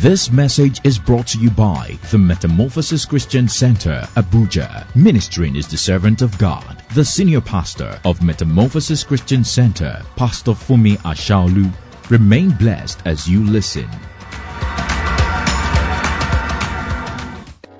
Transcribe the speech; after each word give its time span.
This 0.00 0.30
message 0.30 0.80
is 0.84 0.96
brought 0.96 1.26
to 1.28 1.38
you 1.40 1.50
by 1.50 1.98
the 2.12 2.18
Metamorphosis 2.18 3.04
Christian 3.04 3.48
Center, 3.48 4.06
Abuja. 4.14 4.86
Ministering 4.94 5.56
is 5.56 5.66
the 5.66 5.76
servant 5.76 6.22
of 6.22 6.38
God, 6.38 6.84
the 6.94 7.04
senior 7.04 7.40
pastor 7.40 7.98
of 8.04 8.22
Metamorphosis 8.22 9.02
Christian 9.02 9.42
Center, 9.42 10.00
Pastor 10.14 10.52
Funmi 10.52 10.98
Asaolu. 10.98 11.68
Remain 12.10 12.50
blessed 12.50 13.02
as 13.06 13.28
you 13.28 13.42
listen. 13.42 13.88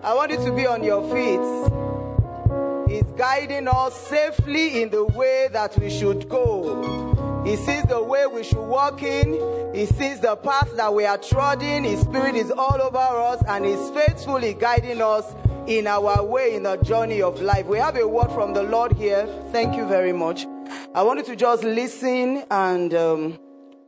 I 0.03 0.13
want 0.13 0.33
you 0.33 0.45
to 0.45 0.53
be 0.53 0.67
on 0.67 0.83
your 0.83 1.05
feet. 1.15 2.93
He's 2.93 3.13
guiding 3.13 3.69
us 3.69 3.95
safely 4.09 4.83
in 4.83 4.91
the 4.91 5.05
way 5.05 5.51
that 5.53 5.79
we 5.79 5.89
should 5.89 6.29
go. 6.29 7.18
He 7.45 7.57
sees 7.57 7.85
the 7.85 8.03
way 8.03 8.27
we 8.27 8.45
should 8.45 8.65
walk 8.65 9.03
in. 9.03 9.75
He 9.75 9.87
sees 9.87 10.21
the 10.21 10.37
path 10.37 10.77
that 10.77 10.93
we 10.93 11.07
are 11.07 11.19
treading. 11.19 11.85
His 11.85 12.01
spirit 12.01 12.35
is 12.35 12.51
all 12.51 12.81
over 12.81 12.99
us 12.99 13.43
and 13.47 13.65
is 13.65 13.91
faithfully 13.91 14.55
guiding 14.55 15.01
us 15.01 15.35
in 15.67 15.87
our 15.87 16.25
way 16.25 16.55
in 16.55 16.63
the 16.63 16.77
journey 16.77 17.23
of 17.23 17.41
life. 17.41 17.67
We 17.67 17.79
have 17.79 17.97
a 17.97 18.07
word 18.07 18.33
from 18.33 18.55
the 18.55 18.63
Lord 18.63 18.93
here. 18.93 19.27
Thank 19.53 19.77
you 19.77 19.87
very 19.87 20.13
much. 20.13 20.47
I 20.95 21.03
want 21.03 21.21
you 21.21 21.25
to 21.27 21.37
just 21.37 21.63
listen 21.63 22.45
and 22.51 22.93
um, 22.95 23.39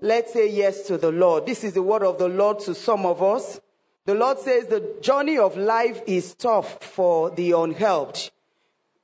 let's 0.01 0.33
say 0.33 0.51
yes 0.51 0.83
to 0.89 0.99
the 0.99 1.11
Lord. 1.11 1.47
This 1.47 1.65
is 1.65 1.75
the 1.75 1.83
word 1.83 2.03
of 2.03 2.19
the 2.19 2.29
Lord 2.29 2.61
to 2.61 2.75
some 2.75 3.05
of 3.07 3.23
us. 3.23 3.61
The 4.07 4.15
Lord 4.15 4.39
says 4.39 4.67
the 4.67 4.97
journey 5.01 5.39
of 5.39 5.57
life 5.57 6.01
is 6.07 6.35
tough 6.35 6.83
for 6.83 7.31
the 7.31 7.53
unhelped. 7.53 8.31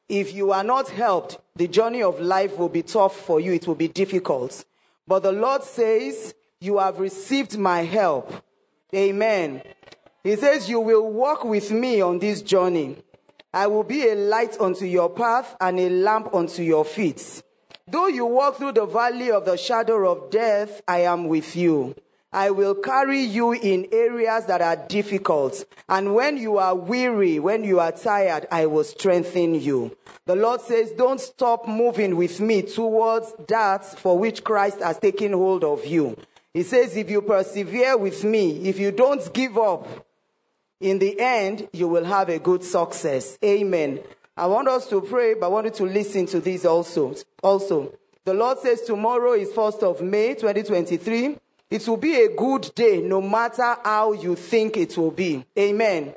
If 0.09 0.34
you 0.34 0.52
are 0.52 0.65
not 0.65 0.88
helped, 0.91 1.38
the 1.56 1.66
journey 1.66 2.02
of 2.02 2.20
life 2.20 2.59
will 2.59 2.69
be 2.69 2.83
tough 2.83 3.16
for 3.16 3.41
you. 3.41 3.52
It 3.52 3.66
will 3.66 3.74
be 3.74 3.88
difficult. 3.88 4.65
But 5.06 5.23
the 5.23 5.32
Lord 5.32 5.62
says, 5.62 6.34
You 6.60 6.79
have 6.79 7.01
received 7.01 7.59
my 7.59 7.82
help. 7.82 8.32
Amen. 8.95 9.63
He 10.23 10.37
says, 10.37 10.68
You 10.68 10.80
will 10.80 11.10
walk 11.10 11.45
with 11.45 11.71
me 11.71 12.01
on 12.01 12.18
this 12.18 12.43
journey. 12.43 12.96
I 13.52 13.66
will 13.66 13.85
be 13.85 14.09
a 14.09 14.15
light 14.15 14.60
unto 14.60 14.85
your 14.85 15.09
path 15.09 15.57
and 15.60 15.80
a 15.80 15.88
lamp 15.88 16.35
unto 16.35 16.63
your 16.63 16.85
feet. 16.85 17.43
Though 17.88 18.09
you 18.09 18.26
walk 18.26 18.57
through 18.57 18.73
the 18.73 18.87
valley 18.87 19.30
of 19.30 19.45
the 19.45 19.57
shadow 19.57 20.10
of 20.10 20.30
death, 20.30 20.82
I 20.87 21.02
am 21.02 21.29
with 21.29 21.57
you. 21.57 21.95
I 22.37 22.51
will 22.51 22.74
carry 22.74 23.23
you 23.23 23.52
in 23.52 23.88
areas 23.90 24.45
that 24.45 24.60
are 24.60 24.76
difficult. 24.76 25.65
And 25.88 26.15
when 26.15 26.37
you 26.37 26.59
are 26.59 26.74
weary, 26.74 27.38
when 27.38 27.65
you 27.65 27.80
are 27.80 27.92
tired, 27.92 28.46
I 28.52 28.66
will 28.66 28.84
strengthen 28.84 29.54
you. 29.54 29.96
The 30.26 30.37
Lord 30.37 30.60
says, 30.60 30.90
don't 30.92 31.18
stop 31.18 31.66
moving 31.66 32.14
with 32.14 32.38
me 32.38 32.60
towards 32.60 33.32
that 33.48 33.87
for 33.87 34.18
which 34.18 34.45
Christ 34.45 34.80
has 34.80 34.98
taken 34.98 35.32
hold 35.32 35.64
of 35.64 35.87
you. 35.87 36.14
He 36.52 36.62
says, 36.62 36.95
if 36.95 37.09
you 37.09 37.23
persevere 37.23 37.96
with 37.96 38.23
me, 38.23 38.68
if 38.68 38.79
you 38.79 38.92
don't 38.92 39.32
give 39.32 39.57
up, 39.57 39.88
in 40.79 40.98
the 40.98 41.18
end, 41.18 41.70
you 41.73 41.88
will 41.88 42.04
have 42.04 42.29
a 42.29 42.38
good 42.38 42.62
success. 42.62 43.38
Amen. 43.42 44.01
I 44.37 44.46
want 44.46 44.68
us 44.68 44.87
to 44.90 45.01
pray, 45.01 45.32
but 45.32 45.46
I 45.46 45.48
want 45.48 45.64
you 45.64 45.73
to 45.73 45.84
listen 45.84 46.26
to 46.26 46.40
this 46.40 46.66
also. 46.66 47.14
Also, 47.42 47.95
the 48.26 48.34
Lord 48.34 48.59
says 48.59 48.82
tomorrow 48.82 49.32
is 49.32 49.48
1st 49.52 49.82
of 49.82 50.02
May, 50.02 50.34
2023. 50.34 51.38
It 51.68 51.86
will 51.88 51.96
be 51.96 52.14
a 52.22 52.34
good 52.34 52.70
day 52.74 53.00
no 53.02 53.20
matter 53.20 53.76
how 53.82 54.12
you 54.12 54.36
think 54.36 54.76
it 54.76 54.96
will 54.96 55.10
be. 55.10 55.45
Amen. 55.59 56.14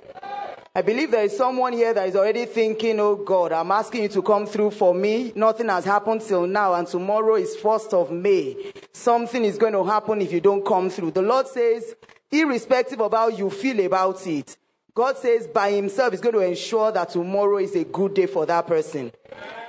I 0.76 0.84
believe 0.84 1.10
there 1.10 1.24
is 1.24 1.36
someone 1.36 1.74
here 1.74 1.92
that 1.94 2.08
is 2.08 2.16
already 2.16 2.46
thinking, 2.46 3.00
oh 3.00 3.16
God, 3.16 3.52
I'm 3.52 3.72
asking 3.72 4.04
you 4.04 4.10
to 4.10 4.22
come 4.22 4.46
through 4.46 4.72
for 4.72 4.94
me. 4.94 5.34
Nothing 5.36 5.70
has 5.70 5.84
happened 5.86 6.22
till 6.22 6.46
now, 6.46 6.76
and 6.76 6.88
tomorrow 6.88 7.36
is 7.36 7.58
1st 7.58 7.94
of 7.94 8.12
May. 8.12 8.72
Something 8.94 9.44
is 9.44 9.58
going 9.58 9.74
to 9.74 9.84
happen 9.84 10.22
if 10.22 10.32
you 10.32 10.40
don't 10.40 10.64
come 10.64 10.92
through. 10.92 11.12
The 11.12 11.24
Lord 11.24 11.48
says, 11.48 11.96
irrespective 12.32 13.02
of 13.02 13.14
how 13.14 13.30
you 13.30 13.50
feel 13.50 13.84
about 13.84 14.26
it, 14.28 14.56
God 14.94 15.18
says 15.18 15.48
by 15.48 15.72
Himself 15.72 16.14
is 16.14 16.22
going 16.22 16.36
to 16.36 16.42
ensure 16.42 16.92
that 16.92 17.10
tomorrow 17.10 17.58
is 17.58 17.76
a 17.76 17.86
good 17.86 18.14
day 18.14 18.28
for 18.28 18.46
that 18.46 18.68
person. 18.68 19.12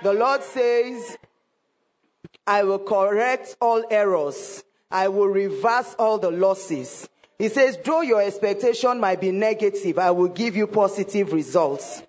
The 0.03 0.13
Lord 0.13 0.43
says, 0.43 1.17
I 2.47 2.65
will 2.65 2.81
correct 2.81 3.57
all 3.61 3.83
errors. 3.91 4.65
I 4.91 5.09
will 5.09 5.29
reverse 5.29 5.95
all 5.99 6.19
the 6.19 6.31
losses. 6.31 7.09
He 7.39 7.49
says, 7.49 7.79
though 7.85 8.03
your 8.03 8.21
expectation 8.21 9.01
might 9.01 9.21
be 9.21 9.31
negative, 9.31 9.99
I 9.99 10.11
will 10.11 10.29
give 10.29 10.57
you 10.57 10.67
positive 10.67 11.33
results. 11.33 12.03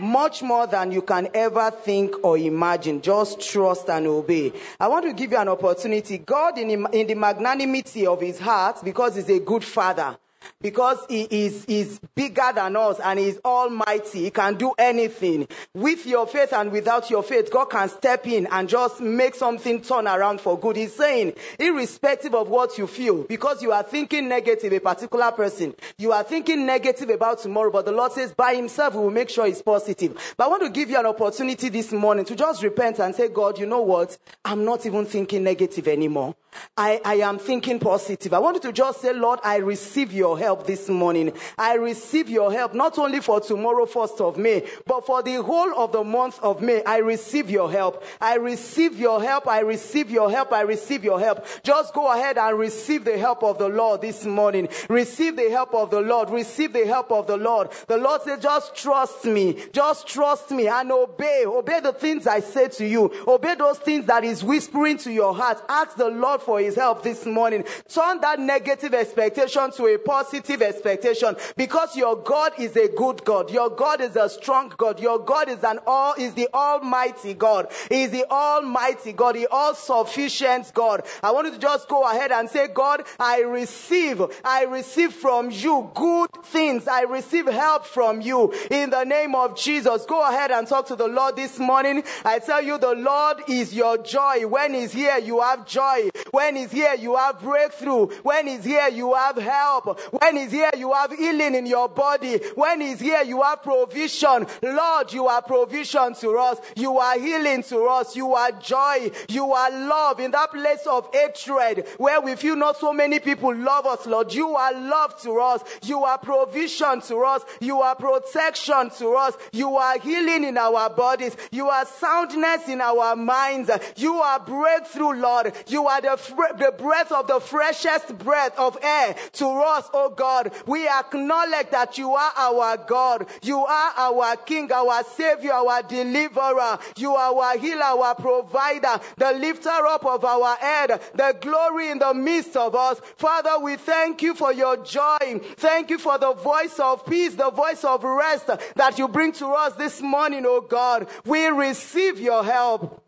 Much 0.00 0.42
more 0.42 0.66
than 0.66 0.90
you 0.90 1.02
can 1.02 1.28
ever 1.34 1.70
think 1.70 2.24
or 2.24 2.36
imagine. 2.38 3.00
Just 3.00 3.40
trust 3.40 3.88
and 3.88 4.06
obey. 4.06 4.52
I 4.80 4.88
want 4.88 5.04
to 5.04 5.12
give 5.12 5.32
you 5.32 5.38
an 5.38 5.48
opportunity. 5.48 6.18
God, 6.18 6.58
in, 6.58 6.70
in 6.92 7.06
the 7.06 7.14
magnanimity 7.14 8.06
of 8.06 8.20
his 8.20 8.38
heart, 8.38 8.78
because 8.82 9.16
he's 9.16 9.28
a 9.28 9.38
good 9.38 9.62
father, 9.62 10.16
because 10.60 10.98
he 11.08 11.22
is, 11.30 11.64
is 11.66 12.00
bigger 12.14 12.50
than 12.54 12.76
us 12.76 12.98
and 13.00 13.18
he's 13.18 13.38
almighty. 13.44 14.24
He 14.24 14.30
can 14.30 14.54
do 14.56 14.72
anything. 14.78 15.46
With 15.74 16.06
your 16.06 16.26
faith 16.26 16.52
and 16.52 16.72
without 16.72 17.10
your 17.10 17.22
faith, 17.22 17.50
God 17.50 17.66
can 17.66 17.88
step 17.88 18.26
in 18.26 18.46
and 18.50 18.68
just 18.68 19.00
make 19.00 19.34
something 19.34 19.80
turn 19.82 20.06
around 20.06 20.40
for 20.40 20.58
good. 20.58 20.76
He's 20.76 20.94
saying, 20.94 21.34
irrespective 21.58 22.34
of 22.34 22.48
what 22.48 22.78
you 22.78 22.86
feel, 22.86 23.24
because 23.24 23.62
you 23.62 23.72
are 23.72 23.82
thinking 23.82 24.28
negative, 24.28 24.72
a 24.72 24.80
particular 24.80 25.32
person, 25.32 25.74
you 25.98 26.12
are 26.12 26.22
thinking 26.22 26.66
negative 26.66 27.10
about 27.10 27.40
tomorrow, 27.40 27.70
but 27.70 27.84
the 27.84 27.92
Lord 27.92 28.12
says 28.12 28.32
by 28.32 28.54
himself, 28.54 28.94
he 28.94 28.98
will 28.98 29.10
make 29.10 29.30
sure 29.30 29.46
it's 29.46 29.62
positive. 29.62 30.34
But 30.36 30.44
I 30.44 30.48
want 30.48 30.62
to 30.62 30.70
give 30.70 30.90
you 30.90 30.98
an 30.98 31.06
opportunity 31.06 31.68
this 31.68 31.92
morning 31.92 32.24
to 32.26 32.36
just 32.36 32.62
repent 32.62 32.98
and 32.98 33.14
say, 33.14 33.28
God, 33.28 33.58
you 33.58 33.66
know 33.66 33.80
what? 33.80 34.16
I'm 34.44 34.64
not 34.64 34.86
even 34.86 35.06
thinking 35.06 35.44
negative 35.44 35.88
anymore. 35.88 36.34
I, 36.76 37.00
I 37.04 37.14
am 37.16 37.38
thinking 37.38 37.78
positive. 37.80 38.32
I 38.32 38.38
want 38.38 38.56
you 38.56 38.60
to 38.62 38.72
just 38.72 39.00
say, 39.00 39.12
Lord, 39.12 39.40
I 39.42 39.56
receive 39.56 40.12
your 40.12 40.33
help 40.38 40.66
this 40.66 40.88
morning. 40.88 41.32
I 41.58 41.74
receive 41.74 42.28
your 42.28 42.52
help 42.52 42.74
not 42.74 42.98
only 42.98 43.20
for 43.20 43.40
tomorrow, 43.40 43.86
1st 43.86 44.20
of 44.20 44.38
May, 44.38 44.66
but 44.86 45.06
for 45.06 45.22
the 45.22 45.42
whole 45.42 45.72
of 45.78 45.92
the 45.92 46.04
month 46.04 46.38
of 46.42 46.62
May. 46.62 46.82
I 46.84 46.98
receive 46.98 47.50
your 47.50 47.70
help. 47.70 48.02
I 48.20 48.36
receive 48.36 48.98
your 48.98 49.22
help. 49.22 49.46
I 49.46 49.60
receive 49.60 50.10
your 50.10 50.30
help. 50.30 50.52
I 50.52 50.62
receive 50.62 51.04
your 51.04 51.20
help. 51.20 51.44
Just 51.62 51.94
go 51.94 52.12
ahead 52.12 52.38
and 52.38 52.58
receive 52.58 53.04
the 53.04 53.18
help 53.18 53.42
of 53.42 53.58
the 53.58 53.68
Lord 53.68 54.00
this 54.00 54.24
morning. 54.24 54.68
Receive 54.88 55.36
the 55.36 55.50
help 55.50 55.74
of 55.74 55.90
the 55.90 56.00
Lord. 56.00 56.30
Receive 56.30 56.72
the 56.72 56.86
help 56.86 57.12
of 57.12 57.26
the 57.26 57.36
Lord. 57.36 57.70
The 57.86 57.96
Lord 57.96 58.22
said, 58.22 58.40
just 58.42 58.74
trust 58.74 59.24
me. 59.24 59.58
Just 59.72 60.06
trust 60.06 60.50
me 60.50 60.66
and 60.68 60.90
obey. 60.90 61.44
Obey 61.46 61.80
the 61.80 61.92
things 61.92 62.26
I 62.26 62.40
say 62.40 62.68
to 62.68 62.86
you. 62.86 63.12
Obey 63.26 63.54
those 63.54 63.78
things 63.78 64.06
that 64.06 64.24
is 64.24 64.42
whispering 64.42 64.98
to 64.98 65.12
your 65.12 65.34
heart. 65.34 65.62
Ask 65.68 65.96
the 65.96 66.08
Lord 66.08 66.42
for 66.42 66.60
his 66.60 66.76
help 66.76 67.02
this 67.02 67.26
morning. 67.26 67.64
Turn 67.88 68.20
that 68.20 68.40
negative 68.40 68.94
expectation 68.94 69.70
to 69.72 69.86
a 69.86 69.98
positive 69.98 70.23
expectation 70.32 71.36
because 71.56 71.96
your 71.96 72.16
God 72.16 72.52
is 72.58 72.76
a 72.76 72.88
good 72.88 73.24
God. 73.24 73.50
Your 73.50 73.70
God 73.70 74.00
is 74.00 74.16
a 74.16 74.28
strong 74.28 74.72
God. 74.76 75.00
Your 75.00 75.18
God 75.18 75.48
is 75.48 75.62
an 75.64 75.80
all, 75.86 76.14
is 76.18 76.34
the 76.34 76.48
almighty 76.54 77.34
God. 77.34 77.72
He 77.88 78.02
is 78.04 78.10
the 78.10 78.30
almighty 78.30 79.12
God, 79.12 79.36
the 79.36 79.46
all 79.50 79.74
sufficient 79.74 80.72
God. 80.74 81.02
I 81.22 81.32
want 81.32 81.46
you 81.46 81.52
to 81.54 81.58
just 81.58 81.88
go 81.88 82.08
ahead 82.08 82.32
and 82.32 82.48
say, 82.48 82.68
God, 82.68 83.02
I 83.18 83.40
receive, 83.40 84.22
I 84.44 84.64
receive 84.64 85.12
from 85.12 85.50
you 85.50 85.90
good 85.94 86.30
things. 86.44 86.88
I 86.88 87.02
receive 87.02 87.46
help 87.46 87.86
from 87.86 88.20
you 88.20 88.52
in 88.70 88.90
the 88.90 89.04
name 89.04 89.34
of 89.34 89.56
Jesus. 89.56 90.04
Go 90.06 90.26
ahead 90.28 90.50
and 90.50 90.66
talk 90.66 90.86
to 90.86 90.96
the 90.96 91.08
Lord 91.08 91.36
this 91.36 91.58
morning. 91.58 92.02
I 92.24 92.38
tell 92.38 92.62
you, 92.62 92.78
the 92.78 92.94
Lord 92.94 93.38
is 93.48 93.74
your 93.74 93.98
joy. 93.98 94.46
When 94.46 94.74
he's 94.74 94.92
here, 94.92 95.18
you 95.18 95.40
have 95.40 95.66
joy. 95.66 96.10
When 96.30 96.56
he's 96.56 96.72
here, 96.72 96.94
you 96.94 97.16
have 97.16 97.40
breakthrough. 97.40 98.06
When 98.22 98.46
he's 98.46 98.64
here, 98.64 98.88
you 98.88 99.14
have 99.14 99.36
help. 99.36 100.00
When 100.20 100.36
he's 100.36 100.52
here, 100.52 100.70
you 100.78 100.92
have 100.92 101.10
healing 101.10 101.56
in 101.56 101.66
your 101.66 101.88
body. 101.88 102.38
When 102.54 102.80
he's 102.80 103.00
here, 103.00 103.22
you 103.22 103.42
have 103.42 103.64
provision. 103.64 104.46
Lord, 104.62 105.12
you 105.12 105.26
are 105.26 105.42
provision 105.42 106.14
to 106.14 106.38
us. 106.38 106.58
You 106.76 106.98
are 106.98 107.18
healing 107.18 107.64
to 107.64 107.86
us. 107.86 108.14
You 108.14 108.32
are 108.34 108.52
joy. 108.52 109.10
You 109.28 109.52
are 109.52 109.70
love 109.72 110.20
in 110.20 110.30
that 110.30 110.52
place 110.52 110.86
of 110.86 111.08
hatred 111.12 111.88
where 111.96 112.20
we 112.20 112.36
feel 112.36 112.54
not 112.54 112.76
so 112.76 112.92
many 112.92 113.18
people 113.18 113.52
love 113.56 113.86
us, 113.86 114.06
Lord. 114.06 114.32
You 114.32 114.54
are 114.54 114.72
love 114.72 115.20
to 115.22 115.40
us. 115.40 115.64
You 115.82 116.04
are 116.04 116.18
provision 116.18 117.00
to 117.02 117.16
us. 117.24 117.42
You 117.60 117.80
are 117.80 117.96
protection 117.96 118.90
to 118.98 119.14
us. 119.14 119.36
You 119.52 119.76
are 119.76 119.98
healing 119.98 120.44
in 120.44 120.56
our 120.56 120.90
bodies. 120.90 121.36
You 121.50 121.68
are 121.70 121.84
soundness 121.86 122.68
in 122.68 122.80
our 122.80 123.16
minds. 123.16 123.68
You 123.96 124.14
are 124.14 124.38
breakthrough, 124.38 125.14
Lord. 125.14 125.52
You 125.66 125.88
are 125.88 126.00
the, 126.00 126.16
the 126.58 126.72
breath 126.78 127.10
of 127.10 127.26
the 127.26 127.40
freshest 127.40 128.16
breath 128.18 128.56
of 128.56 128.78
air 128.80 129.16
to 129.32 129.46
us, 129.48 129.88
oh 129.92 130.03
Oh 130.04 130.10
God. 130.10 130.52
We 130.66 130.86
acknowledge 130.86 131.70
that 131.70 131.96
you 131.96 132.12
are 132.12 132.32
our 132.36 132.76
God. 132.76 133.26
You 133.42 133.64
are 133.64 133.92
our 133.96 134.36
King, 134.36 134.70
our 134.70 135.02
Savior, 135.02 135.52
our 135.52 135.82
deliverer. 135.82 136.78
You 136.96 137.14
are 137.14 137.34
our 137.34 137.58
healer, 137.58 137.82
our 137.82 138.14
provider, 138.14 139.00
the 139.16 139.32
lifter 139.32 139.70
up 139.70 140.04
of 140.04 140.24
our 140.24 140.56
head, 140.56 141.00
the 141.14 141.36
glory 141.40 141.90
in 141.90 141.98
the 141.98 142.12
midst 142.12 142.54
of 142.56 142.74
us. 142.74 143.00
Father, 143.16 143.58
we 143.62 143.76
thank 143.76 144.20
you 144.20 144.34
for 144.34 144.52
your 144.52 144.76
joy. 144.84 145.40
Thank 145.56 145.88
you 145.88 145.98
for 145.98 146.18
the 146.18 146.34
voice 146.34 146.78
of 146.78 147.06
peace, 147.06 147.34
the 147.34 147.50
voice 147.50 147.82
of 147.82 148.04
rest 148.04 148.46
that 148.76 148.98
you 148.98 149.08
bring 149.08 149.32
to 149.32 149.46
us 149.48 149.74
this 149.76 150.02
morning, 150.02 150.44
oh 150.46 150.60
God. 150.60 151.08
We 151.24 151.46
receive 151.46 152.20
your 152.20 152.44
help. 152.44 153.03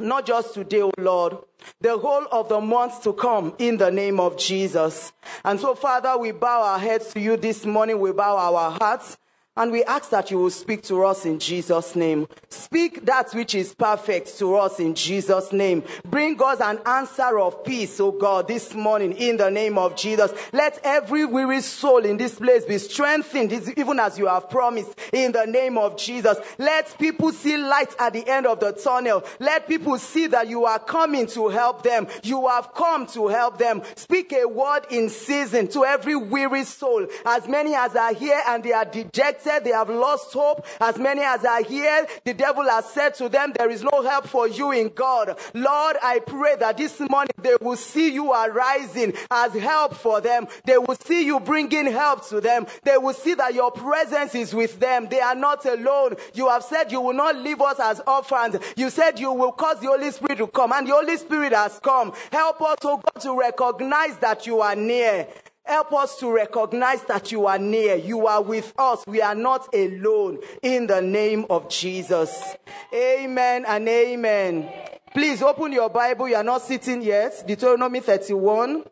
Not 0.00 0.26
just 0.26 0.54
today, 0.54 0.82
O 0.82 0.90
Lord, 0.98 1.38
the 1.80 1.96
whole 1.98 2.26
of 2.30 2.48
the 2.48 2.60
months 2.60 2.98
to 3.00 3.12
come 3.12 3.54
in 3.58 3.76
the 3.76 3.90
name 3.90 4.20
of 4.20 4.36
Jesus. 4.36 5.12
And 5.44 5.58
so, 5.58 5.74
Father, 5.74 6.16
we 6.16 6.32
bow 6.32 6.62
our 6.62 6.78
heads 6.78 7.12
to 7.14 7.20
you 7.20 7.36
this 7.36 7.64
morning. 7.64 8.00
We 8.00 8.12
bow 8.12 8.36
our 8.36 8.70
hearts. 8.72 9.16
And 9.58 9.72
we 9.72 9.82
ask 9.82 10.10
that 10.10 10.30
you 10.30 10.38
will 10.38 10.50
speak 10.50 10.84
to 10.84 11.04
us 11.04 11.26
in 11.26 11.40
Jesus' 11.40 11.96
name. 11.96 12.28
Speak 12.48 13.04
that 13.06 13.32
which 13.32 13.56
is 13.56 13.74
perfect 13.74 14.38
to 14.38 14.54
us 14.54 14.78
in 14.78 14.94
Jesus' 14.94 15.52
name. 15.52 15.82
Bring 16.04 16.40
us 16.40 16.60
an 16.60 16.78
answer 16.86 17.40
of 17.40 17.64
peace, 17.64 17.98
oh 17.98 18.12
God, 18.12 18.46
this 18.46 18.72
morning 18.72 19.14
in 19.14 19.36
the 19.36 19.50
name 19.50 19.76
of 19.76 19.96
Jesus. 19.96 20.30
Let 20.52 20.78
every 20.84 21.24
weary 21.24 21.60
soul 21.60 22.04
in 22.04 22.18
this 22.18 22.36
place 22.36 22.66
be 22.66 22.78
strengthened, 22.78 23.52
even 23.76 23.98
as 23.98 24.16
you 24.16 24.28
have 24.28 24.48
promised 24.48 24.96
in 25.12 25.32
the 25.32 25.44
name 25.46 25.76
of 25.76 25.96
Jesus. 25.96 26.38
Let 26.58 26.96
people 26.96 27.32
see 27.32 27.56
light 27.56 27.96
at 27.98 28.12
the 28.12 28.28
end 28.28 28.46
of 28.46 28.60
the 28.60 28.70
tunnel. 28.70 29.24
Let 29.40 29.66
people 29.66 29.98
see 29.98 30.28
that 30.28 30.46
you 30.46 30.66
are 30.66 30.78
coming 30.78 31.26
to 31.28 31.48
help 31.48 31.82
them. 31.82 32.06
You 32.22 32.46
have 32.46 32.72
come 32.74 33.08
to 33.08 33.26
help 33.26 33.58
them. 33.58 33.82
Speak 33.96 34.32
a 34.32 34.46
word 34.46 34.82
in 34.88 35.08
season 35.08 35.66
to 35.68 35.84
every 35.84 36.14
weary 36.14 36.62
soul. 36.62 37.08
As 37.26 37.48
many 37.48 37.74
as 37.74 37.96
are 37.96 38.14
here 38.14 38.40
and 38.46 38.62
they 38.62 38.72
are 38.72 38.84
dejected 38.84 39.47
said 39.48 39.64
they 39.64 39.70
have 39.70 39.88
lost 39.88 40.32
hope. 40.32 40.66
As 40.78 40.98
many 40.98 41.22
as 41.22 41.42
are 41.44 41.62
here, 41.62 42.06
the 42.24 42.34
devil 42.34 42.64
has 42.64 42.84
said 42.90 43.14
to 43.14 43.30
them, 43.30 43.54
there 43.56 43.70
is 43.70 43.82
no 43.82 44.02
help 44.02 44.26
for 44.26 44.46
you 44.46 44.72
in 44.72 44.90
God. 44.90 45.38
Lord, 45.54 45.96
I 46.02 46.18
pray 46.18 46.56
that 46.56 46.76
this 46.76 47.00
morning 47.00 47.32
they 47.40 47.56
will 47.60 47.76
see 47.76 48.12
you 48.12 48.32
arising 48.32 49.14
as 49.30 49.54
help 49.54 49.94
for 49.94 50.20
them. 50.20 50.48
They 50.66 50.76
will 50.76 50.96
see 50.96 51.24
you 51.24 51.40
bringing 51.40 51.86
help 51.86 52.28
to 52.28 52.42
them. 52.42 52.66
They 52.82 52.98
will 52.98 53.14
see 53.14 53.34
that 53.34 53.54
your 53.54 53.70
presence 53.70 54.34
is 54.34 54.54
with 54.54 54.78
them. 54.80 55.08
They 55.08 55.20
are 55.20 55.34
not 55.34 55.64
alone. 55.64 56.16
You 56.34 56.48
have 56.50 56.62
said 56.62 56.92
you 56.92 57.00
will 57.00 57.14
not 57.14 57.36
leave 57.36 57.62
us 57.62 57.80
as 57.80 58.02
orphans. 58.06 58.56
You 58.76 58.90
said 58.90 59.18
you 59.18 59.32
will 59.32 59.52
cause 59.52 59.80
the 59.80 59.86
Holy 59.86 60.10
Spirit 60.10 60.38
to 60.38 60.46
come 60.46 60.72
and 60.72 60.86
the 60.86 60.92
Holy 60.92 61.16
Spirit 61.16 61.54
has 61.54 61.78
come. 61.82 62.12
Help 62.30 62.60
us, 62.60 62.76
oh 62.84 62.98
God, 62.98 63.22
to 63.22 63.38
recognize 63.38 64.18
that 64.18 64.46
you 64.46 64.60
are 64.60 64.76
near. 64.76 65.26
Help 65.68 65.92
us 65.92 66.16
to 66.16 66.32
recognize 66.32 67.02
that 67.02 67.30
you 67.30 67.46
are 67.46 67.58
near. 67.58 67.94
You 67.94 68.26
are 68.26 68.40
with 68.40 68.72
us. 68.78 69.04
We 69.06 69.20
are 69.20 69.34
not 69.34 69.68
alone. 69.74 70.38
In 70.62 70.86
the 70.86 71.02
name 71.02 71.44
of 71.50 71.68
Jesus. 71.68 72.56
Amen 72.94 73.66
and 73.68 73.86
amen. 73.86 74.72
Please 75.12 75.42
open 75.42 75.72
your 75.72 75.90
Bible. 75.90 76.26
You 76.26 76.36
are 76.36 76.42
not 76.42 76.62
sitting 76.62 77.02
yet. 77.02 77.46
Deuteronomy 77.46 78.00
31. 78.00 78.84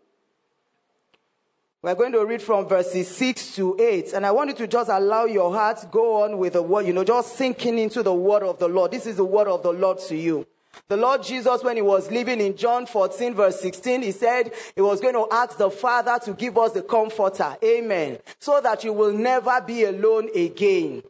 We're 1.81 1.95
going 1.95 2.13
to 2.13 2.27
read 2.27 2.43
from 2.43 2.69
verses 2.69 3.09
6 3.09 3.55
to 3.57 3.81
8. 3.81 4.13
And 4.13 4.27
I 4.27 4.33
want 4.33 4.51
you 4.51 4.57
to 4.57 4.67
just 4.67 4.91
allow 4.91 5.25
your 5.25 5.51
heart 5.51 5.79
go 5.91 6.25
on 6.25 6.37
with 6.37 6.53
the 6.53 6.63
word, 6.63 6.85
you 6.85 6.93
know, 6.93 7.05
just 7.05 7.37
sinking 7.37 7.79
into 7.79 8.03
the 8.03 8.13
word 8.13 8.43
of 8.43 8.59
the 8.59 8.69
Lord. 8.69 8.91
This 8.91 9.07
is 9.07 9.17
the 9.17 9.25
word 9.25 9.49
of 9.49 9.63
the 9.63 9.73
Lord 9.73 9.99
to 10.09 10.17
you. 10.17 10.47
The 10.89 10.97
Lord 10.97 11.23
Jesus, 11.23 11.63
when 11.63 11.77
he 11.77 11.83
was 11.83 12.11
living 12.11 12.41
in 12.41 12.57
John 12.57 12.87
14, 12.87 13.35
verse 13.35 13.61
16, 13.61 14.03
he 14.03 14.13
said 14.13 14.53
he 14.75 14.81
was 14.81 15.01
going 15.01 15.15
to 15.15 15.27
ask 15.33 15.57
the 15.57 15.71
Father 15.71 16.19
to 16.25 16.33
give 16.33 16.57
us 16.59 16.73
the 16.73 16.83
comforter. 16.83 17.57
Amen. 17.63 18.19
So 18.39 18.61
that 18.61 18.85
you 18.85 18.93
will 18.93 19.13
never 19.13 19.61
be 19.61 19.85
alone 19.85 20.29
again. 20.35 21.03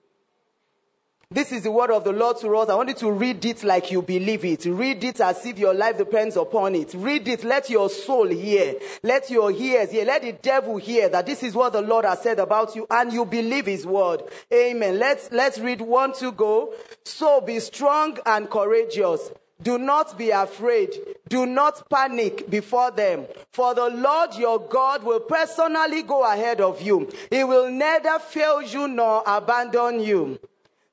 This 1.28 1.50
is 1.50 1.64
the 1.64 1.72
word 1.72 1.90
of 1.90 2.04
the 2.04 2.12
Lord 2.12 2.36
to 2.38 2.56
us. 2.56 2.68
I 2.68 2.76
want 2.76 2.88
you 2.88 2.94
to 2.94 3.10
read 3.10 3.44
it 3.44 3.64
like 3.64 3.90
you 3.90 4.00
believe 4.00 4.44
it. 4.44 4.64
Read 4.64 5.02
it 5.02 5.20
as 5.20 5.44
if 5.44 5.58
your 5.58 5.74
life 5.74 5.98
depends 5.98 6.36
upon 6.36 6.76
it. 6.76 6.94
Read 6.94 7.26
it. 7.26 7.42
Let 7.42 7.68
your 7.68 7.90
soul 7.90 8.28
hear. 8.28 8.76
Let 9.02 9.28
your 9.28 9.50
ears 9.50 9.90
hear. 9.90 10.04
Let 10.04 10.22
the 10.22 10.32
devil 10.32 10.76
hear 10.76 11.08
that 11.08 11.26
this 11.26 11.42
is 11.42 11.54
what 11.54 11.72
the 11.72 11.82
Lord 11.82 12.04
has 12.04 12.22
said 12.22 12.38
about 12.38 12.76
you 12.76 12.86
and 12.88 13.12
you 13.12 13.24
believe 13.24 13.66
his 13.66 13.84
word. 13.84 14.22
Amen. 14.52 15.00
Let's, 15.00 15.32
let's 15.32 15.58
read 15.58 15.80
one 15.80 16.12
to 16.14 16.30
go. 16.30 16.72
So 17.02 17.40
be 17.40 17.58
strong 17.58 18.18
and 18.24 18.48
courageous. 18.48 19.32
Do 19.62 19.78
not 19.78 20.18
be 20.18 20.30
afraid. 20.30 20.94
Do 21.28 21.46
not 21.46 21.88
panic 21.88 22.48
before 22.50 22.90
them. 22.90 23.26
For 23.52 23.74
the 23.74 23.88
Lord 23.88 24.34
your 24.34 24.60
God 24.60 25.02
will 25.02 25.20
personally 25.20 26.02
go 26.02 26.24
ahead 26.30 26.60
of 26.60 26.82
you. 26.82 27.10
He 27.30 27.42
will 27.42 27.70
neither 27.70 28.18
fail 28.18 28.60
you 28.60 28.86
nor 28.86 29.22
abandon 29.26 30.00
you. 30.00 30.38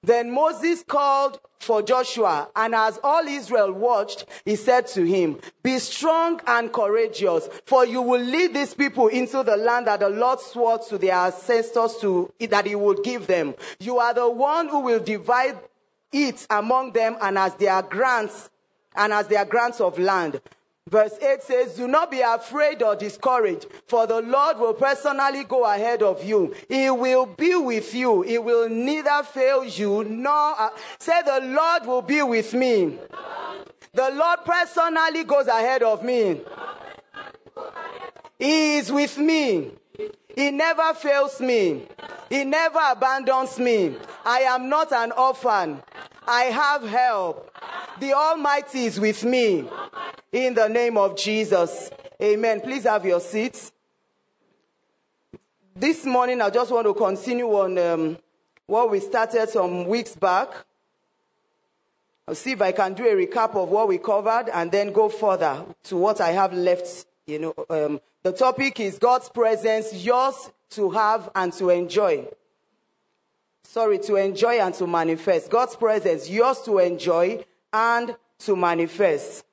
Then 0.02 0.32
Moses 0.32 0.84
called 0.86 1.40
for 1.60 1.82
Joshua, 1.82 2.50
and 2.58 2.76
as 2.76 3.00
all 3.04 3.26
Israel 3.26 3.72
watched, 3.72 4.26
he 4.44 4.58
said 4.58 4.86
to 4.88 5.06
him, 5.06 5.40
Be 5.64 5.80
strong 5.80 6.42
and 6.46 6.74
courageous, 6.74 7.48
for 7.66 7.86
you 7.86 8.02
will 8.02 8.22
lead 8.22 8.54
these 8.54 8.74
people 8.74 9.08
into 9.08 9.44
the 9.44 9.56
land 9.56 9.88
that 9.88 10.02
the 10.02 10.10
Lord 10.10 10.42
swore 10.42 10.78
to 10.90 10.98
their 10.98 11.16
ancestors 11.16 11.96
to, 12.02 12.32
that 12.50 12.66
he 12.66 12.76
would 12.76 13.02
give 13.04 13.28
them. 13.28 13.56
You 13.80 14.00
are 14.00 14.14
the 14.14 14.30
one 14.30 14.68
who 14.68 14.82
will 14.82 15.00
divide 15.00 15.58
it 16.12 16.46
among 16.50 16.92
them 16.92 17.16
and 17.22 17.38
as 17.38 17.56
their 17.56 17.82
grants 17.82 18.50
and 18.96 19.14
as 19.14 19.28
their 19.28 19.46
grants 19.46 19.82
of 19.82 19.98
land. 20.00 20.42
Verse 20.90 21.18
8 21.22 21.42
says, 21.42 21.76
Do 21.76 21.88
not 21.88 22.12
be 22.12 22.20
afraid 22.20 22.84
or 22.84 22.96
discouraged, 22.96 23.68
for 23.88 24.06
the 24.06 24.22
Lord 24.22 24.60
will 24.60 24.74
personally 24.74 25.44
go 25.46 25.66
ahead 25.66 26.04
of 26.04 26.24
you. 26.24 26.54
He 26.68 26.90
will 26.90 27.26
be 27.26 27.56
with 27.56 27.94
you. 27.96 28.22
He 28.22 28.38
will 28.38 28.68
neither 28.68 29.24
fail 29.24 29.64
you 29.64 30.04
nor. 30.04 30.60
Uh, 30.60 30.70
say, 31.00 31.22
The 31.26 31.40
Lord 31.42 31.86
will 31.86 32.02
be 32.02 32.22
with 32.22 32.54
me. 32.54 32.98
The 33.94 34.10
Lord 34.12 34.40
personally 34.44 35.24
goes 35.24 35.48
ahead 35.48 35.84
of 35.84 36.04
me. 36.04 36.42
He 38.38 38.78
is 38.78 38.92
with 38.92 39.18
me. 39.18 39.72
He 40.36 40.52
never 40.52 40.94
fails 40.96 41.40
me. 41.40 41.88
He 42.30 42.44
never 42.44 42.80
abandons 42.92 43.58
me. 43.58 43.96
I 44.26 44.40
am 44.42 44.68
not 44.68 44.92
an 44.92 45.12
orphan. 45.14 45.82
I 46.28 46.44
have 46.46 46.84
help. 46.84 47.50
The 48.00 48.14
Almighty 48.14 48.86
is 48.86 49.00
with 49.00 49.24
me. 49.24 49.70
In 50.32 50.56
the 50.56 50.68
name 50.68 50.98
of 50.98 51.16
Jesus. 51.16 51.92
Amen. 52.22 52.62
Please 52.62 52.84
have 52.84 53.06
your 53.06 53.20
seats. 53.20 53.72
This 55.76 56.06
morning, 56.06 56.42
I 56.42 56.50
just 56.50 56.72
want 56.72 56.88
to 56.88 56.94
continue 56.94 57.48
on 57.48 57.78
um, 57.78 58.18
what 58.66 58.90
we 58.90 59.00
started 59.00 59.50
some 59.50 59.88
weeks 59.88 60.16
back. 60.16 60.50
I'll 62.28 62.36
see 62.36 62.54
if 62.54 62.62
I 62.62 62.72
can 62.72 62.94
do 62.94 63.06
a 63.06 63.28
recap 63.28 63.56
of 63.56 63.70
what 63.70 63.88
we 63.88 63.98
covered 63.98 64.50
and 64.54 64.72
then 64.72 64.92
go 64.92 65.10
further 65.10 65.66
to 65.84 65.98
what 65.98 66.22
I 66.22 66.32
have 66.32 66.54
left. 66.54 67.06
You 67.28 67.40
know, 67.40 67.54
um, 67.70 68.02
the 68.24 68.32
topic 68.32 68.80
is 68.80 68.98
God's 68.98 69.30
presence, 69.30 69.94
yours 69.94 70.52
to 70.72 70.90
have 70.90 71.30
and 71.36 71.54
to 71.54 71.70
enjoy 71.70 72.28
sorry, 73.74 73.98
to 73.98 74.18
enjoy 74.18 74.60
and 74.60 74.72
to 74.76 74.86
manifest. 74.86 75.50
God's 75.50 75.76
presence, 75.76 76.30
yours 76.30 76.62
to 76.62 76.78
enjoy 76.78 77.44
and 77.74 78.16
to 78.40 78.56
manifest. 78.56 79.44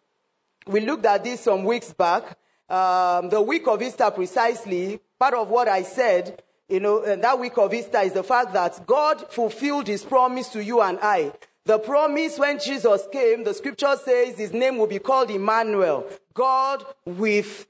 We 0.67 0.81
looked 0.81 1.07
at 1.07 1.25
this 1.25 1.41
some 1.41 1.65
weeks 1.65 1.93
back. 1.93 2.37
Um, 2.69 3.31
the 3.31 3.41
week 3.41 3.67
of 3.67 3.83
Easter, 3.83 4.11
precisely, 4.11 5.01
part 5.19 5.35
of 5.35 5.49
what 5.49 5.67
I 5.67 5.83
said, 5.83 6.43
you 6.69 6.79
know, 6.79 7.17
that 7.17 7.39
week 7.41 7.59
of 7.59 7.75
Easter 7.75 8.01
is 8.01 8.13
the 8.13 8.23
fact 8.23 8.53
that 8.53 8.87
God 8.87 9.33
fulfilled 9.33 9.89
his 9.89 10.05
promise 10.05 10.49
to 10.51 10.63
you 10.63 10.81
and 10.81 10.99
I. 11.03 11.33
The 11.65 11.79
promise 11.79 12.39
when 12.39 12.61
Jesus 12.61 13.07
came, 13.11 13.45
the 13.45 13.55
scripture 13.55 13.97
says 14.05 14.37
his 14.37 14.53
name 14.53 14.79
will 14.79 14.87
be 14.87 14.99
called 14.99 15.31
Emmanuel, 15.31 16.07
God 16.33 16.85
with 17.05 17.67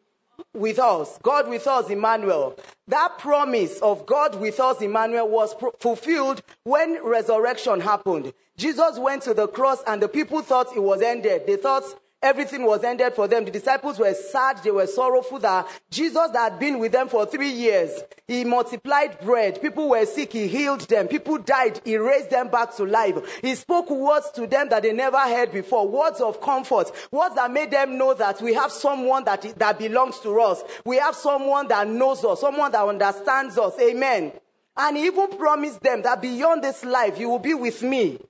with 0.54 0.78
us, 0.78 1.18
God 1.22 1.48
with 1.48 1.66
us, 1.66 1.90
Emmanuel. 1.90 2.58
That 2.88 3.18
promise 3.18 3.78
of 3.80 4.06
God 4.06 4.40
with 4.40 4.58
us, 4.60 4.80
Emmanuel, 4.80 5.28
was 5.28 5.54
fulfilled 5.78 6.42
when 6.64 7.02
resurrection 7.04 7.80
happened. 7.80 8.32
Jesus 8.56 8.98
went 8.98 9.22
to 9.22 9.34
the 9.34 9.48
cross 9.48 9.82
and 9.86 10.02
the 10.02 10.08
people 10.08 10.42
thought 10.42 10.76
it 10.76 10.82
was 10.82 11.02
ended. 11.02 11.46
They 11.46 11.56
thought 11.56 11.84
Everything 12.22 12.64
was 12.64 12.84
ended 12.84 13.14
for 13.14 13.26
them. 13.26 13.46
The 13.46 13.50
disciples 13.50 13.98
were 13.98 14.12
sad. 14.12 14.62
They 14.62 14.70
were 14.70 14.86
sorrowful 14.86 15.38
that 15.38 15.66
Jesus 15.90 16.30
had 16.34 16.58
been 16.58 16.78
with 16.78 16.92
them 16.92 17.08
for 17.08 17.24
three 17.24 17.50
years, 17.50 17.98
he 18.30 18.44
multiplied 18.44 19.18
bread. 19.22 19.60
People 19.60 19.88
were 19.88 20.06
sick. 20.06 20.32
He 20.32 20.46
healed 20.46 20.82
them. 20.82 21.08
People 21.08 21.38
died. 21.38 21.80
He 21.84 21.96
raised 21.96 22.30
them 22.30 22.48
back 22.48 22.76
to 22.76 22.84
life. 22.84 23.16
He 23.42 23.56
spoke 23.56 23.90
words 23.90 24.30
to 24.36 24.46
them 24.46 24.68
that 24.68 24.84
they 24.84 24.92
never 24.92 25.18
heard 25.18 25.50
before. 25.50 25.88
Words 25.88 26.20
of 26.20 26.40
comfort. 26.40 26.92
Words 27.10 27.34
that 27.34 27.50
made 27.50 27.72
them 27.72 27.98
know 27.98 28.14
that 28.14 28.40
we 28.40 28.54
have 28.54 28.70
someone 28.70 29.24
that, 29.24 29.58
that 29.58 29.80
belongs 29.80 30.20
to 30.20 30.38
us. 30.40 30.62
We 30.84 30.98
have 30.98 31.16
someone 31.16 31.66
that 31.68 31.88
knows 31.88 32.24
us. 32.24 32.40
Someone 32.40 32.70
that 32.70 32.86
understands 32.86 33.58
us. 33.58 33.74
Amen. 33.80 34.32
And 34.76 34.96
he 34.96 35.06
even 35.06 35.36
promised 35.36 35.82
them 35.82 36.02
that 36.02 36.22
beyond 36.22 36.62
this 36.62 36.84
life, 36.84 37.18
you 37.18 37.30
will 37.30 37.40
be 37.40 37.54
with 37.54 37.82
me 37.82 38.20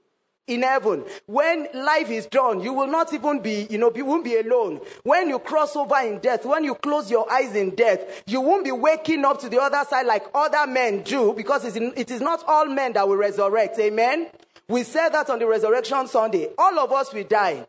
in 0.50 0.62
heaven. 0.62 1.04
When 1.26 1.68
life 1.72 2.10
is 2.10 2.26
done, 2.26 2.60
you 2.60 2.72
will 2.72 2.88
not 2.88 3.12
even 3.14 3.40
be, 3.40 3.66
you 3.70 3.78
know, 3.78 3.92
you 3.94 4.04
won't 4.04 4.24
be 4.24 4.36
alone. 4.36 4.80
When 5.04 5.28
you 5.28 5.38
cross 5.38 5.76
over 5.76 5.98
in 6.00 6.18
death, 6.18 6.44
when 6.44 6.64
you 6.64 6.74
close 6.74 7.10
your 7.10 7.30
eyes 7.32 7.54
in 7.54 7.74
death, 7.74 8.24
you 8.26 8.40
won't 8.40 8.64
be 8.64 8.72
waking 8.72 9.24
up 9.24 9.40
to 9.40 9.48
the 9.48 9.60
other 9.60 9.84
side 9.88 10.06
like 10.06 10.24
other 10.34 10.66
men 10.70 11.02
do 11.02 11.32
because 11.34 11.64
it 11.64 12.10
is 12.10 12.20
not 12.20 12.44
all 12.46 12.66
men 12.66 12.92
that 12.94 13.08
will 13.08 13.16
resurrect. 13.16 13.78
Amen. 13.78 14.28
We 14.68 14.82
said 14.82 15.10
that 15.10 15.30
on 15.30 15.38
the 15.38 15.46
resurrection 15.46 16.06
Sunday. 16.06 16.48
All 16.58 16.78
of 16.78 16.92
us 16.92 17.12
will 17.12 17.24
die. 17.24 17.66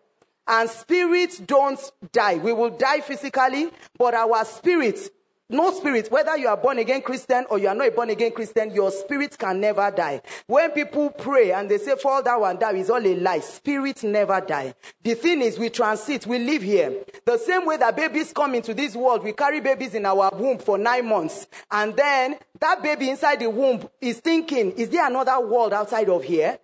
And 0.48 0.70
spirits 0.70 1.38
don't 1.38 1.80
die. 2.12 2.36
We 2.36 2.52
will 2.52 2.72
die 2.72 3.02
physically, 3.02 3.70
but 3.98 4.14
our 4.14 4.44
spirits 4.44 5.10
no 5.52 5.72
spirit, 5.72 6.12
whether 6.12 6.38
you 6.38 6.48
are 6.48 6.58
born 6.58 6.80
again 6.80 7.02
Christian 7.02 7.46
or 7.50 7.60
you 7.60 7.68
are 7.68 7.76
not 7.76 7.88
a 7.88 7.92
born 7.92 8.10
again 8.10 8.32
Christian, 8.32 8.72
your 8.72 8.92
spirit 8.92 9.38
can 9.38 9.60
never 9.60 9.92
die. 9.92 10.22
When 10.48 10.72
people 10.72 11.10
pray 11.10 11.52
and 11.52 11.70
they 11.70 11.78
say 11.78 11.96
fall 11.96 12.24
down 12.24 12.44
and 12.44 12.60
die 12.60 12.74
is 12.74 12.90
all 12.90 13.06
a 13.06 13.16
lie. 13.16 13.40
Spirit 13.40 14.04
never 14.04 14.42
die. 14.42 14.74
The 15.04 15.16
thing 15.16 15.42
is 15.42 15.60
we 15.60 15.70
transit, 15.70 16.26
we 16.26 16.40
live 16.40 16.62
here. 16.62 16.94
The 17.26 17.38
same 17.38 17.66
way 17.66 17.78
that 17.78 17.96
babies 17.96 18.34
come 18.34 18.56
into 18.56 18.74
this 18.74 18.96
world, 18.96 19.24
we 19.24 19.34
carry 19.34 19.60
babies 19.62 19.94
in 19.96 20.06
our 20.06 20.32
womb 20.34 20.60
for 20.60 20.78
nine 20.78 21.08
months. 21.08 21.48
And 21.70 21.96
then 21.96 22.38
that 22.60 22.82
baby 22.82 23.10
inside 23.10 23.40
the 23.40 23.50
womb 23.50 23.88
is 24.00 24.20
thinking, 24.20 24.72
is 24.72 24.90
there 24.90 25.08
another 25.08 25.40
world 25.40 25.74
outside 25.74 26.10
of 26.10 26.24
here? 26.24 26.60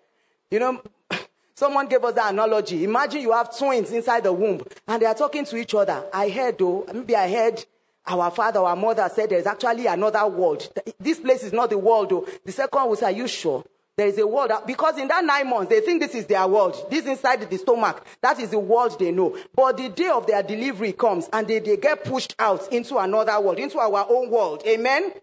You 0.50 0.60
know, 0.60 0.82
Someone 1.58 1.88
gave 1.88 2.04
us 2.04 2.14
that 2.14 2.32
analogy. 2.32 2.84
Imagine 2.84 3.22
you 3.22 3.32
have 3.32 3.58
twins 3.58 3.92
inside 3.92 4.24
the 4.24 4.32
womb 4.32 4.62
and 4.88 5.02
they 5.02 5.08
are 5.08 5.16
talking 5.16 5.44
to 5.44 5.58
each 5.58 5.74
other. 5.74 6.06
I 6.14 6.30
heard 6.30 6.60
though, 6.60 6.86
maybe 6.94 7.16
I 7.16 7.28
heard 7.28 7.66
our 8.08 8.32
father 8.32 8.60
our 8.60 8.76
mother 8.76 9.10
said 9.14 9.30
there's 9.30 9.46
actually 9.46 9.86
another 9.88 10.26
world. 10.28 10.68
This 11.00 11.20
place 11.20 11.44
is 11.44 11.54
not 11.54 11.70
the 11.70 11.78
world 11.78 12.10
though. 12.10 12.28
The 12.46 12.52
second 12.52 12.90
was, 12.90 13.04
are 13.04 13.12
you 13.12 13.28
sure? 13.28 13.64
There 13.98 14.08
is 14.08 14.18
a 14.20 14.28
world 14.28 14.52
because 14.68 15.00
in 15.00 15.08
that 15.08 15.26
nine 15.26 15.50
months 15.50 15.70
they 15.70 15.82
think 15.82 16.02
this 16.02 16.14
is 16.14 16.28
their 16.28 16.48
world. 16.48 16.76
This 16.90 17.06
inside 17.06 17.50
the 17.50 17.58
stomach, 17.58 18.06
that 18.22 18.40
is 18.40 18.52
the 18.52 18.60
world 18.60 18.98
they 19.00 19.12
know. 19.12 19.36
But 19.56 19.78
the 19.78 19.90
day 19.90 20.10
of 20.10 20.28
their 20.28 20.44
delivery 20.44 20.94
comes 20.94 21.28
and 21.34 21.48
they, 21.48 21.60
they 21.60 21.78
get 21.78 22.04
pushed 22.04 22.36
out 22.38 22.72
into 22.72 22.98
another 22.98 23.40
world, 23.42 23.58
into 23.58 23.80
our 23.80 24.06
own 24.08 24.30
world. 24.30 24.62
Amen. 24.68 25.14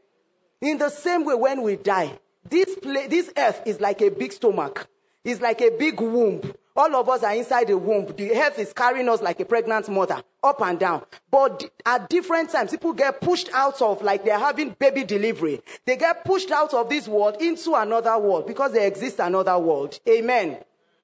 In 0.61 0.79
the 0.79 0.89
same 0.89 1.25
way, 1.25 1.35
when 1.35 1.63
we 1.63 1.77
die, 1.77 2.19
this 2.51 2.75
place, 2.77 3.09
this 3.09 3.31
earth 3.37 3.63
is 3.65 3.81
like 3.81 4.03
a 4.03 4.11
big 4.11 4.33
stomach. 4.33 4.89
It's 5.25 5.41
like 5.41 5.61
a 5.61 5.71
big 5.71 6.01
womb. 6.01 6.43
All 6.77 6.97
of 6.97 7.09
us 7.09 7.23
are 7.23 7.35
inside 7.35 7.69
the 7.69 7.79
womb. 7.79 8.13
The 8.17 8.33
earth 8.33 8.59
is 8.59 8.73
carrying 8.73 9.09
us 9.09 9.23
like 9.23 9.39
a 9.39 9.45
pregnant 9.45 9.89
mother, 9.89 10.21
up 10.43 10.61
and 10.61 10.79
down. 10.79 11.05
But 11.31 11.65
at 11.87 12.09
different 12.09 12.51
times, 12.51 12.73
people 12.73 12.93
get 12.93 13.21
pushed 13.21 13.49
out 13.53 13.81
of, 13.81 14.03
like 14.03 14.25
they're 14.25 14.39
having 14.39 14.71
baby 14.71 15.05
delivery. 15.05 15.61
They 15.85 15.97
get 15.97 16.25
pushed 16.25 16.51
out 16.51 16.75
of 16.75 16.89
this 16.89 17.07
world 17.07 17.41
into 17.41 17.75
another 17.75 18.19
world 18.19 18.49
because 18.49 18.73
there 18.73 18.89
exists 18.89 19.21
another 19.21 19.57
world. 19.57 20.01
Amen. 20.09 20.59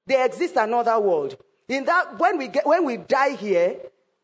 There 0.06 0.26
exists 0.26 0.56
another 0.56 0.98
world. 0.98 1.36
In 1.68 1.84
that, 1.84 2.18
when 2.18 2.36
we 2.36 2.48
get, 2.48 2.66
when 2.66 2.84
we 2.84 2.96
die 2.96 3.36
here, 3.36 3.76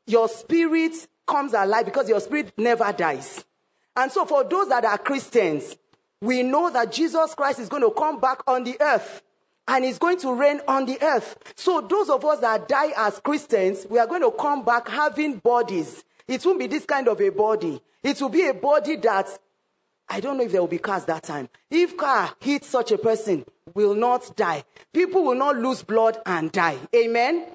your 0.05 0.29
spirit 0.29 0.95
comes 1.29 1.53
alive 1.53 1.85
because 1.85 2.09
your 2.09 2.19
spirit 2.19 2.53
never 2.59 2.93
dies. 2.93 3.45
And 3.95 4.11
so 4.11 4.25
for 4.25 4.43
those 4.43 4.69
that 4.69 4.85
are 4.85 4.99
Christians, 4.99 5.77
we 6.21 6.43
know 6.43 6.71
that 6.71 6.91
Jesus 6.91 7.35
Christ 7.37 7.61
is 7.61 7.69
going 7.69 7.83
to 7.83 7.93
come 7.93 8.19
back 8.19 8.41
on 8.49 8.65
the 8.65 8.77
earth 8.81 9.23
and 9.69 9.85
it's 9.85 9.99
going 9.99 10.19
to 10.21 10.33
reign 10.33 10.61
on 10.69 10.87
the 10.87 10.99
earth. 11.03 11.53
So 11.57 11.81
those 11.81 12.09
of 12.09 12.25
us 12.25 12.41
that 12.41 12.69
die 12.69 12.93
as 12.97 13.19
Christians, 13.21 13.87
we 13.89 13.99
are 13.99 14.07
going 14.07 14.23
to 14.23 14.31
come 14.31 14.65
back 14.65 14.89
having 14.89 15.39
bodies. 15.39 16.05
It 16.29 16.45
won't 16.45 16.59
be 16.59 16.67
this 16.67 16.85
kind 16.85 17.09
of 17.09 17.21
a 17.21 17.31
body. 17.31 17.81
It 18.03 18.21
will 18.21 18.29
be 18.29 18.47
a 18.47 18.55
body 18.55 18.97
that 18.97 19.39
I 20.09 20.21
don't 20.21 20.37
know 20.37 20.45
if 20.45 20.53
there 20.53 20.61
will 20.61 20.69
be 20.69 20.79
cars 20.79 21.05
that 21.07 21.25
time. 21.25 21.49
If 21.71 21.97
car 21.97 22.33
hits 22.41 22.69
such 22.69 22.93
a 22.93 22.99
person, 22.99 23.45
will 23.75 23.95
not 23.95 24.37
die. 24.37 24.63
People 24.93 25.25
will 25.25 25.35
not 25.35 25.57
lose 25.57 25.83
blood 25.83 26.19
and 26.25 26.53
die. 26.53 26.79
Amen. 26.95 27.47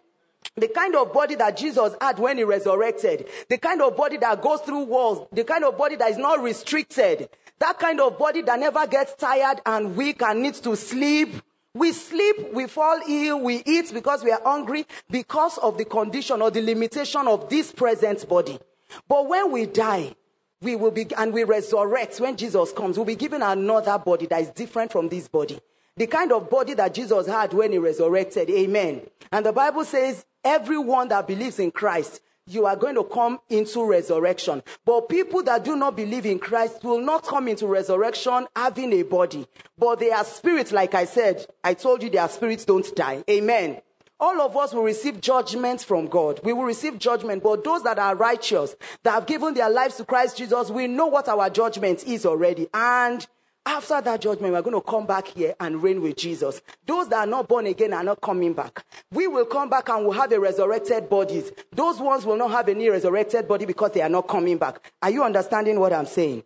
The 0.56 0.68
kind 0.68 0.96
of 0.96 1.14
body 1.14 1.36
that 1.36 1.56
Jesus 1.56 1.94
had 2.02 2.20
when 2.20 2.38
he 2.38 2.44
resurrected, 2.44 3.30
the 3.48 3.58
kind 3.58 3.82
of 3.82 3.96
body 3.96 4.18
that 4.18 4.42
goes 4.42 4.60
through 4.62 4.84
walls, 4.84 5.28
the 5.32 5.46
kind 5.46 5.64
of 5.64 5.78
body 5.78 5.96
that 5.96 6.12
is 6.12 6.18
not 6.18 6.42
restricted, 6.42 7.30
that 7.60 7.80
kind 7.80 8.02
of 8.02 8.18
body 8.18 8.42
that 8.42 8.60
never 8.60 8.86
gets 8.88 9.14
tired 9.16 9.62
and 9.66 9.96
weak 9.96 10.22
and 10.22 10.42
needs 10.42 10.60
to 10.62 10.76
sleep 10.76 11.36
we 11.74 11.94
sleep, 11.94 12.54
we 12.54 12.68
fall 12.68 13.00
ill, 13.08 13.40
we 13.40 13.64
eat 13.66 13.94
because 13.94 14.24
we 14.24 14.32
are 14.32 14.42
hungry 14.44 14.86
because 15.10 15.58
of 15.60 15.78
the 15.78 15.86
condition 15.86 16.42
or 16.42 16.52
the 16.52 16.62
limitation 16.62 17.28
of 17.28 17.50
this 17.50 17.72
present 17.72 18.28
body. 18.28 18.60
But 19.08 19.28
when 19.28 19.52
we 19.52 19.68
die, 19.68 20.16
we 20.62 20.76
will 20.76 20.92
be, 20.92 21.08
and 21.18 21.34
we 21.34 21.44
resurrect 21.44 22.20
when 22.20 22.36
Jesus 22.36 22.72
comes, 22.74 22.98
we'll 22.98 23.06
be 23.06 23.16
given 23.16 23.42
another 23.42 23.98
body 23.98 24.26
that 24.28 24.42
is 24.42 24.50
different 24.50 24.92
from 24.92 25.10
this 25.10 25.28
body. 25.28 25.60
The 25.96 26.08
kind 26.08 26.32
of 26.32 26.50
body 26.50 26.74
that 26.74 26.94
Jesus 26.94 27.28
had 27.28 27.54
when 27.54 27.72
he 27.72 27.78
resurrected. 27.78 28.50
Amen. 28.50 29.02
And 29.32 29.46
the 29.46 29.54
Bible 29.54 29.86
says, 29.86 30.26
everyone 30.44 31.08
that 31.10 31.28
believes 31.28 31.60
in 31.60 31.72
Christ 31.72 32.22
you 32.48 32.66
are 32.66 32.76
going 32.76 32.96
to 32.96 33.04
come 33.04 33.40
into 33.50 33.84
resurrection. 33.84 34.64
But 34.86 35.10
people 35.10 35.44
that 35.44 35.64
do 35.64 35.76
not 35.76 35.96
believe 35.96 36.26
in 36.26 36.40
Christ 36.40 36.84
will 36.84 37.02
not 37.02 37.24
come 37.24 37.48
into 37.48 37.68
resurrection 37.68 38.48
having 38.56 38.94
a 38.94 39.04
body. 39.04 39.48
But 39.78 40.00
they 40.00 40.12
are 40.12 40.26
spirits, 40.26 40.72
like 40.72 40.94
I 40.96 41.06
said. 41.06 41.46
I 41.64 41.74
told 41.74 42.04
you 42.04 42.10
their 42.10 42.28
spirits 42.28 42.66
don't 42.66 42.96
die. 42.96 43.24
Amen. 43.30 43.82
All 44.20 44.40
of 44.40 44.56
us 44.56 44.72
will 44.72 44.84
receive 44.84 45.20
judgment 45.20 45.82
from 45.82 46.06
God. 46.06 46.40
We 46.44 46.54
will 46.54 46.66
receive 46.66 47.00
judgment. 47.00 47.42
But 47.42 47.64
those 47.64 47.82
that 47.84 47.98
are 47.98 48.16
righteous, 48.16 48.76
that 49.02 49.14
have 49.14 49.26
given 49.26 49.56
their 49.56 49.70
lives 49.70 49.98
to 49.98 50.06
Christ 50.06 50.38
Jesus, 50.38 50.70
we 50.70 50.86
know 50.88 51.08
what 51.08 51.28
our 51.28 51.50
judgment 51.50 52.04
is 52.04 52.26
already. 52.26 52.68
And 52.72 53.26
after 53.66 54.02
that 54.02 54.22
judgment, 54.22 54.54
we're 54.54 54.62
going 54.62 54.76
to 54.76 54.82
come 54.82 55.06
back 55.06 55.28
here 55.28 55.56
and 55.60 55.82
reign 55.84 56.02
with 56.02 56.18
Jesus. 56.18 56.62
Those 56.86 57.10
that 57.10 57.20
are 57.20 57.30
not 57.30 57.48
born 57.48 57.68
again 57.68 57.94
are 57.94 58.04
not 58.04 58.20
coming 58.22 58.54
back. 58.54 58.84
We 59.12 59.28
will 59.28 59.46
come 59.46 59.70
back 59.70 59.90
and 59.90 60.04
we'll 60.04 60.14
have 60.20 60.32
a 60.32 60.40
resurrected 60.40 61.10
bodies. 61.10 61.52
Those 61.72 62.00
ones 62.00 62.26
will 62.26 62.38
not 62.38 62.52
have 62.52 62.70
any 62.70 62.90
resurrected 62.90 63.48
body 63.48 63.66
because 63.66 63.92
they 63.92 64.02
are 64.02 64.10
not 64.10 64.28
coming 64.28 64.58
back. 64.58 64.92
Are 65.02 65.12
you 65.12 65.24
understanding 65.24 65.80
what 65.80 65.94
I'm 65.94 66.08
saying? 66.08 66.44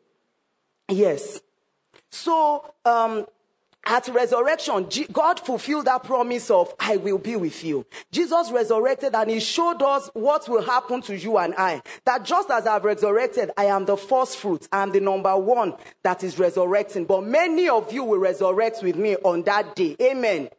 Yes. 0.90 1.42
So, 2.12 2.74
um, 2.84 3.26
at 3.86 4.08
resurrection, 4.08 4.88
God 5.12 5.40
fulfilled 5.40 5.86
that 5.86 6.04
promise 6.04 6.50
of, 6.50 6.74
I 6.80 6.98
will 6.98 7.18
be 7.18 7.36
with 7.36 7.64
you. 7.64 7.86
Jesus 8.12 8.52
resurrected 8.52 9.14
and 9.14 9.30
he 9.30 9.40
showed 9.40 9.82
us 9.82 10.10
what 10.14 10.50
will 10.50 10.64
happen 10.64 11.02
to 11.04 11.16
you 11.16 11.38
and 11.38 11.54
I. 11.58 11.82
That 12.06 12.24
just 12.24 12.50
as 12.50 12.66
I've 12.66 12.84
resurrected, 12.84 13.52
I 13.58 13.66
am 13.66 13.86
the 13.86 13.98
first 13.98 14.38
fruit. 14.38 14.68
I 14.72 14.84
am 14.84 14.92
the 14.92 15.00
number 15.00 15.36
one 15.38 15.76
that 16.04 16.24
is 16.24 16.40
resurrecting. 16.40 17.06
But 17.06 17.24
many 17.24 17.70
of 17.70 17.94
you 17.94 18.04
will 18.04 18.20
resurrect 18.20 18.82
with 18.82 18.96
me 18.96 19.16
on 19.18 19.44
that 19.44 19.76
day. 19.76 19.96
Amen. 20.02 20.50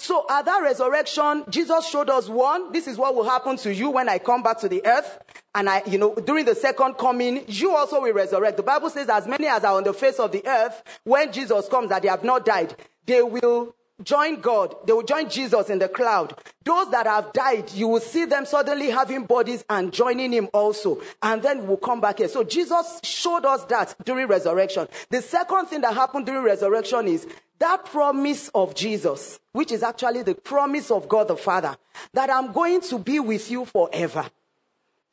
So 0.00 0.24
at 0.30 0.46
that 0.46 0.62
resurrection, 0.62 1.44
Jesus 1.50 1.86
showed 1.86 2.08
us 2.08 2.26
one, 2.26 2.72
this 2.72 2.86
is 2.86 2.96
what 2.96 3.14
will 3.14 3.28
happen 3.28 3.58
to 3.58 3.74
you 3.74 3.90
when 3.90 4.08
I 4.08 4.16
come 4.16 4.42
back 4.42 4.58
to 4.60 4.68
the 4.68 4.84
earth. 4.86 5.18
And 5.54 5.68
I, 5.68 5.82
you 5.86 5.98
know, 5.98 6.14
during 6.14 6.46
the 6.46 6.54
second 6.54 6.94
coming, 6.94 7.44
you 7.46 7.76
also 7.76 8.00
will 8.00 8.14
resurrect. 8.14 8.56
The 8.56 8.62
Bible 8.62 8.88
says 8.88 9.10
as 9.10 9.26
many 9.26 9.46
as 9.46 9.62
are 9.62 9.76
on 9.76 9.84
the 9.84 9.92
face 9.92 10.18
of 10.18 10.32
the 10.32 10.42
earth, 10.46 10.82
when 11.04 11.30
Jesus 11.30 11.68
comes, 11.68 11.90
that 11.90 12.00
they 12.00 12.08
have 12.08 12.24
not 12.24 12.46
died, 12.46 12.74
they 13.04 13.20
will 13.20 13.74
join 14.02 14.40
God. 14.40 14.74
They 14.86 14.92
will 14.92 15.02
join 15.02 15.28
Jesus 15.28 15.70
in 15.70 15.78
the 15.78 15.88
cloud. 15.88 16.36
Those 16.64 16.90
that 16.90 17.06
have 17.06 17.32
died, 17.32 17.72
you 17.72 17.88
will 17.88 18.00
see 18.00 18.24
them 18.24 18.46
suddenly 18.46 18.90
having 18.90 19.24
bodies 19.24 19.64
and 19.68 19.92
joining 19.92 20.32
him 20.32 20.48
also. 20.52 21.00
And 21.22 21.42
then 21.42 21.66
we'll 21.66 21.76
come 21.76 22.00
back 22.00 22.18
here. 22.18 22.28
So 22.28 22.44
Jesus 22.44 23.00
showed 23.02 23.44
us 23.44 23.64
that 23.64 23.94
during 24.04 24.26
resurrection. 24.26 24.88
The 25.08 25.22
second 25.22 25.66
thing 25.66 25.80
that 25.82 25.94
happened 25.94 26.26
during 26.26 26.42
resurrection 26.42 27.08
is 27.08 27.26
that 27.58 27.84
promise 27.84 28.48
of 28.54 28.74
Jesus, 28.74 29.38
which 29.52 29.70
is 29.70 29.82
actually 29.82 30.22
the 30.22 30.34
promise 30.34 30.90
of 30.90 31.08
God 31.08 31.28
the 31.28 31.36
Father, 31.36 31.76
that 32.14 32.30
I'm 32.30 32.52
going 32.52 32.80
to 32.82 32.98
be 32.98 33.20
with 33.20 33.50
you 33.50 33.64
forever. 33.64 34.26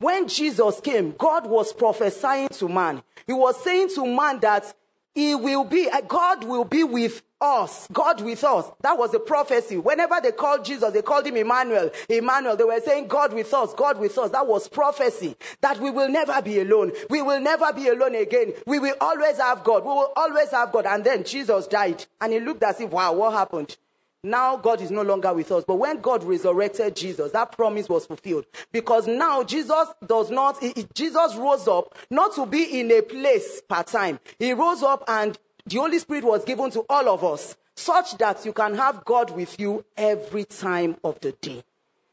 When 0.00 0.28
Jesus 0.28 0.80
came, 0.80 1.12
God 1.12 1.46
was 1.46 1.72
prophesying 1.72 2.48
to 2.50 2.68
man. 2.68 3.02
He 3.26 3.32
was 3.32 3.62
saying 3.62 3.90
to 3.96 4.06
man 4.06 4.38
that 4.40 4.72
he 5.14 5.34
will 5.34 5.64
be, 5.64 5.88
God 6.06 6.44
will 6.44 6.64
be 6.64 6.84
with 6.84 7.22
us, 7.40 7.88
God 7.92 8.20
with 8.20 8.42
us. 8.44 8.70
That 8.82 8.98
was 8.98 9.14
a 9.14 9.20
prophecy. 9.20 9.76
Whenever 9.76 10.20
they 10.22 10.32
called 10.32 10.64
Jesus, 10.64 10.92
they 10.92 11.02
called 11.02 11.26
him 11.26 11.36
Emmanuel. 11.36 11.90
Emmanuel, 12.08 12.56
they 12.56 12.64
were 12.64 12.80
saying 12.80 13.08
God 13.08 13.32
with 13.32 13.52
us, 13.54 13.74
God 13.74 13.98
with 13.98 14.16
us. 14.18 14.30
That 14.30 14.46
was 14.46 14.68
prophecy. 14.68 15.36
That 15.60 15.78
we 15.78 15.90
will 15.90 16.08
never 16.08 16.40
be 16.42 16.60
alone. 16.60 16.92
We 17.10 17.22
will 17.22 17.40
never 17.40 17.72
be 17.72 17.88
alone 17.88 18.14
again. 18.14 18.54
We 18.66 18.78
will 18.78 18.96
always 19.00 19.38
have 19.38 19.64
God. 19.64 19.84
We 19.84 19.90
will 19.90 20.12
always 20.16 20.50
have 20.50 20.72
God. 20.72 20.86
And 20.86 21.04
then 21.04 21.24
Jesus 21.24 21.66
died. 21.66 22.04
And 22.20 22.32
he 22.32 22.40
looked 22.40 22.62
as 22.62 22.80
if, 22.80 22.90
wow, 22.90 23.12
what 23.12 23.32
happened? 23.32 23.76
Now 24.24 24.56
God 24.56 24.80
is 24.80 24.90
no 24.90 25.02
longer 25.02 25.32
with 25.32 25.52
us. 25.52 25.64
But 25.64 25.76
when 25.76 26.00
God 26.00 26.24
resurrected 26.24 26.96
Jesus, 26.96 27.30
that 27.32 27.52
promise 27.52 27.88
was 27.88 28.04
fulfilled. 28.04 28.46
Because 28.72 29.06
now 29.06 29.44
Jesus 29.44 29.88
does 30.04 30.30
not, 30.30 30.60
Jesus 30.92 31.36
rose 31.36 31.68
up 31.68 31.96
not 32.10 32.34
to 32.34 32.44
be 32.44 32.80
in 32.80 32.90
a 32.90 33.00
place 33.00 33.62
part 33.68 33.86
time. 33.86 34.18
He 34.40 34.52
rose 34.52 34.82
up 34.82 35.04
and 35.06 35.38
the 35.68 35.76
Holy 35.76 35.98
Spirit 35.98 36.24
was 36.24 36.44
given 36.44 36.70
to 36.70 36.84
all 36.88 37.08
of 37.08 37.24
us 37.24 37.56
such 37.74 38.18
that 38.18 38.44
you 38.44 38.52
can 38.52 38.74
have 38.74 39.04
God 39.04 39.30
with 39.30 39.58
you 39.60 39.84
every 39.96 40.44
time 40.44 40.96
of 41.04 41.20
the 41.20 41.32
day. 41.32 41.62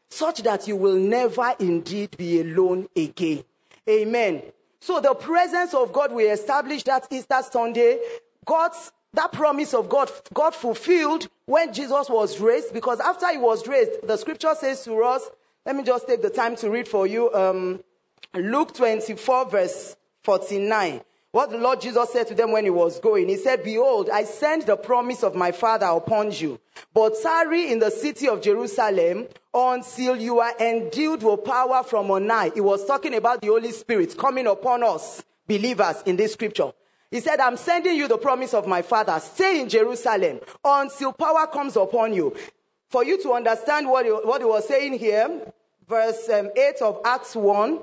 Such 0.09 0.43
that 0.43 0.67
you 0.67 0.75
will 0.75 0.95
never 0.95 1.53
indeed 1.59 2.15
be 2.17 2.41
alone 2.41 2.88
again. 2.95 3.43
Amen. 3.89 4.43
So 4.79 5.00
the 5.00 5.13
presence 5.15 5.74
of 5.74 5.91
God 5.91 6.12
we 6.12 6.25
established 6.25 6.85
that 6.85 7.07
Easter 7.12 7.41
Sunday. 7.51 8.00
God's 8.45 8.91
that 9.15 9.31
promise 9.31 9.74
of 9.74 9.89
God, 9.89 10.12
God 10.33 10.53
fulfilled 10.53 11.29
when 11.45 11.74
Jesus 11.74 12.09
was 12.09 12.39
raised, 12.39 12.74
because 12.74 13.00
after 13.00 13.31
he 13.31 13.38
was 13.38 13.67
raised, 13.67 14.05
the 14.05 14.17
scripture 14.17 14.53
says 14.59 14.83
to 14.83 15.01
us, 15.03 15.24
let 15.65 15.75
me 15.75 15.83
just 15.83 16.05
take 16.05 16.21
the 16.21 16.29
time 16.29 16.55
to 16.57 16.69
read 16.69 16.88
for 16.88 17.07
you, 17.07 17.33
um, 17.33 17.81
Luke 18.33 18.74
24 18.75 19.50
verse 19.50 19.95
49. 20.24 21.01
What 21.36 21.50
the 21.50 21.58
Lord 21.58 21.82
Jesus 21.82 22.12
said 22.12 22.27
to 22.27 22.34
them 22.34 22.54
when 22.54 22.63
he 22.63 22.70
was 22.70 22.98
going, 22.98 23.27
he 23.27 23.36
said, 23.36 23.62
Behold, 23.62 24.10
I 24.10 24.24
send 24.24 24.62
the 24.62 24.77
promise 24.77 25.22
of 25.22 25.36
my 25.36 25.51
Father 25.51 25.88
upon 25.88 26.32
you, 26.32 26.62
but 26.94 27.13
tarry 27.22 27.74
in 27.74 27.80
the 27.80 27.92
city 27.92 28.30
of 28.30 28.42
Jerusalem 28.42 29.27
until 29.54 30.15
you 30.15 30.39
are 30.39 30.54
endued 30.62 31.24
with 31.24 31.44
power 31.44 31.84
from 31.84 32.10
on 32.10 32.30
high. 32.30 32.51
He 32.54 32.62
was 32.62 32.86
talking 32.86 33.13
about 33.15 33.42
the 33.42 33.48
Holy 33.48 33.74
Spirit 33.74 34.18
coming 34.18 34.48
upon 34.48 34.82
us 34.84 35.25
believers 35.46 36.01
in 36.06 36.15
this 36.15 36.32
scripture. 36.32 36.72
He 37.12 37.20
said, 37.20 37.42
I'm 37.42 37.58
sending 37.58 37.98
you 37.98 38.08
the 38.08 38.18
promise 38.18 38.54
of 38.54 38.65
my 38.65 38.82
father. 38.82 39.20
Stay 39.20 39.60
in 39.60 39.68
Jerusalem 39.68 40.39
until 40.63 41.12
power 41.12 41.48
comes 41.48 41.75
upon 41.75 42.13
you. 42.13 42.34
For 42.88 43.04
you 43.04 43.22
to 43.24 43.34
understand 43.34 43.89
what 43.89 44.06
he, 44.06 44.12
what 44.12 44.39
he 44.39 44.46
was 44.46 44.65
saying 44.70 45.00
here, 45.00 45.51
verse 45.86 46.30
um, 46.30 46.50
8 46.56 46.82
of 46.82 47.01
Acts 47.04 47.36
1, 47.36 47.80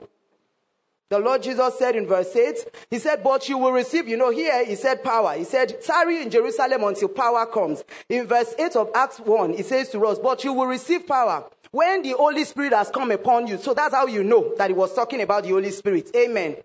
the 1.13 1.19
Lord 1.19 1.43
Jesus 1.43 1.79
said 1.79 1.95
in 1.95 2.07
verse 2.07 2.35
8, 2.35 2.57
He 2.89 2.99
said, 2.99 3.23
But 3.23 3.47
you 3.47 3.59
will 3.59 3.73
receive, 3.73 4.09
you 4.09 4.17
know, 4.17 4.31
here 4.31 4.65
He 4.65 4.77
said 4.77 5.05
power. 5.05 5.35
He 5.35 5.45
said, 5.45 5.83
Tarry 5.83 6.23
in 6.23 6.31
Jerusalem 6.31 6.85
until 6.85 7.09
power 7.09 7.45
comes. 7.45 7.85
In 8.09 8.27
verse 8.27 8.55
8 8.59 8.77
of 8.77 8.91
Acts 8.95 9.21
1, 9.21 9.53
He 9.53 9.63
says 9.63 9.91
to 9.91 10.07
us, 10.07 10.19
But 10.19 10.43
you 10.43 10.55
will 10.55 10.67
receive 10.67 11.07
power 11.07 11.45
when 11.71 12.03
the 12.03 12.13
Holy 12.13 12.45
Spirit 12.45 12.73
has 12.73 12.89
come 12.89 13.11
upon 13.11 13.47
you. 13.47 13.59
So 13.59 13.75
that's 13.75 13.95
how 13.95 14.07
you 14.07 14.25
know 14.25 14.55
that 14.57 14.71
He 14.71 14.75
was 14.75 14.95
talking 14.95 15.21
about 15.21 15.43
the 15.43 15.51
Holy 15.51 15.71
Spirit. 15.71 16.11
Amen. 16.17 16.57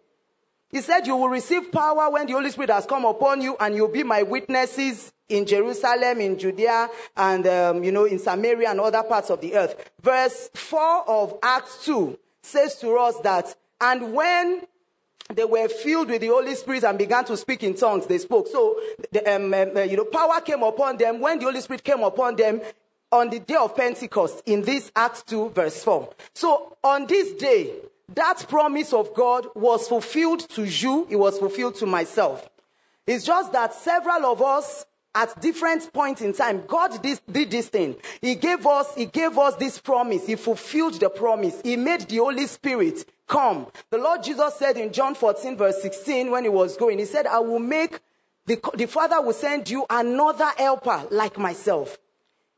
He 0.70 0.80
said, 0.80 1.06
You 1.06 1.18
will 1.18 1.27
receive 1.27 1.70
power 1.70 2.10
when 2.10 2.25
the 2.25 2.32
Holy 2.32 2.50
Spirit 2.50 2.70
has 2.70 2.86
come 2.86 3.04
upon 3.04 3.42
you, 3.42 3.58
and 3.60 3.75
you'll 3.75 3.89
be 3.89 4.04
my 4.04 4.24
witnesses 4.24 5.12
in 5.27 5.46
Jerusalem, 5.46 6.22
in 6.22 6.39
Judea, 6.39 6.88
and, 7.18 7.46
um, 7.48 7.84
you 7.84 7.92
know, 7.92 8.06
in 8.06 8.18
Samaria 8.18 8.72
and 8.72 8.80
other 8.80 9.04
parts 9.04 9.30
of 9.30 9.42
the 9.42 9.56
earth. 9.56 9.92
Verse 10.01 10.50
4 10.54 11.10
of 11.10 11.38
Acts 11.44 11.84
2 11.84 12.18
says 12.42 12.75
to 12.80 12.96
us 12.96 13.20
that 13.24 13.54
and 13.79 14.13
when 14.13 14.62
they 15.34 15.46
were 15.46 15.67
filled 15.67 16.10
with 16.10 16.22
the 16.22 16.27
Holy 16.27 16.55
Spirit 16.55 16.84
and 16.84 16.98
began 16.98 17.25
to 17.25 17.36
speak 17.36 17.63
in 17.63 17.75
tongues, 17.75 18.05
they 18.05 18.17
spoke. 18.17 18.48
So, 18.48 18.79
the, 19.12 19.36
um, 19.36 19.53
um, 19.53 19.75
uh, 19.75 19.81
you 19.81 19.98
know, 19.98 20.05
power 20.05 20.39
came 20.41 20.63
upon 20.63 20.98
them 20.98 21.19
when 21.19 21.39
the 21.39 21.46
Holy 21.46 21.62
Spirit 21.62 21.84
came 21.84 22.01
upon 22.01 22.36
them 22.38 22.62
on 23.12 23.29
the 23.29 23.39
day 23.39 23.55
of 23.55 23.75
Pentecost 23.75 24.41
in 24.46 24.62
this 24.62 24.91
Acts 24.96 25.24
2 25.24 25.50
verse 25.50 25.84
4. 25.84 26.10
So 26.34 26.75
on 26.84 27.07
this 27.07 27.34
day, 27.34 27.74
that 28.13 28.46
promise 28.48 28.93
of 28.93 29.13
God 29.13 29.48
was 29.55 29.88
fulfilled 29.88 30.48
to 30.51 30.63
you. 30.63 31.07
It 31.10 31.15
was 31.15 31.38
fulfilled 31.38 31.75
to 31.75 31.86
myself. 31.86 32.50
It's 33.05 33.25
just 33.25 33.53
that 33.53 33.74
several 33.74 34.25
of 34.25 34.41
us 34.41 34.86
at 35.17 35.41
different 35.41 35.91
points 35.91 36.21
in 36.21 36.31
time, 36.31 36.63
God 36.67 37.01
did, 37.01 37.19
did 37.31 37.50
this 37.50 37.69
thing. 37.69 37.95
He 38.21 38.36
gave 38.36 38.67
us, 38.67 38.93
He 38.93 39.07
gave 39.07 39.36
us 39.36 39.55
this 39.55 39.79
promise. 39.79 40.27
He 40.27 40.36
fulfilled 40.36 41.00
the 41.00 41.09
promise. 41.09 41.59
He 41.63 41.75
made 41.75 42.01
the 42.01 42.17
Holy 42.17 42.45
Spirit 42.45 43.03
come. 43.25 43.65
The 43.89 43.97
Lord 43.97 44.21
Jesus 44.21 44.53
said 44.55 44.77
in 44.77 44.93
John 44.93 45.15
14, 45.15 45.57
verse 45.57 45.81
16, 45.81 46.29
when 46.29 46.43
he 46.43 46.50
was 46.50 46.77
going, 46.77 47.00
He 47.00 47.05
said, 47.05 47.25
I 47.25 47.39
will 47.39 47.57
make, 47.57 48.00
the, 48.45 48.59
the 48.75 48.86
Father 48.86 49.19
will 49.19 49.33
send 49.33 49.67
you 49.71 49.88
another 49.89 50.51
helper 50.55 51.07
like 51.09 51.39
myself. 51.39 51.97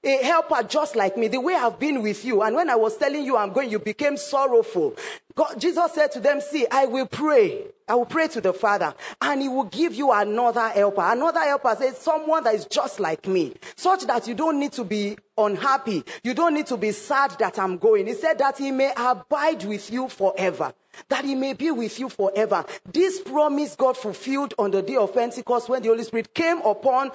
A 0.01 0.23
helper 0.23 0.63
just 0.63 0.95
like 0.95 1.17
me, 1.17 1.27
the 1.27 1.41
way 1.41 1.53
I've 1.53 1.77
been 1.77 2.01
with 2.01 2.23
you. 2.23 2.41
And 2.41 2.55
when 2.55 2.69
I 2.69 2.75
was 2.75 2.95
telling 2.95 3.25
you 3.25 3.35
I'm 3.35 3.51
going, 3.51 3.69
you 3.69 3.79
became 3.79 4.15
sorrowful. 4.15 4.95
God, 5.35 5.59
Jesus 5.59 5.93
said 5.93 6.11
to 6.13 6.21
them, 6.21 6.39
See, 6.39 6.65
I 6.71 6.85
will 6.85 7.05
pray. 7.05 7.65
I 7.87 7.95
will 7.95 8.05
pray 8.05 8.29
to 8.29 8.39
the 8.39 8.53
Father, 8.53 8.93
and 9.21 9.41
He 9.41 9.49
will 9.49 9.65
give 9.65 9.95
you 9.95 10.11
another 10.13 10.69
helper. 10.69 11.01
Another 11.01 11.41
helper 11.41 11.75
says, 11.77 11.97
Someone 11.97 12.45
that 12.45 12.55
is 12.55 12.65
just 12.65 13.01
like 13.01 13.27
me, 13.27 13.55
such 13.75 14.05
that 14.05 14.25
you 14.25 14.35
don't 14.35 14.57
need 14.59 14.71
to 14.73 14.85
be 14.85 15.17
unhappy. 15.37 16.03
You 16.23 16.33
don't 16.33 16.53
need 16.53 16.67
to 16.67 16.77
be 16.77 16.93
sad 16.93 17.31
that 17.39 17.59
I'm 17.59 17.77
going. 17.77 18.07
He 18.07 18.13
said 18.13 18.37
that 18.39 18.57
He 18.57 18.71
may 18.71 18.93
abide 18.95 19.65
with 19.65 19.91
you 19.91 20.07
forever 20.07 20.73
that 21.07 21.23
he 21.23 21.33
may 21.33 21.53
be 21.53 21.71
with 21.71 21.97
you 21.97 22.09
forever. 22.09 22.65
This 22.91 23.21
promise 23.21 23.75
God 23.75 23.95
fulfilled 23.95 24.53
on 24.59 24.71
the 24.71 24.81
day 24.81 24.97
of 24.97 25.13
Pentecost 25.13 25.69
when 25.69 25.81
the 25.81 25.87
Holy 25.87 26.03
Spirit 26.03 26.33
came 26.33 26.57
upon 26.57 27.11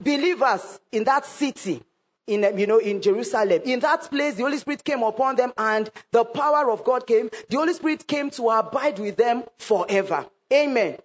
believers 0.00 0.78
in 0.92 1.02
that 1.04 1.26
city 1.26 1.82
in, 2.28 2.58
you 2.58 2.66
know, 2.66 2.78
in 2.78 3.00
Jerusalem. 3.02 3.60
In 3.64 3.80
that 3.80 4.02
place, 4.10 4.34
the 4.34 4.42
Holy 4.42 4.58
Spirit 4.58 4.84
came 4.84 5.02
upon 5.02 5.36
them 5.36 5.52
and 5.56 5.90
the 6.12 6.24
power 6.24 6.70
of 6.70 6.84
God 6.84 7.06
came. 7.06 7.30
The 7.48 7.56
Holy 7.56 7.74
Spirit 7.74 8.06
came 8.06 8.30
to 8.30 8.50
abide 8.50 8.98
with 8.98 9.16
them 9.16 9.44
forever. 9.58 10.26
Amen. 10.52 10.98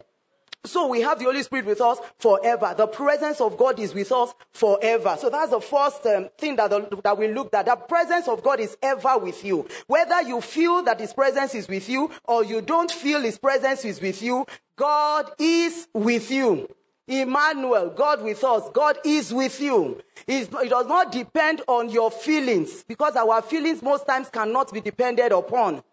So 0.66 0.88
we 0.88 1.02
have 1.02 1.20
the 1.20 1.26
Holy 1.26 1.44
Spirit 1.44 1.66
with 1.66 1.82
us 1.82 1.98
forever. 2.20 2.74
The 2.78 2.88
presence 2.88 3.42
of 3.42 3.58
God 3.58 3.80
is 3.80 3.94
with 3.94 4.14
us 4.14 4.34
forever. 4.54 5.18
So 5.20 5.30
that's 5.30 5.52
the 5.52 5.60
first 5.60 6.06
um, 6.06 6.30
thing 6.38 6.56
that, 6.56 6.70
the, 6.70 7.02
that 7.04 7.18
we 7.18 7.28
looked 7.28 7.54
at. 7.54 7.66
The 7.66 7.76
presence 7.76 8.30
of 8.30 8.42
God 8.42 8.62
is 8.62 8.78
ever 8.82 9.18
with 9.18 9.44
you. 9.44 9.68
Whether 9.88 10.22
you 10.22 10.40
feel 10.40 10.82
that 10.84 11.02
His 11.02 11.12
presence 11.12 11.54
is 11.54 11.68
with 11.68 11.90
you 11.90 12.10
or 12.24 12.46
you 12.46 12.62
don't 12.62 12.90
feel 12.90 13.22
His 13.22 13.38
presence 13.38 13.84
is 13.84 14.00
with 14.00 14.22
you, 14.22 14.46
God 14.78 15.32
is 15.38 15.88
with 15.94 16.32
you. 16.32 16.70
Emmanuel, 17.08 17.90
God 17.90 18.24
with 18.24 18.44
us. 18.44 18.70
God 18.74 18.98
is 19.04 19.34
with 19.34 19.60
you. 19.60 20.02
it 20.28 20.50
does 20.50 20.88
not 20.88 21.12
depend 21.12 21.62
on 21.68 21.90
your 21.90 22.10
feelings 22.10 22.84
because 22.84 23.16
our 23.16 23.42
feelings 23.42 23.82
most 23.82 24.08
times 24.08 24.30
cannot 24.30 24.72
be 24.72 24.80
depended 24.80 25.32
upon. 25.32 25.84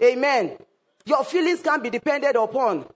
Amen. 0.00 0.56
Your 1.04 1.24
feelings 1.24 1.60
can 1.60 1.82
be 1.82 1.90
depended 1.90 2.36
upon. 2.36 2.86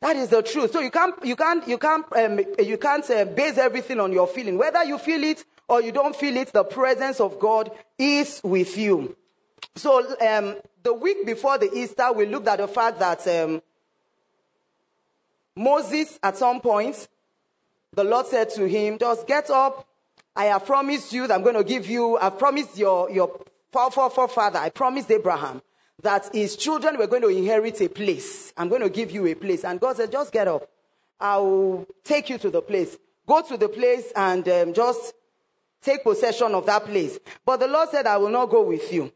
That 0.00 0.16
is 0.16 0.28
the 0.28 0.42
truth. 0.42 0.72
So 0.72 0.80
you 0.80 0.90
can't, 0.90 1.14
you 1.24 1.36
can't, 1.36 1.66
you 1.66 1.78
can't, 1.78 2.04
um, 2.16 2.40
you 2.58 2.76
can't 2.76 3.08
uh, 3.08 3.24
base 3.24 3.56
everything 3.56 4.00
on 4.00 4.12
your 4.12 4.26
feeling. 4.26 4.58
Whether 4.58 4.84
you 4.84 4.98
feel 4.98 5.22
it 5.22 5.44
or 5.68 5.80
you 5.80 5.92
don't 5.92 6.14
feel 6.14 6.36
it, 6.36 6.52
the 6.52 6.64
presence 6.64 7.20
of 7.20 7.38
God 7.38 7.70
is 7.96 8.40
with 8.44 8.76
you. 8.76 9.16
So 9.76 10.00
um, 10.20 10.56
the 10.82 10.92
week 10.92 11.24
before 11.24 11.56
the 11.56 11.72
Easter, 11.72 12.12
we 12.12 12.26
looked 12.26 12.48
at 12.48 12.58
the 12.58 12.68
fact 12.68 12.98
that 12.98 13.26
um, 13.28 13.62
Moses, 15.56 16.18
at 16.22 16.36
some 16.36 16.60
point, 16.60 17.08
the 17.92 18.04
Lord 18.04 18.26
said 18.26 18.50
to 18.50 18.66
him, 18.66 18.98
Just 18.98 19.26
get 19.26 19.50
up. 19.50 19.86
I 20.36 20.46
have 20.46 20.66
promised 20.66 21.12
you 21.12 21.26
that 21.26 21.34
I'm 21.34 21.42
going 21.42 21.54
to 21.54 21.64
give 21.64 21.86
you, 21.86 22.18
I've 22.18 22.38
promised 22.38 22.76
your, 22.76 23.08
your 23.10 23.40
forefather, 23.70 24.58
I 24.58 24.70
promised 24.70 25.10
Abraham 25.10 25.62
that 26.02 26.28
his 26.32 26.56
children 26.56 26.98
were 26.98 27.06
going 27.06 27.22
to 27.22 27.28
inherit 27.28 27.80
a 27.80 27.88
place. 27.88 28.52
I'm 28.56 28.68
going 28.68 28.82
to 28.82 28.90
give 28.90 29.10
you 29.12 29.26
a 29.26 29.34
place. 29.34 29.64
And 29.64 29.80
God 29.80 29.96
said, 29.96 30.10
Just 30.10 30.32
get 30.32 30.48
up. 30.48 30.68
I'll 31.20 31.86
take 32.02 32.30
you 32.30 32.38
to 32.38 32.50
the 32.50 32.60
place. 32.60 32.96
Go 33.26 33.42
to 33.42 33.56
the 33.56 33.68
place 33.68 34.12
and 34.14 34.46
um, 34.48 34.74
just 34.74 35.14
take 35.80 36.02
possession 36.02 36.54
of 36.54 36.66
that 36.66 36.84
place. 36.84 37.18
But 37.44 37.60
the 37.60 37.68
Lord 37.68 37.88
said, 37.90 38.06
I 38.06 38.16
will 38.16 38.28
not 38.28 38.50
go 38.50 38.62
with 38.62 38.92
you. 38.92 39.12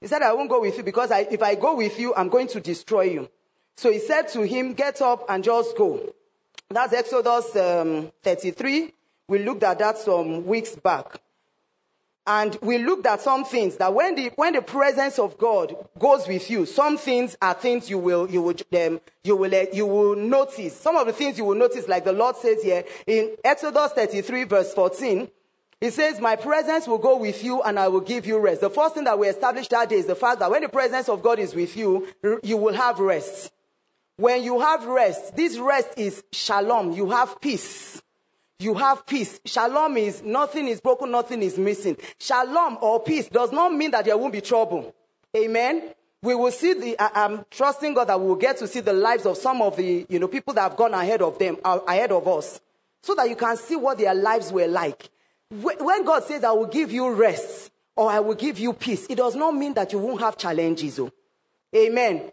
He 0.00 0.06
said, 0.06 0.22
I 0.22 0.32
won't 0.34 0.50
go 0.50 0.60
with 0.60 0.76
you 0.76 0.82
because 0.82 1.10
I, 1.10 1.20
if 1.30 1.42
I 1.42 1.54
go 1.54 1.76
with 1.76 1.98
you, 1.98 2.14
I'm 2.14 2.28
going 2.28 2.48
to 2.48 2.60
destroy 2.60 3.02
you. 3.04 3.28
So 3.76 3.90
he 3.90 3.98
said 3.98 4.28
to 4.28 4.42
him, 4.42 4.74
Get 4.74 5.02
up 5.02 5.24
and 5.28 5.42
just 5.42 5.76
go. 5.76 6.14
That's 6.70 6.92
Exodus 6.92 7.54
um, 7.56 8.10
33. 8.22 8.92
We 9.28 9.38
looked 9.40 9.62
at 9.62 9.78
that 9.78 9.98
some 9.98 10.46
weeks 10.46 10.74
back. 10.76 11.20
And 12.26 12.56
we 12.62 12.78
looked 12.78 13.04
at 13.04 13.20
some 13.20 13.44
things 13.44 13.76
that 13.76 13.92
when 13.92 14.14
the, 14.14 14.32
when 14.36 14.54
the 14.54 14.62
presence 14.62 15.18
of 15.18 15.36
God 15.36 15.76
goes 15.98 16.26
with 16.26 16.50
you, 16.50 16.64
some 16.64 16.96
things 16.96 17.36
are 17.42 17.52
things 17.52 17.90
you 17.90 17.98
will, 17.98 18.30
you 18.30 18.40
will, 18.40 18.54
um, 18.74 19.00
you 19.22 19.36
will, 19.36 19.54
uh, 19.54 19.66
you 19.74 19.84
will 19.84 20.16
notice. 20.16 20.74
Some 20.74 20.96
of 20.96 21.06
the 21.06 21.12
things 21.12 21.36
you 21.36 21.44
will 21.44 21.54
notice, 21.54 21.86
like 21.86 22.04
the 22.04 22.14
Lord 22.14 22.36
says 22.36 22.62
here 22.62 22.84
in 23.06 23.36
Exodus 23.44 23.92
33 23.92 24.44
verse 24.44 24.72
14, 24.72 25.28
he 25.82 25.90
says, 25.90 26.18
My 26.18 26.34
presence 26.34 26.86
will 26.86 26.96
go 26.96 27.18
with 27.18 27.44
you 27.44 27.60
and 27.60 27.78
I 27.78 27.88
will 27.88 28.00
give 28.00 28.24
you 28.24 28.38
rest. 28.38 28.62
The 28.62 28.70
first 28.70 28.94
thing 28.94 29.04
that 29.04 29.18
we 29.18 29.28
established 29.28 29.68
that 29.70 29.90
day 29.90 29.96
is 29.96 30.06
the 30.06 30.14
fact 30.14 30.38
that 30.38 30.50
when 30.50 30.62
the 30.62 30.70
presence 30.70 31.10
of 31.10 31.22
God 31.22 31.38
is 31.38 31.54
with 31.54 31.76
you, 31.76 32.08
you 32.42 32.56
will 32.56 32.72
have 32.72 33.00
rest. 33.00 33.52
When 34.16 34.44
you 34.44 34.60
have 34.60 34.84
rest, 34.86 35.34
this 35.36 35.58
rest 35.58 35.90
is 35.96 36.22
shalom. 36.32 36.92
You 36.92 37.10
have 37.10 37.40
peace. 37.40 38.00
You 38.60 38.74
have 38.74 39.06
peace. 39.06 39.40
Shalom 39.44 39.96
is 39.96 40.22
nothing 40.22 40.68
is 40.68 40.80
broken, 40.80 41.10
nothing 41.10 41.42
is 41.42 41.58
missing. 41.58 41.96
Shalom 42.18 42.78
or 42.80 43.00
peace 43.02 43.28
does 43.28 43.50
not 43.50 43.74
mean 43.74 43.90
that 43.90 44.04
there 44.04 44.16
won't 44.16 44.32
be 44.32 44.40
trouble. 44.40 44.94
Amen. 45.36 45.94
We 46.22 46.34
will 46.34 46.52
see 46.52 46.72
the, 46.72 46.96
I'm 46.98 47.44
trusting 47.50 47.92
God 47.92 48.08
that 48.08 48.18
we 48.18 48.28
will 48.28 48.36
get 48.36 48.56
to 48.58 48.68
see 48.68 48.80
the 48.80 48.92
lives 48.92 49.26
of 49.26 49.36
some 49.36 49.60
of 49.60 49.76
the, 49.76 50.06
you 50.08 50.18
know, 50.18 50.28
people 50.28 50.54
that 50.54 50.62
have 50.62 50.76
gone 50.76 50.94
ahead 50.94 51.20
of 51.20 51.38
them, 51.38 51.58
uh, 51.64 51.80
ahead 51.86 52.12
of 52.12 52.26
us. 52.26 52.60
So 53.02 53.14
that 53.16 53.28
you 53.28 53.36
can 53.36 53.56
see 53.58 53.76
what 53.76 53.98
their 53.98 54.14
lives 54.14 54.50
were 54.50 54.66
like. 54.66 55.10
When 55.50 56.04
God 56.04 56.24
says, 56.24 56.42
I 56.42 56.52
will 56.52 56.66
give 56.66 56.90
you 56.92 57.12
rest 57.12 57.70
or 57.96 58.10
I 58.10 58.20
will 58.20 58.34
give 58.34 58.58
you 58.58 58.72
peace, 58.72 59.06
it 59.10 59.16
does 59.16 59.34
not 59.34 59.54
mean 59.54 59.74
that 59.74 59.92
you 59.92 59.98
won't 59.98 60.20
have 60.20 60.38
challenges. 60.38 60.98
Oh. 60.98 61.10
Amen. 61.76 62.30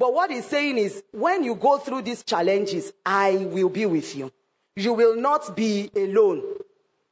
But 0.00 0.14
what 0.14 0.30
he's 0.30 0.46
saying 0.46 0.78
is, 0.78 1.02
when 1.12 1.44
you 1.44 1.54
go 1.54 1.76
through 1.76 2.00
these 2.00 2.22
challenges, 2.22 2.90
I 3.04 3.36
will 3.36 3.68
be 3.68 3.84
with 3.84 4.16
you. 4.16 4.32
You 4.74 4.94
will 4.94 5.14
not 5.14 5.54
be 5.54 5.90
alone. 5.94 6.42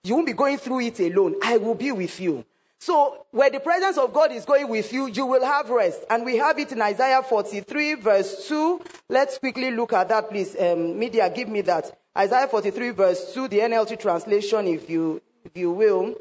You 0.03 0.14
won't 0.14 0.27
be 0.27 0.33
going 0.33 0.57
through 0.57 0.81
it 0.81 0.98
alone. 0.98 1.35
I 1.44 1.59
will 1.59 1.74
be 1.74 1.92
with 1.92 2.18
you. 2.18 2.46
So, 2.79 3.27
where 3.31 3.51
the 3.51 3.61
presence 3.61 3.98
of 3.98 4.14
God 4.14 4.33
is 4.33 4.46
going 4.46 4.70
with 4.70 4.90
you, 4.90 5.07
you 5.09 5.27
will 5.27 5.44
have 5.44 5.68
rest. 5.68 6.03
And 6.09 6.24
we 6.24 6.38
have 6.38 6.59
it 6.59 6.72
in 6.72 6.81
Isaiah 6.81 7.22
43, 7.22 7.96
verse 7.96 8.48
2. 8.48 8.81
Let's 9.11 9.37
quickly 9.37 9.70
look 9.70 9.92
at 9.92 10.09
that, 10.09 10.31
please. 10.31 10.57
Um, 10.59 10.98
media, 10.98 11.29
give 11.29 11.51
me 11.51 11.61
that. 11.61 11.94
Isaiah 12.16 12.48
43, 12.48 12.90
verse 12.92 13.35
2, 13.35 13.48
the 13.48 13.59
NLT 13.59 14.01
translation, 14.01 14.66
if 14.66 14.88
you, 14.88 15.20
if 15.44 15.55
you 15.55 15.72
will. 15.72 16.14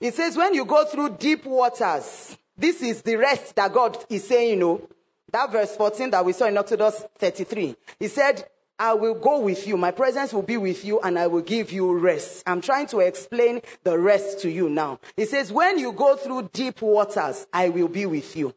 It 0.00 0.14
says, 0.14 0.36
when 0.36 0.54
you 0.54 0.64
go 0.64 0.84
through 0.84 1.16
deep 1.16 1.46
waters, 1.46 2.38
this 2.56 2.80
is 2.80 3.02
the 3.02 3.16
rest 3.16 3.56
that 3.56 3.72
God 3.72 3.98
is 4.08 4.28
saying, 4.28 4.50
you 4.50 4.56
know. 4.56 4.88
That 5.32 5.52
verse 5.52 5.76
14 5.76 6.10
that 6.10 6.24
we 6.24 6.32
saw 6.32 6.46
in 6.46 6.56
Exodus 6.56 7.04
33. 7.18 7.76
He 7.98 8.08
said, 8.08 8.44
I 8.78 8.94
will 8.94 9.14
go 9.14 9.40
with 9.40 9.66
you. 9.66 9.76
My 9.76 9.90
presence 9.90 10.32
will 10.32 10.42
be 10.42 10.56
with 10.56 10.84
you 10.84 11.00
and 11.00 11.18
I 11.18 11.26
will 11.26 11.42
give 11.42 11.70
you 11.70 11.96
rest. 11.98 12.42
I'm 12.46 12.62
trying 12.62 12.86
to 12.88 13.00
explain 13.00 13.60
the 13.84 13.98
rest 13.98 14.40
to 14.40 14.50
you 14.50 14.70
now. 14.70 15.00
He 15.16 15.26
says, 15.26 15.52
when 15.52 15.78
you 15.78 15.92
go 15.92 16.16
through 16.16 16.48
deep 16.52 16.80
waters, 16.80 17.46
I 17.52 17.68
will 17.68 17.88
be 17.88 18.06
with 18.06 18.34
you. 18.36 18.54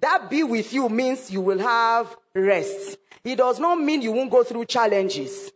That 0.00 0.30
be 0.30 0.44
with 0.44 0.72
you 0.72 0.88
means 0.88 1.30
you 1.30 1.40
will 1.40 1.58
have 1.58 2.14
rest. 2.34 2.98
It 3.24 3.36
does 3.36 3.58
not 3.58 3.80
mean 3.80 4.02
you 4.02 4.12
won't 4.12 4.30
go 4.30 4.44
through 4.44 4.66
challenges. 4.66 5.50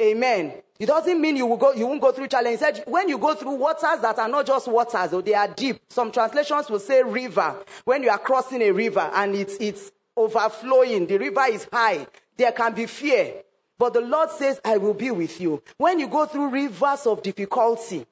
Amen. 0.00 0.52
It 0.78 0.86
doesn't 0.86 1.20
mean 1.20 1.36
you 1.36 1.46
will 1.46 1.56
go, 1.56 1.72
you 1.72 1.86
won't 1.86 2.00
go 2.00 2.12
through 2.12 2.28
challenge. 2.28 2.60
He 2.60 2.64
said, 2.64 2.84
when 2.86 3.08
you 3.08 3.18
go 3.18 3.34
through 3.34 3.56
waters 3.56 4.00
that 4.00 4.18
are 4.18 4.28
not 4.28 4.46
just 4.46 4.68
waters, 4.68 5.12
or 5.12 5.22
they 5.22 5.34
are 5.34 5.48
deep. 5.48 5.80
Some 5.88 6.12
translations 6.12 6.70
will 6.70 6.78
say 6.78 7.02
river. 7.02 7.56
When 7.84 8.04
you 8.04 8.10
are 8.10 8.18
crossing 8.18 8.62
a 8.62 8.70
river 8.70 9.10
and 9.12 9.34
it's, 9.34 9.56
it's 9.58 9.90
overflowing, 10.16 11.06
the 11.06 11.18
river 11.18 11.44
is 11.50 11.66
high, 11.72 12.06
there 12.36 12.52
can 12.52 12.74
be 12.74 12.86
fear. 12.86 13.42
But 13.76 13.94
the 13.94 14.00
Lord 14.00 14.30
says, 14.30 14.60
I 14.64 14.76
will 14.76 14.94
be 14.94 15.10
with 15.10 15.40
you. 15.40 15.62
When 15.76 15.98
you 15.98 16.08
go 16.08 16.26
through 16.26 16.50
rivers 16.50 17.06
of 17.06 17.22
difficulty, 17.22 18.06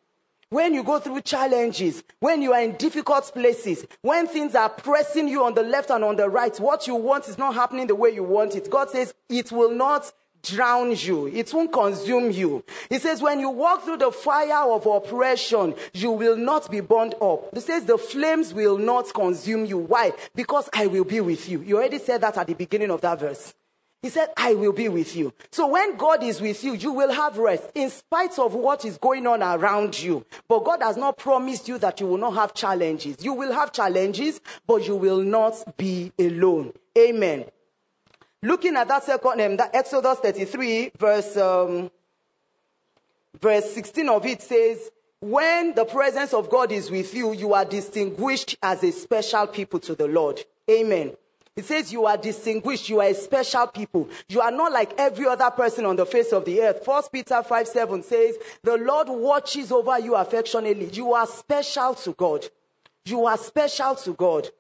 when 0.49 0.75
you 0.75 0.85
go 0.85 1.01
through 1.01 1.23
challenges, 1.23 2.05
when 2.21 2.41
you 2.41 2.53
are 2.53 2.63
in 2.63 2.77
difficult 2.77 3.33
places, 3.35 3.85
when 4.01 4.29
things 4.29 4.55
are 4.55 4.69
pressing 4.69 5.27
you 5.27 5.45
on 5.45 5.55
the 5.55 5.63
left 5.63 5.91
and 5.91 6.05
on 6.05 6.17
the 6.17 6.29
right, 6.29 6.57
what 6.59 6.87
you 6.87 6.95
want 6.95 7.29
is 7.29 7.37
not 7.37 7.55
happening 7.55 7.89
the 7.89 7.97
way 7.97 8.11
you 8.11 8.23
want 8.23 8.55
it. 8.55 8.71
God 8.71 8.91
says 8.91 9.13
it 9.29 9.51
will 9.51 9.73
not 9.73 10.13
drown 10.47 10.95
you. 10.97 11.27
It 11.27 11.53
won't 11.53 11.73
consume 11.73 12.31
you. 12.31 12.65
He 12.89 12.99
says, 12.99 13.23
when 13.23 13.41
you 13.41 13.51
walk 13.51 13.85
through 13.85 13.99
the 13.99 14.13
fire 14.13 14.71
of 14.71 14.87
oppression, 14.87 15.75
you 15.93 16.13
will 16.13 16.37
not 16.37 16.71
be 16.71 16.81
burned 16.81 17.15
up. 17.21 17.55
He 17.55 17.61
says, 17.61 17.85
the 17.85 17.99
flames 17.99 18.55
will 18.55 18.79
not 18.79 19.13
consume 19.13 19.65
you. 19.65 19.79
Why? 19.79 20.13
Because 20.35 20.69
I 20.73 20.87
will 20.87 21.05
be 21.05 21.21
with 21.21 21.49
you. 21.49 21.63
You 21.63 21.77
already 21.77 21.99
said 21.99 22.21
that 22.23 22.37
at 22.37 22.47
the 22.47 22.55
beginning 22.55 22.91
of 22.91 23.01
that 23.03 23.21
verse. 23.21 23.55
He 24.03 24.11
said, 24.11 24.29
I 24.37 24.55
will 24.55 24.73
be 24.73 24.89
with 24.89 25.17
you. 25.17 25.33
So 25.51 25.67
when 25.67 25.97
God 25.97 26.23
is 26.23 26.41
with 26.41 26.63
you, 26.63 26.75
you 26.75 26.93
will 26.93 27.11
have 27.11 27.39
rest 27.39 27.65
in 27.75 27.91
spite 27.91 28.39
of 28.39 28.55
what 28.55 28.85
is 28.85 28.99
going 28.99 29.27
on 29.27 29.43
around 29.43 30.01
you. 30.01 30.25
But 30.49 30.65
God 30.65 30.81
has 30.83 30.97
not 30.97 31.19
promised 31.19 31.67
you 31.67 31.79
that 31.79 32.01
you 32.01 32.07
will 32.07 32.19
not 32.19 32.35
have 32.35 32.55
challenges. 32.55 33.17
You 33.25 33.33
will 33.33 33.53
have 33.53 33.73
challenges, 33.73 34.41
but 34.67 34.87
you 34.87 34.95
will 34.95 35.23
not 35.23 35.77
be 35.77 36.13
alone. 36.21 36.73
Amen. 36.97 37.47
Looking 38.43 38.77
at 38.77 38.89
that 38.89 39.05
second, 39.05 39.41
um, 39.41 39.57
that 39.57 39.75
Exodus 39.75 40.19
33, 40.19 40.93
verse, 40.99 41.37
um, 41.37 41.91
verse 43.41 43.73
16 43.73 44.09
of 44.09 44.27
it 44.27 44.43
says, 44.43 44.91
when 45.21 45.75
the 45.75 45.85
presence 45.85 46.35
of 46.35 46.51
God 46.51 46.71
is 46.71 46.91
with 46.91 47.15
you, 47.15 47.33
you 47.33 47.55
are 47.55 47.65
distinguished 47.65 48.57
as 48.63 48.85
a 48.85 48.93
special 48.93 49.47
people 49.47 49.81
to 49.81 49.95
the 49.95 50.07
Lord. 50.07 50.45
Amen. 50.71 51.13
It 51.57 51.65
says 51.65 51.91
you 51.91 52.05
are 52.05 52.19
distinguished, 52.19 52.91
you 52.91 53.01
are 53.01 53.09
a 53.09 53.15
special 53.15 53.67
people. 53.67 54.11
You 54.29 54.43
are 54.43 54.51
not 54.51 54.73
like 54.73 54.93
every 54.99 55.27
other 55.27 55.51
person 55.51 55.87
on 55.87 55.97
the 55.97 56.05
face 56.05 56.33
of 56.33 56.45
the 56.45 56.61
earth. 56.61 56.85
First 56.85 57.11
Peter 57.11 57.43
5 57.43 57.67
7 57.67 58.03
says, 58.03 58.37
The 58.63 58.77
Lord 58.77 59.09
watches 59.09 59.73
over 59.73 59.99
you 59.99 60.15
affectionately. 60.15 60.91
You 60.93 61.15
are 61.15 61.27
special 61.27 61.95
to 61.95 62.13
God. 62.13 62.47
You 63.07 63.25
are 63.25 63.39
special 63.39 63.95
to 63.95 64.13
God. 64.13 64.51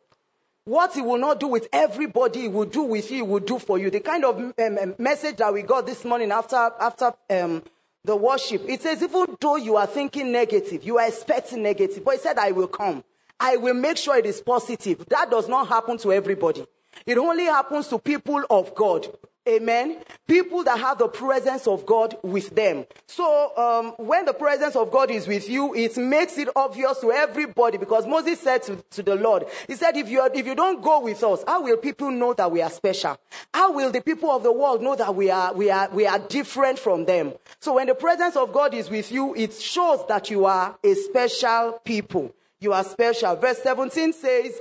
What 0.66 0.94
he 0.94 1.00
will 1.00 1.18
not 1.18 1.38
do 1.38 1.46
with 1.46 1.68
everybody, 1.72 2.40
he 2.40 2.48
will 2.48 2.64
do 2.64 2.83
with 2.83 3.09
you, 3.09 3.18
he 3.18 3.22
will 3.22 3.38
do 3.38 3.61
for 3.61 3.79
you. 3.79 3.88
The 3.88 4.00
kind 4.00 4.24
of 4.24 4.37
um, 4.37 4.52
um, 4.59 4.94
message 4.98 5.37
that 5.37 5.55
we 5.55 5.62
got 5.62 5.87
this 5.87 6.05
morning 6.05 6.33
after, 6.33 6.57
after 6.57 7.12
um, 7.31 7.62
the 8.05 8.16
worship, 8.16 8.64
it 8.68 8.83
says, 8.83 9.00
even 9.00 9.37
though 9.40 9.55
you 9.55 9.76
are 9.76 9.87
thinking 9.87 10.33
negative, 10.33 10.83
you 10.83 10.98
are 10.98 11.07
expecting 11.07 11.62
negative, 11.62 12.05
but 12.05 12.14
he 12.14 12.18
said, 12.18 12.37
I 12.37 12.50
will 12.50 12.66
come. 12.66 13.05
I 13.38 13.57
will 13.59 13.74
make 13.74 13.96
sure 13.96 14.16
it 14.16 14.26
is 14.26 14.40
positive. 14.40 15.07
That 15.09 15.31
does 15.31 15.48
not 15.48 15.68
happen 15.68 15.98
to 15.98 16.12
everybody. 16.12 16.66
It 17.07 17.16
only 17.16 17.44
happens 17.44 17.87
to 17.88 18.00
people 18.00 18.42
of 18.50 18.74
God. 18.74 19.07
Amen. 19.48 19.98
People 20.26 20.64
that 20.64 20.80
have 20.80 20.98
the 20.98 21.06
presence 21.06 21.68
of 21.68 21.87
God 21.87 22.16
with 22.24 22.54
them. 22.54 22.85
So, 23.06 23.56
um, 23.56 23.94
when 24.04 24.24
the 24.24 24.32
presence 24.32 24.74
of 24.74 24.90
God 24.90 25.09
is 25.11 25.28
with 25.28 25.48
you, 25.48 25.72
it 25.74 25.96
makes 25.96 26.37
it 26.37 26.48
obvious 26.56 26.98
to 27.00 27.12
everybody 27.12 27.78
because 27.78 28.06
Moses 28.06 28.40
said 28.40 28.64
to, 28.64 28.82
to 28.90 29.02
the 29.04 29.14
Lord, 29.14 29.44
He 29.68 29.76
said, 29.76 29.96
if 29.96 30.09
you, 30.09 30.28
if 30.35 30.46
you 30.46 30.56
don't 30.56 30.82
go 30.82 31.00
with 31.00 31.22
us, 31.22 31.44
how 31.46 31.62
will 31.62 31.76
people 31.76 32.11
know 32.11 32.35
that 32.35 32.50
we 32.50 32.61
are 32.61 32.70
special? 32.70 33.16
How 33.54 33.70
will 33.70 33.92
the 33.92 34.00
people 34.00 34.30
of 34.32 34.42
the 34.42 34.52
world 34.52 34.82
know 34.82 34.96
that 34.96 35.14
we 35.14 35.30
are, 35.30 35.54
we 35.54 35.70
are, 35.70 35.88
we 35.90 36.06
are 36.06 36.18
different 36.18 36.78
from 36.80 37.04
them? 37.04 37.32
So 37.61 37.74
when 37.74 37.87
the 37.87 37.94
presence 37.94 38.35
of 38.35 38.52
God 38.52 38.74
is 38.74 38.90
with 38.90 39.12
you, 39.12 39.32
it 39.37 39.52
shows 39.52 40.04
that 40.09 40.28
you 40.28 40.44
are 40.46 40.76
a 40.82 40.94
special 40.94 41.80
people. 41.85 42.35
You 42.59 42.72
are 42.72 42.82
special. 42.82 43.37
Verse 43.37 43.62
17 43.62 44.12
says, 44.12 44.61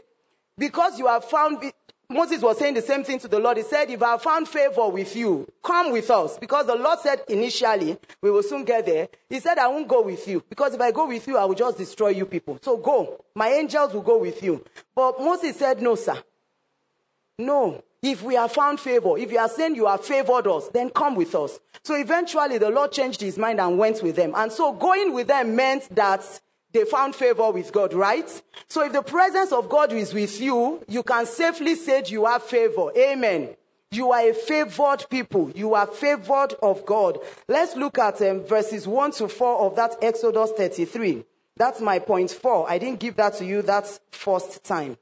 because 0.58 1.00
you 1.00 1.08
have 1.08 1.26
found 1.26 1.72
Moses 2.10 2.42
was 2.42 2.60
saying 2.60 2.76
the 2.76 2.82
same 2.82 3.04
thing 3.04 3.20
to 3.20 3.28
the 3.28 3.40
Lord. 3.40 3.58
He 3.58 3.64
said, 3.64 3.90
If 3.90 4.02
I 4.04 4.12
have 4.12 4.22
found 4.22 4.48
favor 4.48 4.88
with 4.90 5.16
you, 5.16 5.48
come 5.64 5.92
with 5.92 6.10
us. 6.12 6.38
Because 6.38 6.68
the 6.68 6.76
Lord 6.76 7.00
said 7.00 7.22
initially, 7.28 7.98
we 8.22 8.30
will 8.30 8.44
soon 8.44 8.64
get 8.64 8.86
there. 8.86 9.08
He 9.30 9.40
said, 9.40 9.58
I 9.58 9.68
won't 9.68 9.88
go 9.88 10.02
with 10.02 10.28
you. 10.28 10.44
Because 10.48 10.74
if 10.74 10.82
I 10.82 10.92
go 10.92 11.08
with 11.08 11.28
you, 11.28 11.38
I 11.38 11.46
will 11.46 11.56
just 11.56 11.78
destroy 11.78 12.10
you 12.10 12.26
people. 12.26 12.60
So 12.62 12.78
go. 12.78 13.24
My 13.34 13.50
angels 13.50 13.94
will 13.94 14.02
go 14.02 14.18
with 14.20 14.42
you. 14.44 14.64
But 14.94 15.20
Moses 15.20 15.58
said, 15.58 15.82
No, 15.82 15.96
sir. 15.96 16.22
No. 17.40 17.84
If 18.02 18.22
we 18.22 18.36
have 18.36 18.52
found 18.52 18.80
favor, 18.80 19.18
if 19.18 19.32
you 19.32 19.40
are 19.40 19.50
saying 19.50 19.76
you 19.76 19.88
have 19.88 20.06
favored 20.06 20.46
us, 20.46 20.68
then 20.70 20.92
come 20.92 21.16
with 21.16 21.34
us. 21.34 21.60
So 21.84 21.96
eventually 21.96 22.60
the 22.60 22.70
Lord 22.70 22.92
changed 22.92 23.20
his 23.20 23.36
mind 23.36 23.60
and 23.60 23.80
went 23.80 24.04
with 24.04 24.16
them. 24.16 24.34
And 24.36 24.52
so 24.52 24.74
going 24.74 25.12
with 25.12 25.28
them 25.28 25.56
meant 25.56 25.94
that 25.96 26.22
they 26.76 26.84
found 26.84 27.16
favor 27.16 27.52
with 27.52 27.72
God, 27.72 27.94
right? 27.94 28.30
So 28.68 28.86
if 28.86 28.92
the 28.92 29.02
presence 29.02 29.54
of 29.54 29.70
God 29.70 29.94
is 29.94 30.14
with 30.14 30.42
you, 30.42 30.84
you 30.90 31.04
can 31.04 31.26
safely 31.26 31.74
say 31.76 32.04
you 32.08 32.26
have 32.26 32.44
favor. 32.44 32.92
Amen. 32.98 33.56
You 33.92 34.12
are 34.12 34.30
a 34.30 34.34
favored 34.34 35.06
people. 35.10 35.52
You 35.56 35.74
are 35.74 35.88
favored 35.88 36.54
of 36.62 36.86
God. 36.86 37.20
Let's 37.48 37.78
look 37.78 37.98
at 37.98 38.22
um, 38.22 38.44
verses 38.44 38.86
1 38.88 39.12
to 39.14 39.30
4 39.30 39.60
of 39.62 39.78
that 39.78 39.96
Exodus 40.02 40.52
33. 40.52 41.24
That's 41.56 41.80
my 41.80 42.00
point 42.00 42.32
4. 42.32 42.70
I 42.70 42.78
didn't 42.78 43.00
give 43.00 43.16
that 43.16 43.36
to 43.36 43.46
you 43.46 43.62
that 43.62 43.88
first 44.12 44.62
time. 44.66 44.98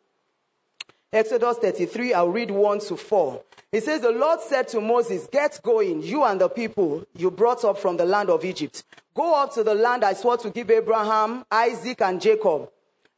Exodus 1.13 1.57
33, 1.59 2.15
I'll 2.15 2.29
read 2.29 2.49
1 2.49 2.79
to 2.79 2.97
4. 2.97 3.43
It 3.71 3.83
says, 3.83 4.01
The 4.01 4.09
Lord 4.09 4.39
said 4.41 4.67
to 4.69 4.81
Moses, 4.81 5.27
Get 5.31 5.59
going, 5.61 6.01
you 6.01 6.23
and 6.23 6.41
the 6.41 6.49
people 6.49 7.05
you 7.15 7.29
brought 7.29 7.63
up 7.63 7.77
from 7.77 7.97
the 7.97 8.05
land 8.05 8.31
of 8.31 8.43
Egypt. 8.43 8.83
Go 9.13 9.35
up 9.35 9.53
to 9.53 9.63
the 9.63 9.75
land 9.75 10.03
I 10.03 10.13
swore 10.13 10.37
to 10.37 10.49
give 10.49 10.71
Abraham, 10.71 11.45
Isaac, 11.51 12.01
and 12.01 12.19
Jacob. 12.19 12.67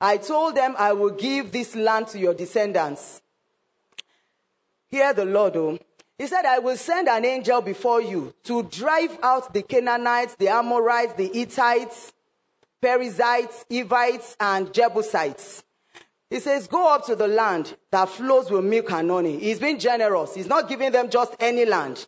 I 0.01 0.17
told 0.17 0.55
them 0.55 0.75
I 0.77 0.91
will 0.91 1.11
give 1.11 1.53
this 1.53 1.73
land 1.73 2.09
to 2.09 2.19
your 2.19 2.33
descendants. 2.33 3.21
Hear 4.89 5.13
the 5.13 5.25
Lord, 5.25 5.55
oh. 5.55 5.79
He 6.17 6.27
said, 6.27 6.45
I 6.45 6.59
will 6.59 6.77
send 6.77 7.07
an 7.07 7.23
angel 7.23 7.61
before 7.61 8.01
you 8.01 8.33
to 8.43 8.63
drive 8.63 9.17
out 9.23 9.53
the 9.53 9.61
Canaanites, 9.61 10.35
the 10.35 10.49
Amorites, 10.49 11.13
the 11.13 11.29
Hittites, 11.33 12.11
Perizzites, 12.81 13.65
Evites, 13.69 14.35
and 14.39 14.73
Jebusites. 14.73 15.64
He 16.35 16.41
says, 16.41 16.67
Go 16.67 16.93
up 16.93 17.05
to 17.05 17.15
the 17.15 17.29
land 17.29 17.77
that 17.91 18.09
flows 18.09 18.51
with 18.51 18.65
milk 18.65 18.91
and 18.91 19.09
honey. 19.09 19.39
He's 19.39 19.57
being 19.57 19.79
generous. 19.79 20.35
He's 20.35 20.49
not 20.49 20.67
giving 20.67 20.91
them 20.91 21.09
just 21.09 21.33
any 21.39 21.63
land. 21.63 22.07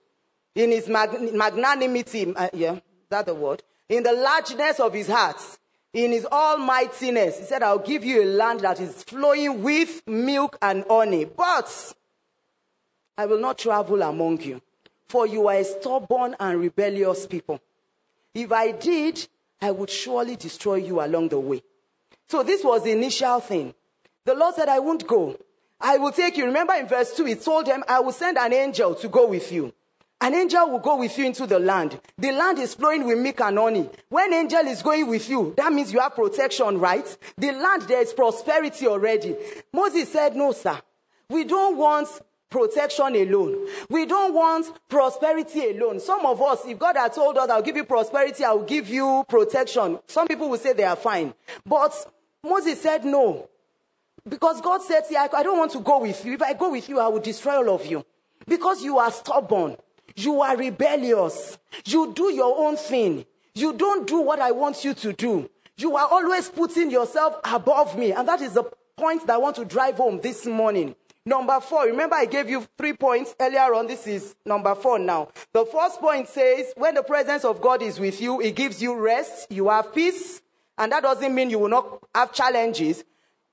In 0.54 0.72
his 0.72 0.90
mag- 0.90 1.34
magnanimity, 1.34 2.36
uh, 2.36 2.50
yeah, 2.52 2.80
that 3.08 3.26
the 3.26 3.34
word? 3.34 3.64
In 3.88 4.04
the 4.04 4.12
largeness 4.12 4.82
of 4.82 4.94
his 4.94 5.08
heart, 5.08 5.38
in 5.94 6.12
his 6.12 6.26
almightiness, 6.26 7.40
he 7.40 7.46
said, 7.46 7.64
I'll 7.64 7.80
give 7.80 8.04
you 8.04 8.22
a 8.22 8.26
land 8.26 8.60
that 8.62 8.82
is 8.82 9.02
flowing 9.02 9.64
with 9.64 10.06
milk 10.06 10.58
and 10.62 10.84
honey. 10.90 11.24
But 11.24 11.94
I 13.18 13.28
will 13.28 13.40
not 13.40 13.58
travel 13.58 14.02
among 14.02 14.42
you, 14.42 14.62
for 15.08 15.26
you 15.26 15.48
are 15.48 15.56
a 15.56 15.64
stubborn 15.64 16.36
and 16.38 16.60
rebellious 16.60 17.26
people. 17.28 17.62
If 18.34 18.52
I 18.52 18.74
did, 18.74 19.26
I 19.62 19.72
would 19.72 19.90
surely 19.90 20.36
destroy 20.36 20.76
you 20.76 21.00
along 21.00 21.30
the 21.30 21.40
way. 21.40 21.64
So 22.28 22.44
this 22.44 22.62
was 22.62 22.84
the 22.84 22.92
initial 22.92 23.40
thing. 23.40 23.74
The 24.28 24.36
Lord 24.36 24.56
said, 24.56 24.68
I 24.68 24.80
won't 24.80 25.08
go. 25.08 25.40
I 25.80 25.98
will 25.98 26.12
take 26.12 26.36
you. 26.36 26.44
Remember 26.44 26.74
in 26.74 26.86
verse 26.86 27.16
2, 27.16 27.24
he 27.24 27.36
told 27.36 27.66
them, 27.66 27.82
I 27.88 28.02
will 28.02 28.12
send 28.12 28.38
an 28.38 28.52
angel 28.52 28.94
to 28.96 29.08
go 29.08 29.26
with 29.26 29.54
you. 29.54 29.74
An 30.20 30.34
angel 30.34 30.70
will 30.70 30.80
go 30.80 30.98
with 30.98 31.18
you 31.18 31.26
into 31.26 31.48
the 31.48 31.60
land. 31.60 31.98
The 32.18 32.34
land 32.34 32.60
is 32.60 32.74
flowing 32.76 33.06
with 33.08 33.20
milk 33.20 33.40
and 33.40 33.58
honey. 33.58 33.90
When 34.10 34.34
angel 34.34 34.68
is 34.68 34.82
going 34.82 35.08
with 35.08 35.30
you, 35.30 35.54
that 35.56 35.72
means 35.72 35.94
you 35.94 36.02
have 36.02 36.14
protection, 36.14 36.78
right? 36.78 37.18
The 37.38 37.54
land, 37.54 37.84
there 37.84 38.02
is 38.02 38.12
prosperity 38.12 38.86
already. 38.86 39.38
Moses 39.72 40.12
said, 40.12 40.36
no, 40.36 40.52
sir. 40.52 40.78
We 41.30 41.46
don't 41.46 41.78
want 41.78 42.10
protection 42.50 43.16
alone. 43.16 43.66
We 43.90 44.06
don't 44.06 44.34
want 44.34 44.78
prosperity 44.90 45.72
alone. 45.72 46.02
Some 46.02 46.26
of 46.26 46.42
us, 46.42 46.66
if 46.66 46.78
God 46.78 46.98
had 46.98 47.14
told 47.14 47.38
us, 47.38 47.50
I'll 47.50 47.62
give 47.62 47.78
you 47.78 47.86
prosperity, 47.86 48.44
I'll 48.44 48.64
give 48.64 48.90
you 48.90 49.24
protection. 49.30 50.00
Some 50.06 50.28
people 50.28 50.50
will 50.50 50.58
say 50.58 50.74
they 50.74 50.84
are 50.84 50.98
fine. 50.98 51.34
But 51.66 51.94
Moses 52.44 52.82
said, 52.82 53.06
no. 53.06 53.48
Because 54.28 54.62
God 54.62 54.82
said, 54.82 55.06
See, 55.06 55.16
I, 55.16 55.30
I 55.34 55.44
don't 55.44 55.58
want 55.58 55.72
to 55.74 55.80
go 55.80 56.00
with 56.00 56.24
you. 56.26 56.34
If 56.34 56.42
I 56.42 56.54
go 56.54 56.72
with 56.72 56.88
you, 56.90 57.00
I 57.00 57.08
will 57.08 57.20
destroy 57.20 57.58
all 57.58 57.76
of 57.76 57.86
you. 57.86 58.06
Because 58.48 58.84
you 58.84 58.98
are 58.98 59.12
stubborn. 59.12 59.78
You 60.16 60.42
are 60.42 60.58
rebellious. 60.58 61.58
You 61.86 62.14
do 62.14 62.34
your 62.34 62.58
own 62.58 62.76
thing. 62.78 63.26
You 63.54 63.74
don't 63.74 64.08
do 64.08 64.20
what 64.22 64.40
I 64.40 64.52
want 64.52 64.84
you 64.84 64.94
to 64.94 65.14
do. 65.14 65.50
You 65.78 65.96
are 65.96 66.08
always 66.08 66.50
putting 66.50 66.90
yourself 66.90 67.36
above 67.44 67.98
me. 67.98 68.12
And 68.12 68.28
that 68.28 68.42
is 68.42 68.54
the 68.54 68.64
point 68.96 69.28
that 69.28 69.34
I 69.34 69.38
want 69.38 69.56
to 69.58 69.66
drive 69.66 69.98
home 69.98 70.20
this 70.22 70.46
morning. 70.46 70.96
Number 71.28 71.60
four, 71.60 71.86
remember 71.86 72.16
I 72.16 72.26
gave 72.26 72.50
you 72.50 72.66
three 72.78 72.94
points 72.94 73.36
earlier 73.40 73.74
on. 73.74 73.86
This 73.86 74.08
is 74.08 74.36
number 74.46 74.74
four 74.74 74.98
now. 74.98 75.28
The 75.52 75.66
first 75.66 76.00
point 76.00 76.30
says, 76.30 76.72
when 76.78 76.96
the 76.96 77.04
presence 77.04 77.44
of 77.44 77.60
God 77.62 77.82
is 77.82 78.00
with 78.00 78.22
you, 78.22 78.40
it 78.40 78.56
gives 78.56 78.82
you 78.82 78.96
rest, 78.96 79.52
you 79.52 79.68
have 79.68 79.94
peace, 79.94 80.42
and 80.78 80.92
that 80.92 81.04
doesn't 81.04 81.36
mean 81.36 81.50
you 81.50 81.60
will 81.60 81.70
not 81.70 82.02
have 82.16 82.32
challenges. 82.32 83.04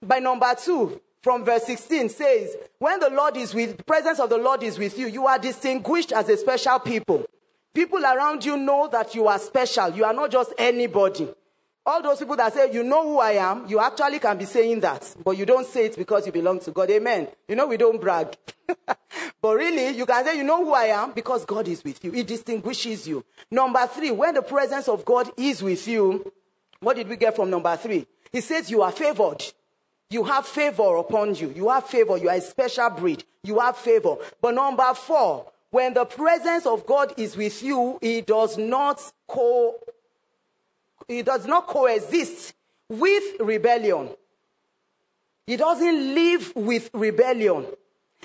By 0.07 0.19
number 0.19 0.55
two, 0.55 1.01
from 1.23 1.45
verse 1.45 1.64
16 1.64 2.11
says, 2.11 2.57
When 2.79 3.01
the 3.01 3.11
Lord 3.11 3.37
is 3.37 3.55
with, 3.55 3.79
the 3.79 3.85
presence 3.85 4.21
of 4.21 4.29
the 4.29 4.37
Lord 4.38 4.62
is 4.62 4.79
with 4.79 4.99
you, 4.99 5.07
you 5.07 5.27
are 5.27 5.38
distinguished 5.38 6.12
as 6.12 6.29
a 6.29 6.37
special 6.37 6.79
people. 6.79 7.25
People 7.73 8.05
around 8.05 8.45
you 8.45 8.57
know 8.57 8.88
that 8.93 9.14
you 9.14 9.27
are 9.27 9.38
special. 9.38 9.90
You 9.90 10.05
are 10.05 10.12
not 10.12 10.31
just 10.31 10.53
anybody. 10.59 11.29
All 11.87 12.03
those 12.03 12.19
people 12.19 12.37
that 12.37 12.53
say, 12.53 12.73
You 12.73 12.85
know 12.85 13.03
who 13.03 13.19
I 13.19 13.33
am, 13.33 13.67
you 13.69 13.81
actually 13.81 14.19
can 14.19 14.38
be 14.38 14.45
saying 14.45 14.81
that, 14.81 15.14
but 15.25 15.37
you 15.38 15.45
don't 15.45 15.67
say 15.67 15.87
it 15.87 15.97
because 15.97 16.25
you 16.27 16.33
belong 16.33 16.61
to 16.61 16.71
God. 16.71 16.90
Amen. 16.90 17.29
You 17.49 17.57
know, 17.57 17.67
we 17.67 17.77
don't 17.77 18.01
brag. 18.01 18.37
but 19.43 19.57
really, 19.57 19.97
you 19.97 20.07
can 20.07 20.25
say, 20.25 20.37
You 20.37 20.45
know 20.45 20.64
who 20.64 20.73
I 20.73 20.85
am 20.85 21.12
because 21.12 21.45
God 21.45 21.67
is 21.69 21.83
with 21.83 22.03
you. 22.05 22.14
It 22.14 22.27
distinguishes 22.27 23.09
you. 23.09 23.25
Number 23.51 23.87
three, 23.87 24.11
when 24.11 24.35
the 24.35 24.43
presence 24.43 24.88
of 24.88 25.05
God 25.05 25.31
is 25.37 25.62
with 25.62 25.88
you, 25.88 26.31
what 26.81 26.97
did 26.97 27.09
we 27.09 27.17
get 27.17 27.35
from 27.35 27.51
number 27.51 27.77
three? 27.77 28.07
He 28.31 28.40
says, 28.40 28.71
You 28.71 28.83
are 28.83 28.93
favored. 28.93 29.43
You 30.11 30.25
have 30.25 30.47
favor 30.47 30.97
upon 30.97 31.35
you. 31.35 31.53
You 31.55 31.71
have 31.71 31.87
favor. 31.87 32.17
You 32.17 32.29
are 32.29 32.37
a 32.37 32.40
special 32.40 32.90
breed. 32.90 33.25
You 33.43 33.59
have 33.61 33.77
favor. 33.77 34.17
But 34.40 34.55
number 34.55 34.95
four, 34.95 35.51
when 35.71 35.95
the 35.95 36.05
presence 36.05 36.67
of 36.67 36.87
God 36.87 37.14
is 37.17 37.37
with 37.37 37.62
you, 37.62 37.99
it 38.01 38.27
does 38.27 38.57
not 38.57 39.01
co 39.27 39.75
it 41.09 41.27
does 41.27 41.47
not 41.47 41.67
coexist 41.67 42.55
with 42.88 43.25
rebellion. 43.40 44.11
He 45.47 45.57
doesn't 45.57 46.14
live 46.14 46.53
with 46.57 46.90
rebellion. 46.95 47.67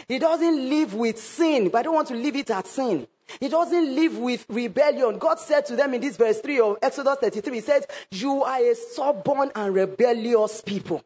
He 0.08 0.20
doesn't 0.20 0.70
live 0.70 0.94
with 0.94 1.20
sin, 1.20 1.70
but 1.70 1.80
I 1.80 1.82
don't 1.84 1.96
want 1.96 2.08
to 2.10 2.14
leave 2.14 2.36
it 2.36 2.50
at 2.50 2.68
sin. 2.68 3.08
He 3.40 3.50
doesn't 3.50 3.96
live 3.96 4.18
with 4.18 4.46
rebellion. 4.50 5.18
God 5.18 5.40
said 5.40 5.66
to 5.68 5.76
them 5.76 5.94
in 5.94 6.02
this 6.02 6.18
verse 6.18 6.40
3 6.40 6.60
of 6.62 6.78
Exodus 6.82 7.18
33, 7.20 7.54
He 7.56 7.62
says, 7.62 7.86
You 8.12 8.44
are 8.44 8.60
a 8.60 8.76
stubborn 8.76 9.52
and 9.54 9.74
rebellious 9.74 10.62
people. 10.62 11.04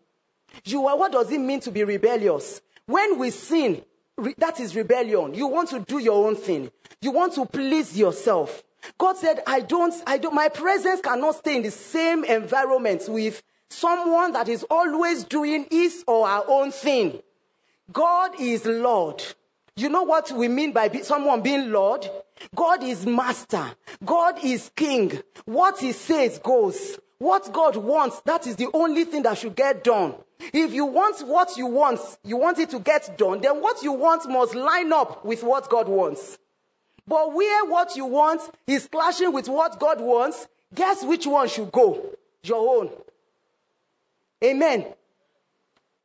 You 0.65 0.87
are, 0.87 0.97
what 0.97 1.11
does 1.11 1.31
it 1.31 1.39
mean 1.39 1.59
to 1.61 1.71
be 1.71 1.83
rebellious? 1.83 2.61
When 2.85 3.17
we 3.19 3.29
sin, 3.29 3.83
Re- 4.17 4.35
that 4.37 4.59
is 4.59 4.75
rebellion. 4.75 5.33
You 5.33 5.47
want 5.47 5.69
to 5.69 5.79
do 5.79 5.97
your 5.97 6.27
own 6.27 6.35
thing. 6.35 6.71
You 7.01 7.11
want 7.11 7.33
to 7.33 7.45
please 7.45 7.97
yourself. 7.97 8.63
God 8.97 9.17
said, 9.17 9.41
I 9.47 9.61
don't, 9.61 9.93
I 10.05 10.17
don't, 10.17 10.35
my 10.35 10.49
presence 10.49 11.01
cannot 11.01 11.35
stay 11.35 11.55
in 11.55 11.63
the 11.63 11.71
same 11.71 12.23
environment 12.23 13.03
with 13.07 13.41
someone 13.69 14.33
that 14.33 14.49
is 14.49 14.63
always 14.69 15.23
doing 15.23 15.65
his 15.71 16.03
or 16.05 16.27
her 16.27 16.43
own 16.47 16.71
thing. 16.71 17.21
God 17.91 18.39
is 18.39 18.65
Lord. 18.65 19.23
You 19.75 19.89
know 19.89 20.03
what 20.03 20.31
we 20.31 20.47
mean 20.47 20.71
by 20.73 20.89
be, 20.89 21.01
someone 21.01 21.41
being 21.41 21.71
Lord? 21.71 22.07
God 22.53 22.83
is 22.83 23.05
master. 23.05 23.71
God 24.05 24.43
is 24.43 24.69
king. 24.75 25.19
What 25.45 25.79
he 25.79 25.91
says 25.91 26.39
goes. 26.39 26.99
What 27.17 27.51
God 27.51 27.77
wants, 27.77 28.19
that 28.25 28.45
is 28.45 28.57
the 28.57 28.67
only 28.73 29.05
thing 29.05 29.23
that 29.23 29.37
should 29.37 29.55
get 29.55 29.83
done. 29.83 30.15
If 30.51 30.73
you 30.73 30.86
want 30.86 31.25
what 31.27 31.56
you 31.58 31.67
want, 31.67 31.99
you 32.23 32.38
want 32.38 32.60
it 32.60 32.69
to 32.71 32.79
get 32.79 33.17
done, 33.17 33.41
then 33.41 33.62
what 33.62 33.84
you 33.84 33.93
want 33.93 34.27
must 34.29 34.56
line 34.56 34.91
up 34.91 35.23
with 35.23 35.43
what 35.43 35.69
God 35.69 35.88
wants. 35.88 36.38
But 37.08 37.34
where 37.34 37.65
what 37.65 37.95
you 37.95 38.06
want 38.06 38.41
is 38.65 38.88
clashing 38.88 39.34
with 39.34 39.47
what 39.47 39.79
God 39.79 39.99
wants, 40.01 40.47
guess 40.73 41.03
which 41.03 41.27
one 41.27 41.47
should 41.47 41.71
go? 41.71 42.06
Your 42.43 42.79
own. 42.79 42.89
Amen. 44.43 44.86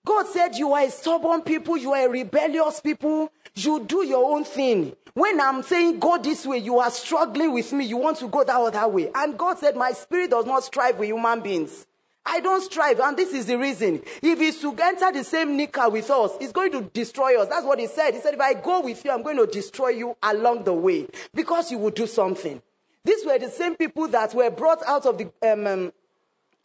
God 0.04 0.26
said, 0.26 0.56
You 0.56 0.72
are 0.72 0.84
a 0.84 0.90
stubborn 0.90 1.42
people, 1.42 1.76
you 1.76 1.92
are 1.92 2.06
a 2.06 2.08
rebellious 2.08 2.80
people, 2.80 3.30
you 3.54 3.84
do 3.84 4.06
your 4.06 4.34
own 4.34 4.44
thing. 4.44 4.94
When 5.14 5.40
I'm 5.40 5.62
saying 5.62 5.98
go 5.98 6.16
this 6.16 6.46
way, 6.46 6.58
you 6.58 6.78
are 6.78 6.90
struggling 6.90 7.52
with 7.52 7.72
me, 7.72 7.84
you 7.84 7.96
want 7.96 8.18
to 8.18 8.28
go 8.28 8.44
that 8.44 8.56
other 8.56 8.88
way. 8.88 9.10
And 9.14 9.36
God 9.36 9.58
said, 9.58 9.76
My 9.76 9.92
spirit 9.92 10.30
does 10.30 10.46
not 10.46 10.64
strive 10.64 10.98
with 10.98 11.08
human 11.08 11.40
beings. 11.40 11.87
I 12.28 12.40
don't 12.40 12.60
strive, 12.62 13.00
and 13.00 13.16
this 13.16 13.32
is 13.32 13.46
the 13.46 13.56
reason. 13.56 14.02
If 14.22 14.38
he's 14.38 14.60
to 14.60 14.76
enter 14.78 15.10
the 15.10 15.24
same 15.24 15.56
nika 15.56 15.88
with 15.88 16.10
us, 16.10 16.32
he's 16.38 16.52
going 16.52 16.72
to 16.72 16.82
destroy 16.82 17.40
us. 17.40 17.48
That's 17.48 17.64
what 17.64 17.78
he 17.78 17.86
said. 17.86 18.12
He 18.12 18.20
said, 18.20 18.34
If 18.34 18.40
I 18.40 18.54
go 18.54 18.80
with 18.80 19.02
you, 19.04 19.10
I'm 19.10 19.22
going 19.22 19.38
to 19.38 19.46
destroy 19.46 19.88
you 19.88 20.16
along 20.22 20.64
the 20.64 20.74
way 20.74 21.06
because 21.34 21.70
you 21.70 21.78
will 21.78 21.90
do 21.90 22.06
something. 22.06 22.60
These 23.04 23.24
were 23.24 23.38
the 23.38 23.48
same 23.48 23.76
people 23.76 24.08
that 24.08 24.34
were 24.34 24.50
brought 24.50 24.82
out 24.86 25.06
of 25.06 25.16
the 25.16 25.30
um, 25.42 25.66
um, 25.66 25.92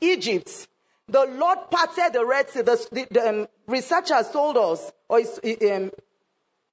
Egypt. 0.01 0.67
The 1.07 1.25
Lord 1.25 1.59
parted 1.71 2.11
the 2.11 2.25
Red 2.25 2.49
Sea. 2.49 2.61
The, 2.61 2.87
the, 2.91 3.07
the 3.09 3.29
um, 3.29 3.47
researchers 3.65 4.29
told 4.31 4.57
us, 4.57 4.91
or 5.07 5.19
um, 5.19 5.91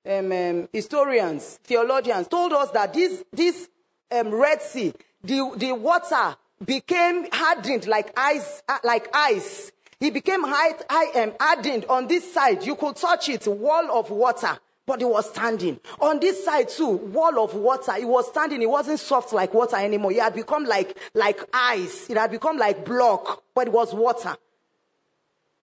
um, 0.05 0.33
um, 0.33 0.69
historians, 0.73 1.61
theologians 1.63 2.27
told 2.27 2.53
us 2.53 2.71
that 2.73 2.93
this, 2.93 3.23
this 3.33 3.69
Red 4.11 4.61
Sea, 4.63 4.93
the, 5.23 5.53
the 5.57 5.73
water 5.73 6.37
became 6.65 7.27
hardened 7.33 7.87
like 7.87 8.13
ice, 8.17 8.63
uh, 8.69 8.79
like 8.85 9.09
ice. 9.15 9.73
He 9.99 10.11
became 10.11 10.43
high, 10.43 10.75
high, 10.89 11.23
um, 11.23 11.33
hardened 11.41 11.85
on 11.89 12.09
this 12.09 12.33
side. 12.33 12.65
You 12.65 12.75
could 12.75 12.97
touch 12.97 13.29
it, 13.29 13.47
wall 13.47 13.99
of 13.99 14.11
water, 14.11 14.59
but 14.87 15.03
it 15.03 15.09
was 15.09 15.29
standing. 15.29 15.79
On 16.01 16.19
this 16.21 16.45
side 16.45 16.69
too, 16.69 16.89
wall 16.89 17.43
of 17.43 17.55
water. 17.55 17.93
It 17.99 18.09
was 18.09 18.29
standing. 18.29 18.63
It 18.63 18.71
wasn't 18.71 19.01
soft 19.01 19.33
like 19.33 19.53
water 19.53 19.77
anymore. 19.77 20.13
It 20.13 20.21
had 20.21 20.35
become 20.35 20.65
like, 20.65 20.97
like 21.15 21.41
ice. 21.53 22.09
It 22.09 22.17
had 22.17 22.31
become 22.31 22.57
like 22.57 22.85
block, 22.85 23.43
but 23.55 23.67
it 23.67 23.73
was 23.73 23.93
water. 23.95 24.37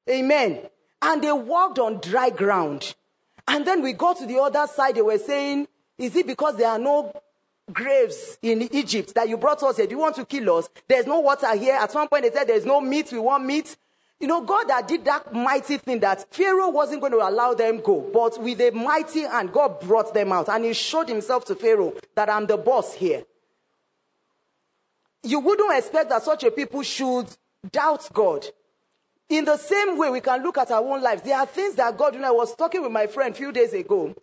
Amen. 0.09 0.61
And 1.01 1.23
they 1.23 1.31
walked 1.31 1.79
on 1.79 1.99
dry 1.99 2.29
ground. 2.29 2.95
And 3.47 3.65
then 3.65 3.81
we 3.81 3.93
got 3.93 4.17
to 4.19 4.25
the 4.25 4.39
other 4.39 4.67
side. 4.67 4.95
They 4.95 5.01
were 5.01 5.17
saying, 5.17 5.67
is 5.97 6.15
it 6.15 6.27
because 6.27 6.57
there 6.57 6.69
are 6.69 6.79
no 6.79 7.11
graves 7.71 8.37
in 8.41 8.73
Egypt 8.73 9.13
that 9.15 9.27
you 9.27 9.37
brought 9.37 9.61
us 9.63 9.77
here. 9.77 9.87
Do 9.87 9.91
you 9.91 9.99
want 9.99 10.15
to 10.15 10.25
kill 10.25 10.57
us? 10.57 10.69
There's 10.87 11.05
no 11.05 11.19
water 11.19 11.55
here. 11.55 11.75
At 11.75 11.91
some 11.91 12.07
point, 12.07 12.23
they 12.23 12.31
said 12.31 12.47
there's 12.47 12.65
no 12.65 12.81
meat. 12.81 13.11
We 13.11 13.19
want 13.19 13.45
meat. 13.45 13.75
You 14.19 14.27
know, 14.27 14.41
God 14.41 14.67
that 14.69 14.87
did 14.87 15.05
that 15.05 15.31
mighty 15.31 15.77
thing 15.77 15.99
that 15.99 16.33
Pharaoh 16.33 16.69
wasn't 16.69 17.01
going 17.01 17.11
to 17.11 17.19
allow 17.19 17.53
them 17.53 17.81
go, 17.81 18.01
but 18.01 18.41
with 18.41 18.59
a 18.61 18.71
mighty 18.71 19.21
hand, 19.21 19.53
God 19.53 19.79
brought 19.79 20.13
them 20.13 20.31
out 20.31 20.49
and 20.49 20.65
he 20.65 20.73
showed 20.73 21.07
himself 21.07 21.45
to 21.45 21.55
Pharaoh 21.55 21.93
that 22.15 22.27
I'm 22.29 22.47
the 22.47 22.57
boss 22.57 22.95
here. 22.95 23.23
You 25.21 25.39
wouldn't 25.39 25.77
expect 25.77 26.09
that 26.09 26.23
such 26.23 26.43
a 26.43 26.51
people 26.51 26.81
should 26.81 27.27
doubt 27.71 28.09
God. 28.11 28.45
In 29.29 29.45
the 29.45 29.57
same 29.57 29.97
way, 29.97 30.09
we 30.09 30.21
can 30.21 30.41
look 30.41 30.57
at 30.57 30.71
our 30.71 30.81
own 30.81 31.03
lives. 31.03 31.21
There 31.21 31.37
are 31.37 31.45
things 31.45 31.75
that 31.75 31.95
God, 31.97 32.15
you 32.15 32.21
know, 32.21 32.29
I 32.29 32.31
was 32.31 32.55
talking 32.55 32.81
with 32.81 32.91
my 32.91 33.07
friend 33.07 33.35
a 33.35 33.37
few 33.37 33.51
days 33.51 33.73
ago, 33.73 34.15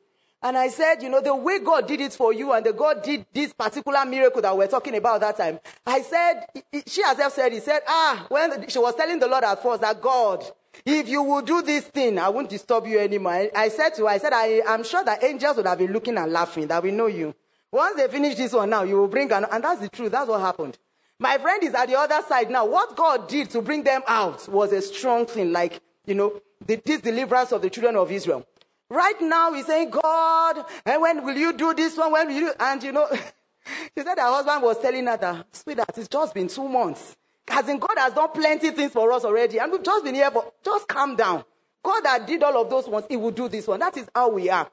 and 0.45 0.59
I 0.59 0.69
said, 0.69 1.03
you 1.03 1.09
know, 1.09 1.23
the 1.23 1.35
way 1.35 1.59
God 1.59 1.89
did 1.89 2.03
it 2.03 2.13
for 2.13 2.31
you 2.35 2.53
and 2.53 2.65
the 2.65 2.75
God 2.75 3.03
did 3.03 3.25
this 3.33 3.55
particular 3.55 4.05
miracle 4.05 4.43
that 4.43 4.55
we're 4.55 4.67
talking 4.67 4.95
about 4.95 5.23
that 5.23 5.39
time. 5.39 5.59
I 5.87 6.03
said, 6.03 6.45
she 6.87 7.03
herself 7.03 7.33
said, 7.33 7.51
he 7.55 7.61
said, 7.61 7.81
ah, 7.89 8.27
when 8.29 8.69
she 8.69 8.79
was 8.79 8.95
telling 8.95 9.19
the 9.19 9.27
Lord 9.27 9.43
at 9.43 9.63
first 9.63 9.81
that 9.81 10.03
God, 10.03 10.45
if 10.85 11.09
you 11.09 11.23
will 11.23 11.41
do 11.41 11.63
this 11.63 11.85
thing, 11.85 12.19
I 12.19 12.29
won't 12.29 12.51
disturb 12.51 12.87
you 12.87 12.99
anymore. 12.99 13.49
I, 13.57 13.71
said 13.71 13.95
to 13.95 14.03
her, 14.03 14.09
I 14.09 14.19
said, 14.19 14.35
I, 14.35 14.61
am 14.67 14.85
sure 14.85 15.03
that 15.03 15.25
angels 15.25 15.57
would 15.57 15.67
have 15.67 15.79
been 15.79 15.93
looking 15.93 16.19
and 16.19 16.31
laughing, 16.31 16.67
that 16.67 16.83
we 16.83 16.91
know 16.91 17.07
you. 17.07 17.35
Once 17.73 17.97
they 17.97 18.07
finish 18.09 18.35
this 18.35 18.53
one 18.53 18.69
now, 18.69 18.83
you 18.83 18.97
will 18.99 19.09
bring, 19.09 19.33
an, 19.33 19.47
and 19.51 19.65
that's 19.65 19.81
the 19.81 19.89
truth. 19.89 20.13
That's 20.13 20.29
what 20.29 20.41
happened. 20.41 20.77
My 21.19 21.39
friend 21.39 21.63
is 21.63 21.73
at 21.73 21.89
the 21.89 21.99
other 21.99 22.21
side 22.29 22.51
now. 22.51 22.67
What 22.67 22.95
God 22.95 23.29
did 23.29 23.49
to 23.51 23.63
bring 23.63 23.83
them 23.83 24.03
out 24.07 24.47
was 24.49 24.73
a 24.73 24.83
strong 24.83 25.25
thing, 25.25 25.53
like, 25.53 25.81
you 26.05 26.15
know, 26.15 26.43
the, 26.67 26.77
this 26.85 27.01
deliverance 27.01 27.51
of 27.53 27.63
the 27.63 27.71
children 27.71 27.97
of 27.97 28.13
Israel. 28.13 28.47
Right 28.95 29.21
now, 29.21 29.53
he's 29.53 29.67
saying, 29.67 29.91
God, 29.91 30.65
and 30.87 31.03
when 31.03 31.25
will 31.25 31.37
you 31.37 31.53
do 31.53 31.75
this 31.75 31.97
one? 31.97 32.13
When 32.13 32.29
will 32.29 32.35
you? 32.35 32.53
And 32.61 32.81
you 32.81 32.93
know, 32.93 33.09
she 33.13 34.05
said 34.05 34.19
her 34.19 34.23
husband 34.23 34.63
was 34.63 34.79
telling 34.79 35.07
her 35.07 35.17
that, 35.17 35.47
sweetheart, 35.51 35.91
it's 35.97 36.07
just 36.07 36.33
been 36.33 36.47
two 36.47 36.69
months. 36.69 37.17
As 37.49 37.69
in, 37.69 37.79
God 37.79 37.95
has 37.97 38.15
done 38.15 38.31
plenty 38.33 38.71
things 38.71 38.93
for 38.93 39.11
us 39.13 39.25
already, 39.25 39.59
and 39.59 39.73
we've 39.73 39.83
just 39.83 40.05
been 40.05 40.15
here 40.15 40.31
for, 40.31 40.53
just 40.65 40.87
calm 40.87 41.17
down. 41.17 41.45
God 41.83 42.03
that 42.05 42.27
did 42.27 42.43
all 42.45 42.63
of 42.63 42.71
those 42.71 42.89
ones, 42.89 43.05
he 43.09 43.17
will 43.17 43.33
do 43.33 43.49
this 43.49 43.67
one. 43.67 43.81
That 43.81 43.97
is 43.97 44.09
how 44.15 44.31
we 44.31 44.49
are. 44.49 44.71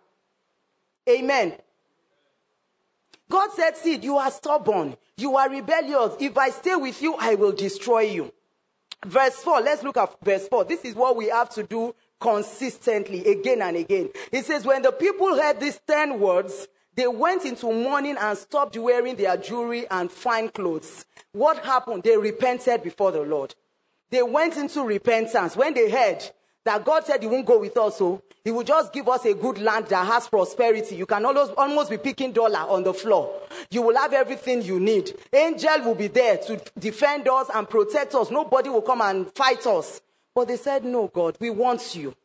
Amen. 1.10 1.54
God 3.30 3.50
said, 3.54 3.76
Seed, 3.76 4.04
you 4.04 4.18
are 4.18 4.30
stubborn. 4.30 4.96
You 5.18 5.36
are 5.36 5.50
rebellious. 5.50 6.14
If 6.20 6.38
I 6.38 6.52
stay 6.52 6.76
with 6.76 7.02
you, 7.02 7.16
I 7.16 7.36
will 7.36 7.54
destroy 7.54 8.02
you. 8.02 8.32
Verse 9.06 9.36
4, 9.38 9.62
let's 9.62 9.82
look 9.82 9.98
at 9.98 10.16
verse 10.24 10.48
4. 10.48 10.66
This 10.66 10.86
is 10.86 10.94
what 10.94 11.16
we 11.16 11.30
have 11.30 11.50
to 11.52 11.64
do 11.64 11.96
consistently 12.22 13.26
again 13.26 13.62
and 13.62 13.76
again. 13.76 14.10
He 14.32 14.42
says, 14.42 14.66
when 14.66 14.84
the 14.84 14.92
people 14.92 15.36
heard 15.36 15.60
these 15.60 15.82
10 15.88 16.20
words, 16.20 16.68
they 16.96 17.08
went 17.08 17.44
into 17.46 17.66
mourning 17.72 18.18
and 18.18 18.38
stopped 18.38 18.78
wearing 18.78 19.16
their 19.16 19.36
jewelry 19.38 19.90
and 19.90 20.12
fine 20.12 20.50
clothes. 20.50 21.06
What 21.32 21.66
happened? 21.66 22.04
They 22.04 22.18
repented 22.18 22.84
before 22.84 23.12
the 23.12 23.22
Lord. 23.22 23.56
They 24.10 24.22
went 24.22 24.58
into 24.58 24.84
repentance. 24.84 25.56
When 25.56 25.74
they 25.74 25.90
heard 25.90 26.24
that 26.66 26.86
God 26.86 27.06
said 27.06 27.22
he 27.22 27.28
won't 27.28 27.46
go 27.46 27.60
with 27.60 27.76
us, 27.78 27.98
so 27.98 28.22
he 28.44 28.52
will 28.52 28.64
just 28.64 28.92
give 28.92 29.08
us 29.08 29.26
a 29.26 29.34
good 29.34 29.60
land 29.60 29.88
that 29.88 30.06
has 30.06 30.28
prosperity. 30.28 30.96
You 30.96 31.06
can 31.06 31.26
almost, 31.26 31.54
almost 31.58 31.90
be 31.90 31.98
picking 31.98 32.34
dollar 32.34 32.60
on 32.60 32.84
the 32.84 32.94
floor. 32.94 33.34
You 33.70 33.82
will 33.84 33.96
have 33.96 34.14
everything 34.14 34.62
you 34.62 34.80
need. 34.80 35.14
Angel 35.32 35.82
will 35.84 35.96
be 35.96 36.08
there 36.08 36.38
to 36.38 36.62
defend 36.78 37.28
us 37.28 37.50
and 37.54 37.70
protect 37.70 38.16
us. 38.16 38.30
Nobody 38.30 38.70
will 38.70 38.82
come 38.82 39.02
and 39.02 39.32
fight 39.34 39.66
us. 39.66 40.02
But 40.34 40.48
they 40.48 40.58
said, 40.58 40.86
No, 40.86 41.08
God, 41.08 41.38
we 41.40 41.50
want 41.50 41.96
you. 41.96 42.16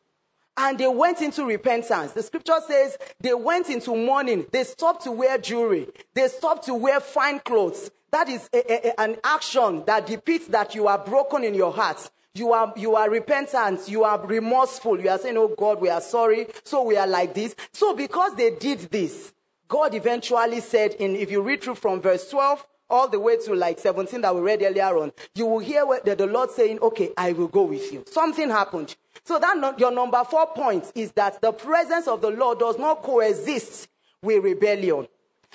And 0.59 0.77
they 0.77 0.87
went 0.87 1.21
into 1.21 1.45
repentance. 1.45 2.13
The 2.13 2.23
scripture 2.23 2.59
says 2.67 2.97
they 3.19 3.33
went 3.33 3.69
into 3.69 3.95
mourning. 3.95 4.47
They 4.51 4.63
stopped 4.63 5.03
to 5.03 5.11
wear 5.11 5.37
jewelry. 5.37 5.87
They 6.15 6.27
stopped 6.29 6.65
to 6.65 6.73
wear 6.73 6.99
fine 6.99 7.39
clothes. 7.39 7.91
That 8.11 8.27
is 8.27 8.49
a, 8.51 8.87
a, 8.87 8.99
an 8.99 9.17
action 9.23 9.83
that 9.85 10.07
depicts 10.07 10.47
that 10.47 10.73
you 10.73 10.87
are 10.87 10.97
broken 10.97 11.43
in 11.43 11.53
your 11.53 11.71
heart. 11.71 12.09
You 12.33 12.53
are, 12.53 12.73
you 12.75 12.95
are 12.95 13.09
repentant. 13.09 13.87
You 13.87 14.03
are 14.03 14.25
remorseful. 14.25 14.99
You 14.99 15.09
are 15.09 15.19
saying, 15.19 15.37
Oh 15.37 15.49
God, 15.49 15.79
we 15.79 15.89
are 15.89 16.01
sorry. 16.01 16.47
So 16.63 16.83
we 16.83 16.97
are 16.97 17.07
like 17.07 17.35
this. 17.35 17.55
So 17.71 17.95
because 17.95 18.35
they 18.35 18.51
did 18.55 18.79
this, 18.79 19.33
God 19.67 19.93
eventually 19.93 20.61
said 20.61 20.93
in, 20.93 21.15
if 21.15 21.29
you 21.29 21.41
read 21.41 21.61
through 21.61 21.75
from 21.75 22.01
verse 22.01 22.29
12 22.29 22.65
all 22.89 23.07
the 23.07 23.19
way 23.19 23.37
to 23.37 23.53
like 23.53 23.79
17 23.79 24.21
that 24.21 24.35
we 24.35 24.41
read 24.41 24.61
earlier 24.63 24.97
on, 24.97 25.11
you 25.35 25.45
will 25.45 25.59
hear 25.59 25.85
the, 26.03 26.15
the 26.15 26.25
Lord 26.25 26.51
saying, 26.51 26.79
okay, 26.79 27.11
I 27.17 27.33
will 27.33 27.47
go 27.47 27.63
with 27.63 27.91
you. 27.91 28.03
Something 28.09 28.49
happened. 28.49 28.95
So 29.23 29.39
that 29.39 29.79
your 29.79 29.91
number 29.91 30.23
four 30.23 30.47
point 30.47 30.91
is 30.95 31.11
that 31.13 31.41
the 31.41 31.51
presence 31.51 32.07
of 32.07 32.21
the 32.21 32.29
Lord 32.29 32.59
does 32.59 32.77
not 32.77 33.03
coexist 33.03 33.89
with 34.21 34.43
rebellion. 34.43 35.07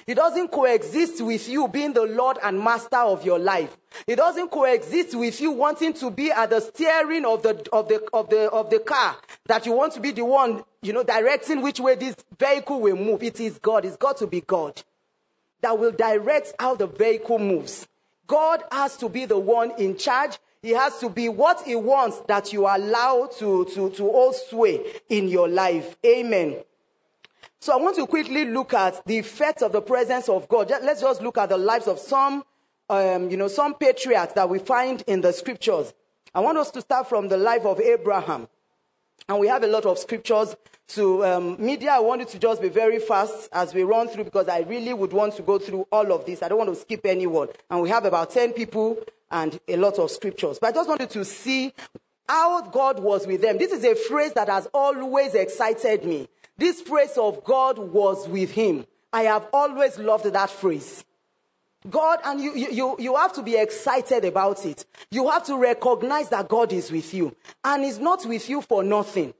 It 0.06 0.16
doesn't 0.16 0.50
coexist 0.50 1.22
with 1.22 1.48
you 1.48 1.68
being 1.68 1.92
the 1.92 2.02
Lord 2.02 2.38
and 2.42 2.58
master 2.58 2.96
of 2.96 3.24
your 3.24 3.38
life. 3.38 3.76
It 4.06 4.16
doesn't 4.16 4.50
coexist 4.50 5.14
with 5.14 5.40
you 5.40 5.52
wanting 5.52 5.92
to 5.94 6.10
be 6.10 6.32
at 6.32 6.50
the 6.50 6.60
steering 6.60 7.24
of 7.24 7.42
the, 7.42 7.64
of 7.72 7.88
the, 7.88 8.02
of 8.12 8.28
the, 8.28 8.50
of 8.50 8.68
the 8.68 8.80
car, 8.80 9.16
that 9.46 9.64
you 9.64 9.72
want 9.72 9.92
to 9.92 10.00
be 10.00 10.10
the 10.10 10.24
one, 10.24 10.64
you 10.82 10.92
know, 10.92 11.04
directing 11.04 11.62
which 11.62 11.78
way 11.78 11.94
this 11.94 12.16
vehicle 12.36 12.80
will 12.80 12.96
move. 12.96 13.22
It 13.22 13.38
is 13.38 13.58
God. 13.58 13.84
It's 13.84 13.96
got 13.96 14.16
to 14.18 14.26
be 14.26 14.40
God 14.40 14.82
that 15.62 15.78
will 15.78 15.92
direct 15.92 16.52
how 16.58 16.74
the 16.74 16.86
vehicle 16.86 17.38
moves. 17.38 17.86
God 18.26 18.62
has 18.70 18.96
to 18.98 19.08
be 19.08 19.24
the 19.24 19.38
one 19.38 19.72
in 19.78 19.96
charge. 19.96 20.38
He 20.62 20.70
has 20.70 20.98
to 20.98 21.08
be 21.08 21.28
what 21.28 21.62
he 21.62 21.74
wants 21.74 22.20
that 22.28 22.52
you 22.52 22.66
allow 22.66 23.28
to, 23.38 23.64
to, 23.74 23.90
to 23.90 24.02
hold 24.02 24.36
sway 24.36 24.80
in 25.08 25.28
your 25.28 25.48
life. 25.48 25.96
Amen. 26.04 26.56
So 27.58 27.72
I 27.72 27.76
want 27.76 27.96
to 27.96 28.06
quickly 28.06 28.44
look 28.44 28.74
at 28.74 29.04
the 29.06 29.18
effect 29.18 29.62
of 29.62 29.72
the 29.72 29.82
presence 29.82 30.28
of 30.28 30.48
God. 30.48 30.70
Let's 30.70 31.00
just 31.00 31.22
look 31.22 31.38
at 31.38 31.48
the 31.48 31.58
lives 31.58 31.86
of 31.86 31.98
some, 31.98 32.44
um, 32.88 33.30
you 33.30 33.36
know, 33.36 33.48
some 33.48 33.74
patriots 33.74 34.32
that 34.34 34.48
we 34.48 34.58
find 34.58 35.02
in 35.06 35.20
the 35.20 35.32
scriptures. 35.32 35.94
I 36.34 36.40
want 36.40 36.58
us 36.58 36.70
to 36.72 36.80
start 36.80 37.08
from 37.08 37.28
the 37.28 37.36
life 37.36 37.64
of 37.64 37.80
Abraham. 37.80 38.48
And 39.28 39.38
we 39.38 39.48
have 39.48 39.62
a 39.62 39.68
lot 39.68 39.86
of 39.86 39.98
scriptures 39.98 40.56
to 40.88 41.24
um, 41.24 41.56
media. 41.58 41.92
I 41.92 42.00
wanted 42.00 42.28
to 42.28 42.38
just 42.38 42.60
be 42.60 42.68
very 42.68 42.98
fast 42.98 43.48
as 43.52 43.74
we 43.74 43.82
run 43.82 44.08
through 44.08 44.24
because 44.24 44.48
I 44.48 44.60
really 44.60 44.92
would 44.92 45.12
want 45.12 45.34
to 45.36 45.42
go 45.42 45.58
through 45.58 45.86
all 45.90 46.12
of 46.12 46.26
this. 46.26 46.42
I 46.42 46.48
don't 46.48 46.58
want 46.58 46.70
to 46.70 46.80
skip 46.80 47.06
anyone. 47.06 47.48
And 47.70 47.82
we 47.82 47.88
have 47.88 48.04
about 48.04 48.30
10 48.30 48.52
people 48.52 48.98
and 49.30 49.58
a 49.68 49.76
lot 49.76 49.98
of 49.98 50.10
scriptures. 50.10 50.58
But 50.58 50.68
I 50.68 50.72
just 50.72 50.88
wanted 50.88 51.10
to 51.10 51.24
see 51.24 51.72
how 52.28 52.62
God 52.62 53.00
was 53.00 53.26
with 53.26 53.42
them. 53.42 53.58
This 53.58 53.72
is 53.72 53.84
a 53.84 53.94
phrase 53.94 54.32
that 54.34 54.48
has 54.48 54.66
always 54.72 55.34
excited 55.34 56.04
me. 56.04 56.28
This 56.58 56.80
phrase 56.80 57.16
of 57.16 57.42
God 57.44 57.78
was 57.78 58.28
with 58.28 58.52
him. 58.52 58.86
I 59.12 59.22
have 59.24 59.48
always 59.52 59.98
loved 59.98 60.24
that 60.24 60.50
phrase. 60.50 61.04
God, 61.88 62.20
and 62.24 62.40
you, 62.40 62.54
you, 62.54 62.96
you 62.98 63.16
have 63.16 63.32
to 63.34 63.42
be 63.42 63.56
excited 63.56 64.24
about 64.24 64.64
it. 64.64 64.86
You 65.10 65.28
have 65.30 65.44
to 65.46 65.56
recognize 65.56 66.28
that 66.28 66.48
God 66.48 66.72
is 66.72 66.92
with 66.92 67.12
you. 67.12 67.34
And 67.64 67.84
He's 67.84 67.98
not 67.98 68.24
with 68.24 68.48
you 68.48 68.62
for 68.62 68.84
nothing. 68.84 69.34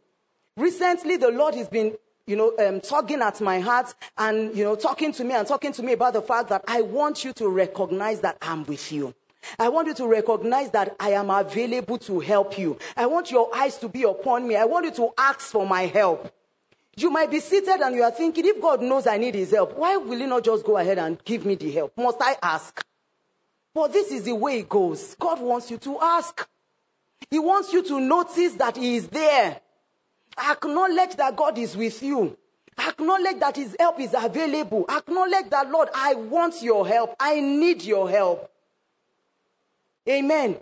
Recently, 0.57 1.17
the 1.17 1.31
Lord 1.31 1.55
has 1.55 1.69
been, 1.69 1.97
you 2.27 2.37
know, 2.37 2.53
um, 2.59 2.81
tugging 2.81 3.23
at 3.23 3.41
my 3.41 3.61
heart 3.61 3.95
and, 4.19 4.55
you 4.55 4.65
know, 4.65 4.77
talking 4.77 5.13
to 5.13 5.25
me 5.25 5.35
and 5.35 5.47
talking 5.47 5.73
to 5.73 5.83
me 5.83 5.93
about 5.93 6.13
the 6.13 6.23
fact 6.23 6.51
that 6.51 6.63
I 6.69 6.83
want 6.83 7.25
you 7.25 7.33
to 7.35 7.49
recognize 7.49 8.21
that 8.21 8.37
I'm 8.43 8.65
with 8.65 8.93
you. 8.93 9.15
I 9.59 9.69
want 9.71 9.89
you 9.89 9.95
to 9.95 10.07
recognize 10.07 10.71
that 10.71 10.95
I 11.01 11.11
am 11.11 11.31
available 11.31 11.99
to 11.99 12.21
help 12.21 12.59
you. 12.59 12.79
I 12.97 13.07
want 13.07 13.31
your 13.31 13.55
eyes 13.57 13.79
to 13.79 13.89
be 13.89 14.03
upon 14.05 14.47
me. 14.47 14.57
I 14.57 14.65
want 14.65 14.85
you 14.85 14.93
to 14.93 15.11
ask 15.19 15.41
for 15.41 15.67
my 15.67 15.83
help. 15.83 16.33
You 16.97 17.11
might 17.11 17.31
be 17.31 17.41
seated 17.41 17.81
and 17.81 17.97
you 17.97 18.03
are 18.03 18.11
thinking, 18.11 18.45
if 18.47 18.61
God 18.61 18.83
knows 18.83 19.07
I 19.07 19.17
need 19.17 19.35
his 19.35 19.51
help, 19.53 19.77
why 19.77 19.97
will 19.97 20.19
he 20.19 20.27
not 20.27 20.45
just 20.45 20.65
go 20.65 20.77
ahead 20.77 20.99
and 20.99 21.23
give 21.25 21.47
me 21.47 21.55
the 21.55 21.73
help? 21.73 21.97
Must 21.97 22.19
I 22.21 22.37
ask? 22.43 22.85
But 23.75 23.93
this 23.95 24.11
is 24.11 24.25
the 24.25 24.35
way 24.35 24.59
it 24.59 24.69
goes. 24.69 25.17
God 25.19 25.41
wants 25.41 25.71
you 25.71 25.79
to 25.79 25.99
ask. 26.01 26.47
He 27.31 27.39
wants 27.39 27.73
you 27.73 27.83
to 27.85 27.99
notice 27.99 28.53
that 28.55 28.77
he 28.77 28.97
is 28.97 29.09
there. 29.09 29.61
Acknowledge 30.39 31.17
that 31.17 31.37
God 31.37 31.59
is 31.59 31.77
with 31.77 32.03
you. 32.03 32.37
Acknowledge 32.79 33.39
that 33.41 33.57
his 33.57 33.77
help 33.79 34.01
is 34.01 34.15
available. 34.19 34.87
Acknowledge 34.89 35.51
that, 35.51 35.71
Lord, 35.71 35.89
I 35.95 36.15
want 36.15 36.63
your 36.63 36.87
help. 36.87 37.15
I 37.21 37.41
need 37.41 37.83
your 37.83 38.09
help. 38.09 38.51
Amen 40.09 40.57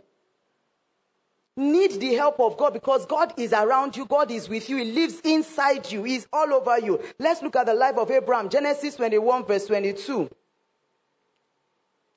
need 1.60 2.00
the 2.00 2.14
help 2.14 2.40
of 2.40 2.56
God 2.56 2.72
because 2.72 3.06
God 3.06 3.34
is 3.36 3.52
around 3.52 3.96
you, 3.96 4.06
God 4.06 4.30
is 4.30 4.48
with 4.48 4.68
you, 4.68 4.78
He 4.78 4.92
lives 4.92 5.20
inside 5.20 5.90
you, 5.92 6.02
He's 6.04 6.26
all 6.32 6.52
over 6.52 6.78
you. 6.78 7.00
Let's 7.18 7.42
look 7.42 7.56
at 7.56 7.66
the 7.66 7.74
life 7.74 7.96
of 7.96 8.10
Abraham, 8.10 8.48
Genesis 8.48 8.96
21, 8.96 9.44
verse 9.44 9.66
22. 9.66 10.30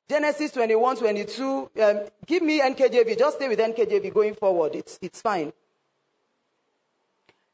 Genesis 0.09 0.51
21, 0.51 0.97
22. 0.97 1.69
Um, 1.81 2.01
give 2.25 2.43
me 2.43 2.61
NKJV. 2.61 3.17
Just 3.17 3.37
stay 3.37 3.47
with 3.47 3.59
NKJV 3.59 4.13
going 4.13 4.35
forward. 4.35 4.75
It's, 4.75 4.99
it's 5.01 5.21
fine. 5.21 5.53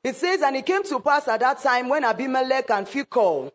It 0.03 0.15
says, 0.15 0.41
And 0.41 0.55
it 0.55 0.65
came 0.65 0.83
to 0.83 0.99
pass 0.99 1.27
at 1.27 1.41
that 1.41 1.61
time 1.61 1.89
when 1.89 2.03
Abimelech 2.03 2.69
and 2.69 2.87
Phicol, 2.87 3.51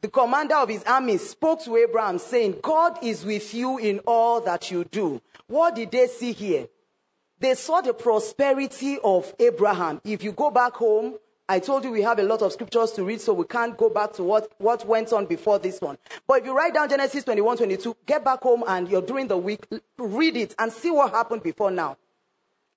the 0.00 0.08
commander 0.08 0.56
of 0.56 0.68
his 0.68 0.82
army, 0.84 1.18
spoke 1.18 1.62
to 1.64 1.76
Abraham, 1.76 2.18
saying, 2.18 2.56
God 2.62 2.98
is 3.02 3.24
with 3.24 3.52
you 3.52 3.78
in 3.78 3.98
all 4.00 4.40
that 4.42 4.70
you 4.70 4.84
do. 4.84 5.20
What 5.46 5.74
did 5.74 5.90
they 5.90 6.06
see 6.06 6.32
here? 6.32 6.68
They 7.40 7.54
saw 7.54 7.80
the 7.80 7.94
prosperity 7.94 8.98
of 9.02 9.32
Abraham. 9.38 10.00
If 10.04 10.24
you 10.24 10.32
go 10.32 10.50
back 10.50 10.74
home, 10.74 11.14
I 11.48 11.60
told 11.60 11.84
you 11.84 11.90
we 11.90 12.02
have 12.02 12.18
a 12.18 12.22
lot 12.22 12.42
of 12.42 12.52
scriptures 12.52 12.92
to 12.92 13.04
read, 13.04 13.20
so 13.20 13.32
we 13.32 13.44
can't 13.44 13.76
go 13.76 13.88
back 13.88 14.12
to 14.14 14.22
what, 14.22 14.52
what 14.58 14.86
went 14.86 15.12
on 15.12 15.26
before 15.26 15.58
this 15.58 15.80
one. 15.80 15.96
But 16.26 16.40
if 16.40 16.44
you 16.44 16.56
write 16.56 16.74
down 16.74 16.88
Genesis 16.88 17.24
21, 17.24 17.56
22, 17.58 17.96
get 18.04 18.24
back 18.24 18.42
home 18.42 18.64
and 18.66 18.88
you're 18.88 19.02
during 19.02 19.28
the 19.28 19.36
week, 19.38 19.66
read 19.96 20.36
it 20.36 20.54
and 20.58 20.72
see 20.72 20.90
what 20.90 21.10
happened 21.12 21.42
before 21.42 21.70
now. 21.70 21.96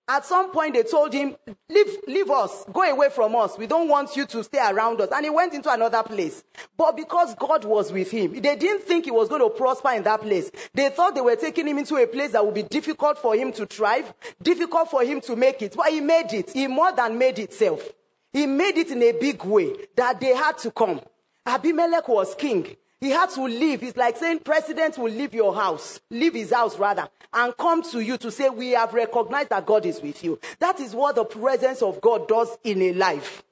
At 0.07 0.25
some 0.25 0.51
point, 0.51 0.73
they 0.73 0.83
told 0.83 1.13
him, 1.13 1.35
leave, 1.69 1.97
leave 2.07 2.29
us, 2.29 2.65
go 2.73 2.81
away 2.81 3.09
from 3.09 3.35
us. 3.35 3.57
We 3.57 3.67
don't 3.67 3.87
want 3.87 4.15
you 4.15 4.25
to 4.25 4.43
stay 4.43 4.59
around 4.59 4.99
us. 4.99 5.09
And 5.13 5.23
he 5.23 5.29
went 5.29 5.53
into 5.53 5.71
another 5.71 6.03
place. 6.03 6.43
But 6.75 6.97
because 6.97 7.33
God 7.35 7.63
was 7.63 7.91
with 7.93 8.11
him, 8.11 8.33
they 8.33 8.55
didn't 8.55 8.83
think 8.83 9.05
he 9.05 9.11
was 9.11 9.29
going 9.29 9.41
to 9.41 9.49
prosper 9.49 9.91
in 9.91 10.03
that 10.03 10.21
place. 10.21 10.51
They 10.73 10.89
thought 10.89 11.15
they 11.15 11.21
were 11.21 11.35
taking 11.35 11.67
him 11.67 11.77
into 11.77 11.95
a 11.95 12.07
place 12.07 12.31
that 12.31 12.43
would 12.43 12.55
be 12.55 12.63
difficult 12.63 13.19
for 13.19 13.35
him 13.35 13.53
to 13.53 13.65
thrive, 13.65 14.13
difficult 14.41 14.89
for 14.89 15.03
him 15.03 15.21
to 15.21 15.35
make 15.35 15.61
it. 15.61 15.75
But 15.77 15.91
he 15.91 16.01
made 16.01 16.33
it. 16.33 16.51
He 16.51 16.67
more 16.67 16.91
than 16.91 17.17
made 17.17 17.39
itself. 17.39 17.87
He 18.33 18.45
made 18.45 18.77
it 18.77 18.91
in 18.91 19.01
a 19.03 19.11
big 19.13 19.43
way 19.45 19.73
that 19.95 20.19
they 20.19 20.35
had 20.35 20.57
to 20.59 20.71
come. 20.71 21.01
Abimelech 21.45 22.07
was 22.07 22.35
king. 22.35 22.75
He 23.01 23.09
had 23.09 23.31
to 23.31 23.43
leave. 23.43 23.81
It's 23.81 23.97
like 23.97 24.15
saying 24.15 24.39
president 24.39 24.97
will 24.99 25.11
leave 25.11 25.33
your 25.33 25.55
house, 25.55 25.99
leave 26.11 26.35
his 26.35 26.53
house 26.53 26.77
rather, 26.77 27.09
and 27.33 27.57
come 27.57 27.81
to 27.91 27.99
you 27.99 28.15
to 28.19 28.29
say, 28.29 28.47
we 28.49 28.71
have 28.71 28.93
recognized 28.93 29.49
that 29.49 29.65
God 29.65 29.87
is 29.87 29.99
with 30.01 30.23
you. 30.23 30.39
That 30.59 30.79
is 30.79 30.93
what 30.93 31.15
the 31.15 31.25
presence 31.25 31.81
of 31.81 31.99
God 31.99 32.27
does 32.27 32.55
in 32.63 32.79
a 32.83 32.93
life. 32.93 33.43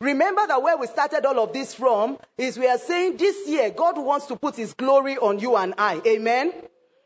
Remember 0.00 0.44
that 0.46 0.60
where 0.60 0.76
we 0.76 0.88
started 0.88 1.24
all 1.24 1.38
of 1.38 1.52
this 1.52 1.72
from 1.72 2.18
is 2.36 2.58
we 2.58 2.66
are 2.66 2.78
saying 2.78 3.16
this 3.16 3.48
year 3.48 3.70
God 3.70 3.96
wants 3.96 4.26
to 4.26 4.36
put 4.36 4.56
his 4.56 4.74
glory 4.74 5.16
on 5.16 5.38
you 5.38 5.56
and 5.56 5.72
I. 5.78 6.02
Amen. 6.06 6.52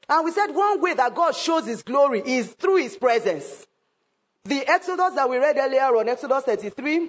And 0.09 0.25
we 0.25 0.33
said 0.33 0.49
one 0.49 0.81
way 0.81 0.95
that 0.95 1.15
God 1.15 1.35
shows 1.35 1.67
his 1.67 1.83
glory 1.83 2.23
is 2.25 2.53
through 2.53 2.77
his 2.77 2.97
presence. 2.97 3.67
The 4.45 4.67
Exodus 4.67 5.15
that 5.15 5.29
we 5.29 5.39
read 5.39 5.57
earlier 5.57 5.97
on, 5.97 6.09
Exodus 6.09 6.45
33, 6.45 7.09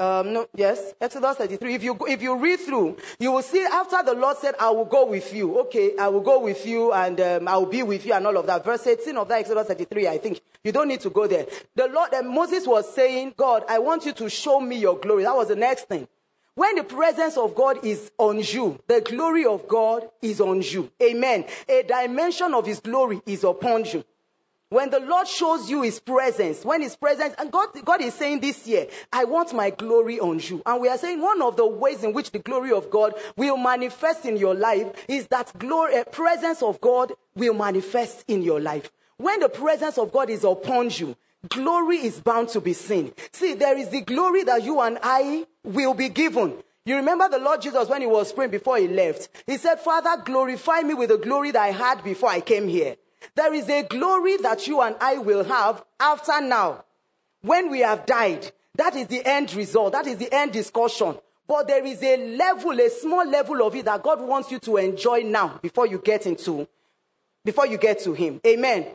um, 0.00 0.32
no, 0.32 0.46
yes, 0.54 0.94
Exodus 1.00 1.36
33. 1.36 1.74
If 1.74 1.84
you, 1.84 1.96
if 2.08 2.22
you 2.22 2.36
read 2.38 2.60
through, 2.60 2.96
you 3.18 3.32
will 3.32 3.42
see 3.42 3.62
after 3.70 4.02
the 4.02 4.14
Lord 4.14 4.38
said, 4.38 4.54
I 4.58 4.70
will 4.70 4.86
go 4.86 5.04
with 5.06 5.32
you. 5.34 5.60
Okay, 5.60 5.96
I 5.98 6.08
will 6.08 6.22
go 6.22 6.40
with 6.40 6.66
you 6.66 6.92
and 6.92 7.20
um, 7.20 7.46
I 7.46 7.56
will 7.58 7.66
be 7.66 7.82
with 7.82 8.06
you 8.06 8.14
and 8.14 8.26
all 8.26 8.36
of 8.38 8.46
that. 8.46 8.64
Verse 8.64 8.86
18 8.86 9.16
of 9.18 9.28
that 9.28 9.40
Exodus 9.40 9.66
33, 9.66 10.08
I 10.08 10.18
think. 10.18 10.40
You 10.64 10.72
don't 10.72 10.88
need 10.88 11.00
to 11.02 11.10
go 11.10 11.26
there. 11.26 11.46
The 11.74 11.88
Lord, 11.88 12.14
uh, 12.14 12.22
Moses 12.22 12.66
was 12.66 12.92
saying, 12.94 13.34
God, 13.36 13.64
I 13.68 13.78
want 13.78 14.06
you 14.06 14.12
to 14.12 14.30
show 14.30 14.60
me 14.60 14.78
your 14.78 14.98
glory. 14.98 15.24
That 15.24 15.36
was 15.36 15.48
the 15.48 15.56
next 15.56 15.88
thing. 15.88 16.08
When 16.54 16.76
the 16.76 16.84
presence 16.84 17.36
of 17.36 17.54
God 17.54 17.84
is 17.84 18.10
on 18.18 18.38
you, 18.40 18.78
the 18.86 19.00
glory 19.00 19.44
of 19.44 19.68
God 19.68 20.08
is 20.20 20.40
on 20.40 20.62
you. 20.62 20.90
Amen. 21.02 21.44
A 21.68 21.82
dimension 21.82 22.54
of 22.54 22.66
his 22.66 22.80
glory 22.80 23.20
is 23.26 23.44
upon 23.44 23.84
you. 23.84 24.04
When 24.70 24.88
the 24.88 25.00
Lord 25.00 25.26
shows 25.26 25.68
you 25.68 25.82
his 25.82 25.98
presence, 25.98 26.64
when 26.64 26.80
his 26.80 26.94
presence, 26.94 27.34
and 27.38 27.50
God, 27.50 27.70
God 27.84 28.00
is 28.00 28.14
saying 28.14 28.38
this 28.38 28.68
year, 28.68 28.86
I 29.12 29.24
want 29.24 29.52
my 29.52 29.70
glory 29.70 30.20
on 30.20 30.38
you. 30.38 30.62
And 30.64 30.80
we 30.80 30.88
are 30.88 30.96
saying 30.96 31.20
one 31.20 31.42
of 31.42 31.56
the 31.56 31.66
ways 31.66 32.04
in 32.04 32.12
which 32.12 32.30
the 32.30 32.38
glory 32.38 32.70
of 32.70 32.88
God 32.88 33.14
will 33.34 33.56
manifest 33.56 34.24
in 34.24 34.36
your 34.36 34.54
life 34.54 34.86
is 35.08 35.26
that 35.26 35.50
glory, 35.58 35.96
uh, 35.96 36.04
presence 36.04 36.62
of 36.62 36.80
God 36.80 37.12
will 37.34 37.52
manifest 37.52 38.24
in 38.28 38.42
your 38.42 38.60
life. 38.60 38.92
When 39.16 39.40
the 39.40 39.48
presence 39.48 39.98
of 39.98 40.12
God 40.12 40.30
is 40.30 40.44
upon 40.44 40.90
you, 40.90 41.16
glory 41.48 41.96
is 41.96 42.20
bound 42.20 42.50
to 42.50 42.60
be 42.60 42.72
seen. 42.72 43.12
See, 43.32 43.54
there 43.54 43.76
is 43.76 43.88
the 43.88 44.02
glory 44.02 44.44
that 44.44 44.62
you 44.62 44.80
and 44.80 45.00
I 45.02 45.48
will 45.64 45.94
be 45.94 46.10
given. 46.10 46.54
You 46.84 46.94
remember 46.94 47.28
the 47.28 47.40
Lord 47.40 47.60
Jesus 47.60 47.88
when 47.88 48.02
he 48.02 48.06
was 48.06 48.32
praying 48.32 48.52
before 48.52 48.78
he 48.78 48.86
left? 48.86 49.30
He 49.46 49.56
said, 49.56 49.80
Father, 49.80 50.22
glorify 50.24 50.82
me 50.82 50.94
with 50.94 51.08
the 51.08 51.18
glory 51.18 51.50
that 51.50 51.60
I 51.60 51.72
had 51.72 52.04
before 52.04 52.30
I 52.30 52.40
came 52.40 52.68
here. 52.68 52.94
There 53.34 53.54
is 53.54 53.68
a 53.68 53.82
glory 53.82 54.36
that 54.38 54.66
you 54.66 54.80
and 54.80 54.96
I 55.00 55.18
will 55.18 55.44
have 55.44 55.84
after 55.98 56.40
now. 56.40 56.84
When 57.42 57.70
we 57.70 57.80
have 57.80 58.06
died, 58.06 58.50
that 58.76 58.96
is 58.96 59.06
the 59.08 59.24
end 59.24 59.54
result. 59.54 59.92
That 59.92 60.06
is 60.06 60.18
the 60.18 60.32
end 60.32 60.52
discussion. 60.52 61.16
But 61.46 61.66
there 61.66 61.84
is 61.84 62.02
a 62.02 62.36
level, 62.36 62.78
a 62.78 62.88
small 62.90 63.26
level 63.26 63.66
of 63.66 63.74
it 63.74 63.84
that 63.86 64.02
God 64.02 64.20
wants 64.20 64.50
you 64.50 64.58
to 64.60 64.76
enjoy 64.76 65.22
now 65.22 65.58
before 65.60 65.86
you 65.86 65.98
get 65.98 66.26
into, 66.26 66.68
before 67.44 67.66
you 67.66 67.76
get 67.76 67.98
to 68.00 68.12
Him. 68.12 68.40
Amen. 68.46 68.86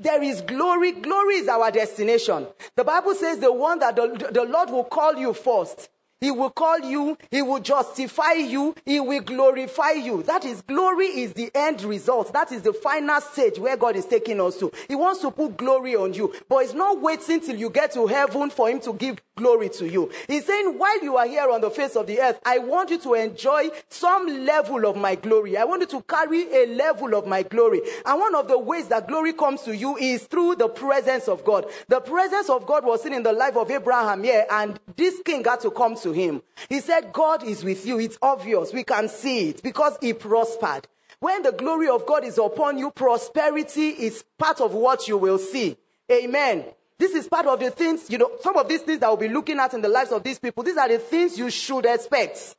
There 0.00 0.22
is 0.22 0.40
glory. 0.40 0.92
Glory 0.92 1.36
is 1.36 1.48
our 1.48 1.70
destination. 1.70 2.46
The 2.74 2.84
Bible 2.84 3.14
says 3.14 3.38
the 3.38 3.52
one 3.52 3.78
that 3.80 3.96
the, 3.96 4.30
the 4.32 4.44
Lord 4.44 4.70
will 4.70 4.84
call 4.84 5.14
you 5.16 5.34
first. 5.34 5.90
He 6.20 6.30
will 6.30 6.50
call 6.50 6.78
you, 6.80 7.16
He 7.30 7.40
will 7.42 7.60
justify 7.60 8.32
you, 8.32 8.74
He 8.84 9.00
will 9.00 9.22
glorify 9.22 9.92
you. 9.92 10.22
That 10.22 10.44
is, 10.44 10.60
glory 10.62 11.06
is 11.06 11.32
the 11.32 11.50
end 11.54 11.82
result. 11.82 12.32
That 12.32 12.52
is 12.52 12.62
the 12.62 12.72
final 12.72 13.20
stage 13.20 13.58
where 13.58 13.76
God 13.76 13.96
is 13.96 14.04
taking 14.06 14.40
us 14.40 14.58
to. 14.58 14.70
He 14.88 14.94
wants 14.94 15.20
to 15.22 15.30
put 15.30 15.56
glory 15.56 15.96
on 15.96 16.12
you, 16.14 16.34
but 16.48 16.58
He's 16.58 16.74
not 16.74 17.00
waiting 17.00 17.40
till 17.40 17.56
you 17.56 17.70
get 17.70 17.92
to 17.92 18.06
heaven 18.06 18.50
for 18.50 18.68
Him 18.68 18.80
to 18.80 18.92
give 18.92 19.18
glory 19.36 19.70
to 19.70 19.88
you. 19.88 20.10
He's 20.28 20.44
saying, 20.44 20.78
while 20.78 21.02
you 21.02 21.16
are 21.16 21.26
here 21.26 21.50
on 21.50 21.62
the 21.62 21.70
face 21.70 21.96
of 21.96 22.06
the 22.06 22.20
earth, 22.20 22.38
I 22.44 22.58
want 22.58 22.90
you 22.90 22.98
to 22.98 23.14
enjoy 23.14 23.70
some 23.88 24.44
level 24.44 24.84
of 24.84 24.96
my 24.96 25.14
glory. 25.14 25.56
I 25.56 25.64
want 25.64 25.80
you 25.80 25.86
to 25.88 26.02
carry 26.02 26.42
a 26.54 26.66
level 26.66 27.14
of 27.14 27.26
my 27.26 27.42
glory. 27.42 27.80
And 28.04 28.20
one 28.20 28.34
of 28.34 28.48
the 28.48 28.58
ways 28.58 28.88
that 28.88 29.08
glory 29.08 29.32
comes 29.32 29.62
to 29.62 29.74
you 29.74 29.96
is 29.96 30.24
through 30.24 30.56
the 30.56 30.68
presence 30.68 31.26
of 31.26 31.42
God. 31.46 31.64
The 31.88 32.00
presence 32.00 32.50
of 32.50 32.66
God 32.66 32.84
was 32.84 33.02
seen 33.02 33.14
in 33.14 33.22
the 33.22 33.32
life 33.32 33.56
of 33.56 33.70
Abraham 33.70 34.22
here, 34.22 34.44
and 34.50 34.78
this 34.96 35.22
king 35.24 35.42
had 35.44 35.60
to 35.60 35.70
come 35.70 35.96
to 35.96 36.09
him. 36.12 36.42
He 36.68 36.80
said, 36.80 37.12
God 37.12 37.42
is 37.42 37.64
with 37.64 37.86
you. 37.86 37.98
It's 37.98 38.18
obvious. 38.22 38.72
We 38.72 38.84
can 38.84 39.08
see 39.08 39.50
it 39.50 39.62
because 39.62 39.96
he 40.00 40.12
prospered. 40.12 40.86
When 41.18 41.42
the 41.42 41.52
glory 41.52 41.88
of 41.88 42.06
God 42.06 42.24
is 42.24 42.38
upon 42.38 42.78
you, 42.78 42.90
prosperity 42.90 43.88
is 43.90 44.24
part 44.38 44.60
of 44.60 44.72
what 44.72 45.06
you 45.06 45.18
will 45.18 45.38
see. 45.38 45.76
Amen. 46.10 46.64
This 46.98 47.14
is 47.14 47.28
part 47.28 47.46
of 47.46 47.60
the 47.60 47.70
things, 47.70 48.10
you 48.10 48.18
know, 48.18 48.30
some 48.40 48.56
of 48.56 48.68
these 48.68 48.82
things 48.82 49.00
that 49.00 49.08
we'll 49.08 49.16
be 49.16 49.28
looking 49.28 49.58
at 49.58 49.72
in 49.72 49.80
the 49.80 49.88
lives 49.88 50.12
of 50.12 50.22
these 50.22 50.38
people, 50.38 50.62
these 50.62 50.76
are 50.76 50.88
the 50.88 50.98
things 50.98 51.38
you 51.38 51.50
should 51.50 51.86
expect. 51.86 52.56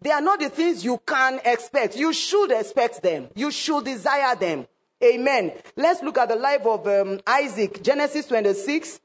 They 0.00 0.10
are 0.10 0.20
not 0.20 0.38
the 0.38 0.48
things 0.48 0.84
you 0.84 1.00
can 1.06 1.40
expect. 1.44 1.96
You 1.96 2.12
should 2.12 2.52
expect 2.52 3.02
them. 3.02 3.28
You 3.34 3.50
should 3.50 3.84
desire 3.84 4.36
them. 4.36 4.66
Amen. 5.02 5.52
Let's 5.76 6.02
look 6.02 6.18
at 6.18 6.28
the 6.28 6.36
life 6.36 6.64
of 6.66 6.86
um, 6.86 7.20
Isaac, 7.26 7.82
Genesis 7.82 8.26
26, 8.26 9.00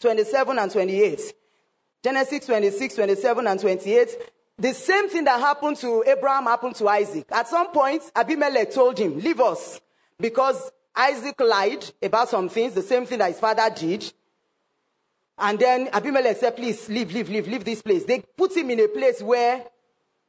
27, 0.00 0.58
and 0.58 0.70
28. 0.70 1.34
Genesis 2.02 2.46
26, 2.46 2.96
27, 2.96 3.46
and 3.46 3.60
28. 3.60 4.08
The 4.58 4.74
same 4.74 5.08
thing 5.08 5.24
that 5.24 5.40
happened 5.40 5.76
to 5.78 6.04
Abraham 6.06 6.44
happened 6.44 6.74
to 6.76 6.88
Isaac. 6.88 7.26
At 7.30 7.48
some 7.48 7.68
point, 7.72 8.02
Abimelech 8.14 8.72
told 8.72 8.98
him, 8.98 9.18
Leave 9.20 9.40
us. 9.40 9.80
Because 10.18 10.70
Isaac 10.94 11.40
lied 11.40 11.84
about 12.02 12.28
some 12.28 12.48
things, 12.48 12.74
the 12.74 12.82
same 12.82 13.06
thing 13.06 13.18
that 13.18 13.28
his 13.30 13.40
father 13.40 13.68
did. 13.74 14.12
And 15.38 15.58
then 15.58 15.88
Abimelech 15.92 16.36
said, 16.36 16.56
Please 16.56 16.88
leave, 16.88 17.12
leave, 17.12 17.28
leave, 17.28 17.48
leave 17.48 17.64
this 17.64 17.82
place. 17.82 18.04
They 18.04 18.20
put 18.36 18.56
him 18.56 18.70
in 18.70 18.80
a 18.80 18.88
place 18.88 19.22
where 19.22 19.64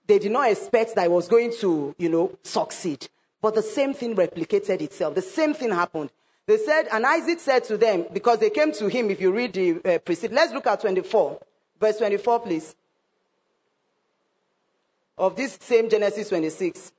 they 0.07 0.19
did 0.19 0.31
not 0.31 0.51
expect 0.51 0.95
that 0.95 1.03
he 1.03 1.07
was 1.09 1.27
going 1.27 1.53
to, 1.59 1.95
you 1.97 2.09
know, 2.09 2.37
succeed. 2.43 3.07
But 3.41 3.55
the 3.55 3.61
same 3.61 3.93
thing 3.93 4.15
replicated 4.15 4.81
itself. 4.81 5.15
The 5.15 5.21
same 5.21 5.53
thing 5.53 5.71
happened. 5.71 6.11
They 6.45 6.57
said, 6.57 6.87
and 6.91 7.05
Isaac 7.05 7.39
said 7.39 7.63
to 7.65 7.77
them, 7.77 8.05
because 8.13 8.39
they 8.39 8.49
came 8.49 8.73
to 8.73 8.87
him, 8.87 9.09
if 9.09 9.21
you 9.21 9.31
read 9.31 9.53
the 9.53 9.75
uh, 9.95 9.99
let's 10.31 10.53
look 10.53 10.67
at 10.67 10.81
24. 10.81 11.39
Verse 11.79 11.97
24, 11.97 12.39
please. 12.39 12.75
Of 15.17 15.35
this 15.35 15.57
same 15.61 15.89
Genesis 15.89 16.29
26. 16.29 16.91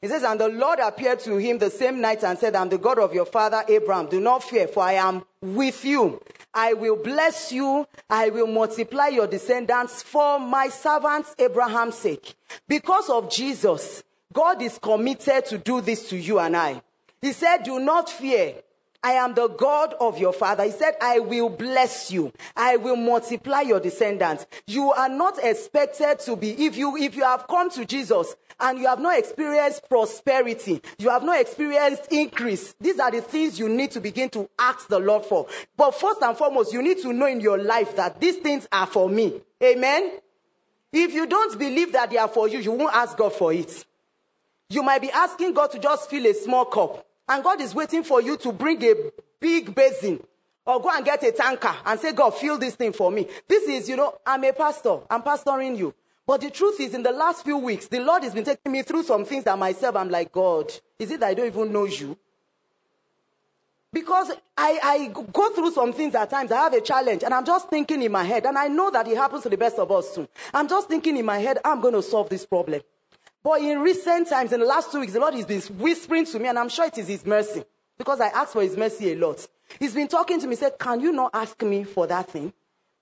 He 0.00 0.08
says, 0.08 0.22
And 0.22 0.40
the 0.40 0.48
Lord 0.48 0.78
appeared 0.78 1.20
to 1.20 1.36
him 1.36 1.58
the 1.58 1.70
same 1.70 2.00
night 2.00 2.24
and 2.24 2.38
said, 2.38 2.56
I'm 2.56 2.68
the 2.68 2.78
God 2.78 2.98
of 2.98 3.12
your 3.12 3.26
father 3.26 3.62
Abraham. 3.68 4.08
Do 4.08 4.20
not 4.20 4.42
fear, 4.42 4.66
for 4.66 4.82
I 4.82 4.94
am 4.94 5.24
with 5.42 5.84
you. 5.84 6.20
I 6.54 6.72
will 6.72 6.96
bless 6.96 7.52
you. 7.52 7.86
I 8.08 8.30
will 8.30 8.46
multiply 8.46 9.08
your 9.08 9.26
descendants 9.26 10.02
for 10.02 10.40
my 10.40 10.68
servant 10.68 11.26
Abraham's 11.38 11.96
sake. 11.96 12.34
Because 12.66 13.10
of 13.10 13.30
Jesus, 13.30 14.02
God 14.32 14.62
is 14.62 14.78
committed 14.78 15.46
to 15.46 15.58
do 15.58 15.80
this 15.80 16.08
to 16.08 16.16
you 16.16 16.38
and 16.38 16.56
I. 16.56 16.82
He 17.20 17.32
said, 17.32 17.64
Do 17.64 17.78
not 17.78 18.08
fear. 18.08 18.54
I 19.02 19.12
am 19.12 19.34
the 19.34 19.48
God 19.48 19.94
of 19.98 20.18
your 20.18 20.32
father. 20.32 20.64
He 20.64 20.72
said, 20.72 20.94
I 21.00 21.20
will 21.20 21.48
bless 21.48 22.10
you. 22.10 22.32
I 22.54 22.76
will 22.76 22.96
multiply 22.96 23.62
your 23.62 23.80
descendants. 23.80 24.46
You 24.66 24.92
are 24.92 25.08
not 25.08 25.42
expected 25.42 26.20
to 26.20 26.36
be, 26.36 26.66
if 26.66 26.76
you, 26.76 26.96
if 26.96 27.16
you 27.16 27.24
have 27.24 27.48
come 27.48 27.70
to 27.70 27.86
Jesus 27.86 28.36
and 28.60 28.78
you 28.78 28.86
have 28.86 29.00
not 29.00 29.18
experienced 29.18 29.88
prosperity, 29.88 30.82
you 30.98 31.08
have 31.08 31.22
not 31.22 31.40
experienced 31.40 32.12
increase, 32.12 32.74
these 32.78 32.98
are 32.98 33.10
the 33.10 33.22
things 33.22 33.58
you 33.58 33.70
need 33.70 33.90
to 33.92 34.00
begin 34.00 34.28
to 34.30 34.50
ask 34.58 34.88
the 34.88 34.98
Lord 34.98 35.24
for. 35.24 35.46
But 35.76 35.92
first 35.92 36.20
and 36.20 36.36
foremost, 36.36 36.72
you 36.74 36.82
need 36.82 36.98
to 36.98 37.12
know 37.12 37.26
in 37.26 37.40
your 37.40 37.56
life 37.56 37.96
that 37.96 38.20
these 38.20 38.36
things 38.36 38.68
are 38.70 38.86
for 38.86 39.08
me. 39.08 39.40
Amen. 39.62 40.18
If 40.92 41.14
you 41.14 41.26
don't 41.26 41.58
believe 41.58 41.92
that 41.92 42.10
they 42.10 42.18
are 42.18 42.28
for 42.28 42.48
you, 42.48 42.58
you 42.58 42.72
won't 42.72 42.94
ask 42.94 43.16
God 43.16 43.32
for 43.32 43.52
it. 43.52 43.84
You 44.68 44.82
might 44.82 45.00
be 45.00 45.10
asking 45.10 45.54
God 45.54 45.70
to 45.72 45.78
just 45.78 46.10
fill 46.10 46.26
a 46.26 46.34
small 46.34 46.66
cup. 46.66 47.06
And 47.30 47.44
God 47.44 47.60
is 47.60 47.76
waiting 47.76 48.02
for 48.02 48.20
you 48.20 48.36
to 48.38 48.52
bring 48.52 48.82
a 48.82 48.94
big 49.38 49.72
basin 49.72 50.20
or 50.66 50.80
go 50.80 50.90
and 50.90 51.04
get 51.04 51.22
a 51.22 51.30
tanker 51.30 51.72
and 51.86 51.98
say, 52.00 52.12
God, 52.12 52.34
fill 52.34 52.58
this 52.58 52.74
thing 52.74 52.92
for 52.92 53.08
me. 53.12 53.28
This 53.46 53.68
is, 53.68 53.88
you 53.88 53.94
know, 53.94 54.18
I'm 54.26 54.42
a 54.42 54.52
pastor. 54.52 54.98
I'm 55.08 55.22
pastoring 55.22 55.78
you. 55.78 55.94
But 56.26 56.40
the 56.40 56.50
truth 56.50 56.80
is, 56.80 56.92
in 56.92 57.04
the 57.04 57.12
last 57.12 57.44
few 57.44 57.56
weeks, 57.56 57.86
the 57.86 58.00
Lord 58.00 58.24
has 58.24 58.34
been 58.34 58.44
taking 58.44 58.72
me 58.72 58.82
through 58.82 59.04
some 59.04 59.24
things 59.24 59.44
that 59.44 59.56
myself, 59.56 59.94
I'm 59.94 60.10
like, 60.10 60.32
God, 60.32 60.72
is 60.98 61.12
it 61.12 61.20
that 61.20 61.26
I 61.26 61.34
don't 61.34 61.46
even 61.46 61.72
know 61.72 61.84
you? 61.84 62.18
Because 63.92 64.32
I, 64.56 64.78
I 64.82 65.22
go 65.32 65.50
through 65.50 65.70
some 65.70 65.92
things 65.92 66.16
at 66.16 66.30
times, 66.30 66.50
I 66.50 66.56
have 66.56 66.72
a 66.72 66.80
challenge, 66.80 67.22
and 67.22 67.32
I'm 67.32 67.44
just 67.44 67.68
thinking 67.68 68.02
in 68.02 68.12
my 68.12 68.24
head, 68.24 68.44
and 68.44 68.56
I 68.58 68.68
know 68.68 68.90
that 68.90 69.06
it 69.08 69.16
happens 69.16 69.44
to 69.44 69.48
the 69.48 69.56
best 69.56 69.78
of 69.78 69.90
us 69.90 70.14
too. 70.14 70.28
I'm 70.54 70.68
just 70.68 70.88
thinking 70.88 71.16
in 71.16 71.24
my 71.24 71.38
head, 71.38 71.58
I'm 71.64 71.80
going 71.80 71.94
to 71.94 72.02
solve 72.02 72.28
this 72.28 72.46
problem. 72.46 72.80
But 73.42 73.62
in 73.62 73.80
recent 73.80 74.28
times, 74.28 74.52
in 74.52 74.60
the 74.60 74.66
last 74.66 74.92
two 74.92 75.00
weeks, 75.00 75.14
the 75.14 75.20
Lord 75.20 75.34
has 75.34 75.46
been 75.46 75.60
whispering 75.78 76.26
to 76.26 76.38
me, 76.38 76.48
and 76.48 76.58
I'm 76.58 76.68
sure 76.68 76.86
it 76.86 76.98
is 76.98 77.08
His 77.08 77.24
mercy 77.24 77.64
because 77.96 78.20
I 78.20 78.28
ask 78.28 78.52
for 78.52 78.62
His 78.62 78.76
mercy 78.76 79.12
a 79.12 79.16
lot. 79.16 79.46
He's 79.78 79.94
been 79.94 80.08
talking 80.08 80.40
to 80.40 80.46
me, 80.46 80.56
said, 80.56 80.78
Can 80.78 81.00
you 81.00 81.12
not 81.12 81.30
ask 81.32 81.60
me 81.62 81.84
for 81.84 82.06
that 82.06 82.30
thing? 82.30 82.52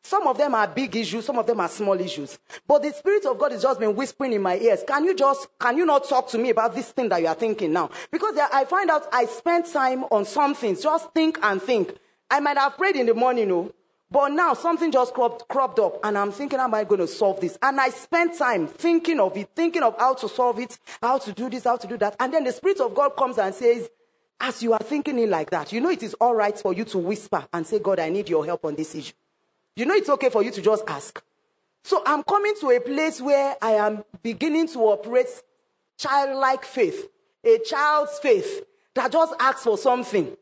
Some 0.02 0.26
of 0.26 0.38
them 0.38 0.54
are 0.54 0.66
big 0.66 0.94
issues, 0.96 1.26
some 1.26 1.38
of 1.38 1.46
them 1.46 1.60
are 1.60 1.68
small 1.68 2.00
issues. 2.00 2.38
But 2.66 2.82
the 2.82 2.92
Spirit 2.92 3.26
of 3.26 3.38
God 3.38 3.52
has 3.52 3.62
just 3.62 3.80
been 3.80 3.94
whispering 3.96 4.32
in 4.32 4.40
my 4.40 4.56
ears. 4.56 4.82
Can 4.86 5.04
you 5.04 5.14
just, 5.14 5.48
can 5.58 5.76
you 5.76 5.84
not 5.84 6.08
talk 6.08 6.28
to 6.28 6.38
me 6.38 6.50
about 6.50 6.74
this 6.74 6.92
thing 6.92 7.08
that 7.08 7.20
you 7.20 7.26
are 7.26 7.34
thinking 7.34 7.72
now? 7.72 7.90
Because 8.10 8.38
I 8.52 8.64
find 8.64 8.90
out 8.90 9.06
I 9.12 9.26
spend 9.26 9.66
time 9.66 10.04
on 10.04 10.24
some 10.24 10.54
things, 10.54 10.82
just 10.82 11.12
think 11.12 11.38
and 11.42 11.60
think. 11.60 11.94
I 12.30 12.40
might 12.40 12.56
have 12.58 12.76
prayed 12.76 12.96
in 12.96 13.06
the 13.06 13.14
morning, 13.14 13.48
no, 13.48 13.72
but 14.10 14.32
now 14.32 14.54
something 14.54 14.90
just 14.90 15.12
cropped, 15.12 15.48
cropped 15.48 15.78
up, 15.78 16.00
and 16.02 16.16
I'm 16.16 16.32
thinking, 16.32 16.58
am 16.58 16.72
I 16.72 16.84
going 16.84 17.00
to 17.00 17.06
solve 17.06 17.40
this? 17.40 17.58
And 17.60 17.78
I 17.78 17.90
spent 17.90 18.38
time 18.38 18.66
thinking 18.66 19.20
of 19.20 19.36
it, 19.36 19.50
thinking 19.54 19.82
of 19.82 19.96
how 19.98 20.14
to 20.14 20.28
solve 20.28 20.58
it, 20.58 20.78
how 21.02 21.18
to 21.18 21.32
do 21.32 21.50
this, 21.50 21.64
how 21.64 21.76
to 21.76 21.86
do 21.86 21.98
that. 21.98 22.16
And 22.18 22.32
then 22.32 22.44
the 22.44 22.52
Spirit 22.52 22.80
of 22.80 22.94
God 22.94 23.10
comes 23.10 23.36
and 23.36 23.54
says, 23.54 23.90
as 24.40 24.62
you 24.62 24.72
are 24.72 24.78
thinking 24.78 25.18
it 25.18 25.28
like 25.28 25.50
that, 25.50 25.72
you 25.72 25.80
know 25.80 25.90
it 25.90 26.02
is 26.02 26.14
all 26.14 26.34
right 26.34 26.58
for 26.58 26.72
you 26.72 26.84
to 26.86 26.98
whisper 26.98 27.46
and 27.52 27.66
say, 27.66 27.80
God, 27.80 27.98
I 27.98 28.08
need 28.08 28.28
your 28.28 28.46
help 28.46 28.64
on 28.64 28.76
this 28.76 28.94
issue. 28.94 29.14
You 29.76 29.84
know 29.84 29.94
it's 29.94 30.08
okay 30.08 30.30
for 30.30 30.42
you 30.42 30.52
to 30.52 30.62
just 30.62 30.84
ask. 30.86 31.22
So 31.84 32.02
I'm 32.06 32.22
coming 32.22 32.54
to 32.60 32.70
a 32.70 32.80
place 32.80 33.20
where 33.20 33.56
I 33.60 33.72
am 33.72 34.04
beginning 34.22 34.68
to 34.68 34.78
operate 34.80 35.28
childlike 35.98 36.64
faith, 36.64 37.08
a 37.44 37.58
child's 37.58 38.18
faith 38.20 38.64
that 38.94 39.12
just 39.12 39.34
asks 39.38 39.64
for 39.64 39.76
something 39.76 40.36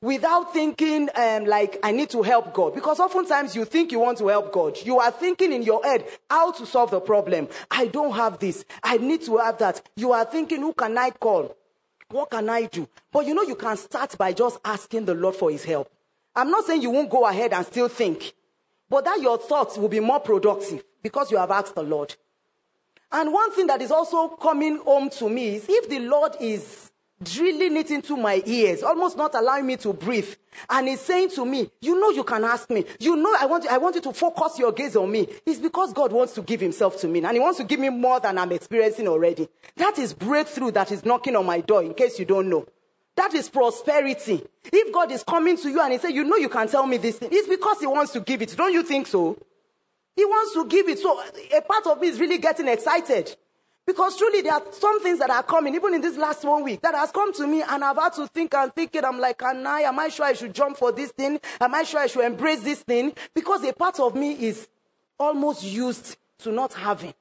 without 0.00 0.52
thinking 0.52 1.08
um, 1.14 1.46
like 1.46 1.78
I 1.82 1.92
need 1.92 2.10
to 2.10 2.22
help 2.22 2.52
God. 2.52 2.74
Because 2.74 3.00
oftentimes 3.00 3.56
you 3.56 3.64
think 3.64 3.92
you 3.92 3.98
want 3.98 4.18
to 4.18 4.28
help 4.28 4.52
God. 4.52 4.78
You 4.84 5.00
are 5.00 5.10
thinking 5.10 5.52
in 5.52 5.62
your 5.62 5.82
head 5.82 6.06
how 6.30 6.52
to 6.52 6.66
solve 6.66 6.90
the 6.90 7.00
problem. 7.00 7.48
I 7.70 7.86
don't 7.86 8.14
have 8.14 8.38
this. 8.38 8.64
I 8.82 8.98
need 8.98 9.22
to 9.22 9.38
have 9.38 9.58
that. 9.58 9.82
You 9.96 10.12
are 10.12 10.24
thinking, 10.24 10.60
who 10.60 10.72
can 10.72 10.96
I 10.96 11.10
call? 11.10 11.56
What 12.10 12.30
can 12.30 12.48
I 12.48 12.66
do? 12.66 12.88
But 13.12 13.26
you 13.26 13.34
know, 13.34 13.42
you 13.42 13.56
can 13.56 13.76
start 13.76 14.16
by 14.16 14.32
just 14.32 14.58
asking 14.64 15.06
the 15.06 15.14
Lord 15.14 15.34
for 15.34 15.50
his 15.50 15.64
help. 15.64 15.90
I'm 16.34 16.50
not 16.50 16.64
saying 16.64 16.82
you 16.82 16.90
won't 16.90 17.10
go 17.10 17.26
ahead 17.26 17.52
and 17.52 17.64
still 17.66 17.88
think, 17.88 18.34
but 18.88 19.04
that 19.06 19.20
your 19.20 19.38
thoughts 19.38 19.78
will 19.78 19.88
be 19.88 20.00
more 20.00 20.20
productive 20.20 20.84
because 21.02 21.30
you 21.30 21.38
have 21.38 21.50
asked 21.50 21.74
the 21.74 21.82
Lord. 21.82 22.14
And 23.10 23.32
one 23.32 23.50
thing 23.52 23.66
that 23.68 23.80
is 23.80 23.90
also 23.90 24.28
coming 24.28 24.78
home 24.78 25.08
to 25.10 25.28
me 25.28 25.56
is 25.56 25.66
if 25.68 25.88
the 25.88 26.00
Lord 26.00 26.36
is 26.40 26.90
drilling 27.22 27.76
it 27.76 27.90
into 27.90 28.16
my 28.16 28.42
ears, 28.44 28.82
almost 28.82 29.16
not 29.16 29.34
allowing 29.34 29.66
me 29.66 29.76
to 29.78 29.92
breathe. 29.92 30.34
And 30.68 30.88
he's 30.88 31.00
saying 31.00 31.30
to 31.30 31.44
me, 31.46 31.70
you 31.80 31.98
know 31.98 32.10
you 32.10 32.24
can 32.24 32.44
ask 32.44 32.68
me. 32.70 32.84
You 33.00 33.16
know 33.16 33.34
I 33.38 33.46
want, 33.46 33.64
you, 33.64 33.70
I 33.70 33.78
want 33.78 33.94
you 33.94 34.02
to 34.02 34.12
focus 34.12 34.58
your 34.58 34.72
gaze 34.72 34.96
on 34.96 35.10
me. 35.10 35.26
It's 35.44 35.58
because 35.58 35.92
God 35.92 36.12
wants 36.12 36.34
to 36.34 36.42
give 36.42 36.60
himself 36.60 37.00
to 37.00 37.08
me. 37.08 37.22
And 37.24 37.32
he 37.32 37.40
wants 37.40 37.58
to 37.58 37.64
give 37.64 37.80
me 37.80 37.88
more 37.88 38.20
than 38.20 38.38
I'm 38.38 38.52
experiencing 38.52 39.08
already. 39.08 39.48
That 39.76 39.98
is 39.98 40.12
breakthrough 40.12 40.72
that 40.72 40.92
is 40.92 41.04
knocking 41.04 41.36
on 41.36 41.46
my 41.46 41.60
door, 41.60 41.82
in 41.82 41.94
case 41.94 42.18
you 42.18 42.24
don't 42.24 42.48
know. 42.48 42.66
That 43.16 43.32
is 43.32 43.48
prosperity. 43.48 44.42
If 44.64 44.92
God 44.92 45.10
is 45.10 45.22
coming 45.22 45.56
to 45.56 45.70
you 45.70 45.80
and 45.80 45.92
he 45.92 45.98
says, 45.98 46.12
you 46.12 46.24
know 46.24 46.36
you 46.36 46.50
can 46.50 46.68
tell 46.68 46.86
me 46.86 46.98
this 46.98 47.18
thing, 47.18 47.30
it's 47.32 47.48
because 47.48 47.80
he 47.80 47.86
wants 47.86 48.12
to 48.12 48.20
give 48.20 48.42
it. 48.42 48.54
Don't 48.54 48.74
you 48.74 48.82
think 48.82 49.06
so? 49.06 49.38
He 50.14 50.24
wants 50.24 50.52
to 50.54 50.66
give 50.66 50.88
it. 50.88 50.98
So 50.98 51.22
a 51.56 51.62
part 51.62 51.86
of 51.86 52.00
me 52.00 52.08
is 52.08 52.20
really 52.20 52.38
getting 52.38 52.68
excited. 52.68 53.34
Because 53.86 54.16
truly, 54.16 54.42
there 54.42 54.54
are 54.54 54.62
some 54.72 55.00
things 55.00 55.20
that 55.20 55.30
are 55.30 55.44
coming, 55.44 55.74
even 55.74 55.94
in 55.94 56.00
this 56.00 56.16
last 56.16 56.44
one 56.44 56.64
week, 56.64 56.80
that 56.82 56.94
has 56.94 57.12
come 57.12 57.32
to 57.34 57.46
me, 57.46 57.62
and 57.62 57.84
I've 57.84 57.96
had 57.96 58.14
to 58.14 58.26
think 58.26 58.52
and 58.54 58.74
think 58.74 58.94
it. 58.96 59.04
I'm 59.04 59.20
like, 59.20 59.38
can 59.38 59.64
I? 59.64 59.82
Am 59.82 59.98
I 59.98 60.08
sure 60.08 60.26
I 60.26 60.32
should 60.32 60.54
jump 60.54 60.76
for 60.76 60.90
this 60.90 61.12
thing? 61.12 61.38
Am 61.60 61.74
I 61.74 61.84
sure 61.84 62.00
I 62.00 62.08
should 62.08 62.24
embrace 62.24 62.62
this 62.62 62.82
thing? 62.82 63.12
Because 63.32 63.62
a 63.64 63.72
part 63.72 64.00
of 64.00 64.16
me 64.16 64.32
is 64.32 64.68
almost 65.18 65.62
used 65.62 66.16
to 66.38 66.50
not 66.50 66.72
having, 66.74 67.14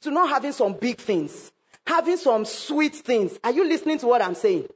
to 0.00 0.10
not 0.10 0.28
having 0.28 0.52
some 0.52 0.72
big 0.72 0.98
things, 0.98 1.52
having 1.86 2.16
some 2.16 2.44
sweet 2.44 2.96
things. 2.96 3.38
Are 3.44 3.52
you 3.52 3.64
listening 3.66 3.98
to 3.98 4.06
what 4.08 4.20
I'm 4.20 4.34
saying? 4.34 4.66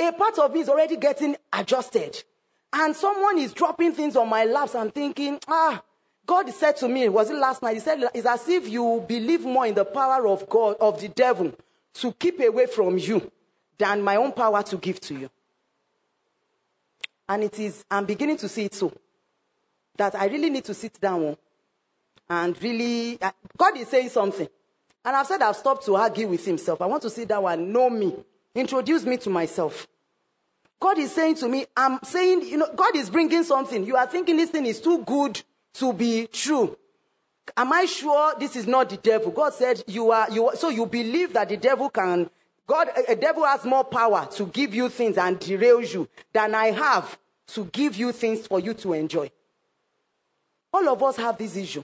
a 0.00 0.12
part 0.12 0.38
of 0.38 0.52
me 0.52 0.60
is 0.60 0.68
already 0.68 0.96
getting 0.96 1.36
adjusted. 1.52 2.22
And 2.72 2.94
someone 2.94 3.38
is 3.38 3.52
dropping 3.52 3.92
things 3.92 4.16
on 4.16 4.28
my 4.28 4.44
laps 4.44 4.74
and 4.74 4.94
thinking, 4.94 5.38
ah, 5.48 5.82
God 6.30 6.48
said 6.54 6.76
to 6.76 6.86
me, 6.86 7.08
was 7.08 7.28
it 7.28 7.34
last 7.34 7.60
night? 7.60 7.74
He 7.74 7.80
said, 7.80 8.04
it's 8.14 8.24
as 8.24 8.48
if 8.48 8.68
you 8.68 9.04
believe 9.08 9.44
more 9.44 9.66
in 9.66 9.74
the 9.74 9.84
power 9.84 10.28
of 10.28 10.48
God, 10.48 10.76
of 10.80 11.00
the 11.00 11.08
devil, 11.08 11.52
to 11.94 12.12
keep 12.12 12.38
away 12.38 12.66
from 12.66 12.98
you 12.98 13.32
than 13.76 14.00
my 14.00 14.14
own 14.14 14.30
power 14.30 14.62
to 14.62 14.76
give 14.76 15.00
to 15.00 15.14
you. 15.18 15.30
And 17.28 17.42
it 17.42 17.58
is, 17.58 17.84
I'm 17.90 18.04
beginning 18.04 18.36
to 18.36 18.48
see 18.48 18.66
it 18.66 18.74
so. 18.74 18.92
That 19.96 20.14
I 20.14 20.26
really 20.26 20.50
need 20.50 20.64
to 20.66 20.74
sit 20.74 21.00
down 21.00 21.36
and 22.28 22.62
really, 22.62 23.18
God 23.56 23.76
is 23.76 23.88
saying 23.88 24.10
something. 24.10 24.46
And 25.04 25.16
I've 25.16 25.26
said 25.26 25.42
I've 25.42 25.56
stopped 25.56 25.84
to 25.86 25.96
argue 25.96 26.28
with 26.28 26.46
himself. 26.46 26.80
I 26.80 26.86
want 26.86 27.02
to 27.02 27.10
sit 27.10 27.26
down 27.26 27.44
and 27.46 27.72
know 27.72 27.90
me. 27.90 28.14
Introduce 28.54 29.02
me 29.04 29.16
to 29.16 29.30
myself. 29.30 29.88
God 30.78 30.96
is 30.96 31.12
saying 31.12 31.34
to 31.36 31.48
me, 31.48 31.66
I'm 31.76 31.98
saying, 32.04 32.42
you 32.42 32.56
know, 32.56 32.72
God 32.72 32.94
is 32.94 33.10
bringing 33.10 33.42
something. 33.42 33.84
You 33.84 33.96
are 33.96 34.06
thinking 34.06 34.36
this 34.36 34.50
thing 34.50 34.66
is 34.66 34.80
too 34.80 35.02
good 35.04 35.42
to 35.74 35.92
be 35.92 36.26
true. 36.26 36.76
Am 37.56 37.72
I 37.72 37.84
sure 37.86 38.34
this 38.38 38.56
is 38.56 38.66
not 38.66 38.90
the 38.90 38.96
devil? 38.96 39.30
God 39.30 39.54
said 39.54 39.82
you 39.86 40.10
are, 40.10 40.30
you, 40.30 40.50
so 40.54 40.68
you 40.68 40.86
believe 40.86 41.32
that 41.32 41.48
the 41.48 41.56
devil 41.56 41.90
can, 41.90 42.30
God, 42.66 42.88
a 43.08 43.16
devil 43.16 43.44
has 43.44 43.64
more 43.64 43.84
power 43.84 44.28
to 44.32 44.46
give 44.46 44.74
you 44.74 44.88
things 44.88 45.18
and 45.18 45.38
derail 45.38 45.82
you 45.82 46.08
than 46.32 46.54
I 46.54 46.70
have 46.70 47.18
to 47.48 47.64
give 47.66 47.96
you 47.96 48.12
things 48.12 48.46
for 48.46 48.60
you 48.60 48.74
to 48.74 48.92
enjoy. 48.92 49.30
All 50.72 50.88
of 50.88 51.02
us 51.02 51.16
have 51.16 51.36
this 51.36 51.56
issue. 51.56 51.82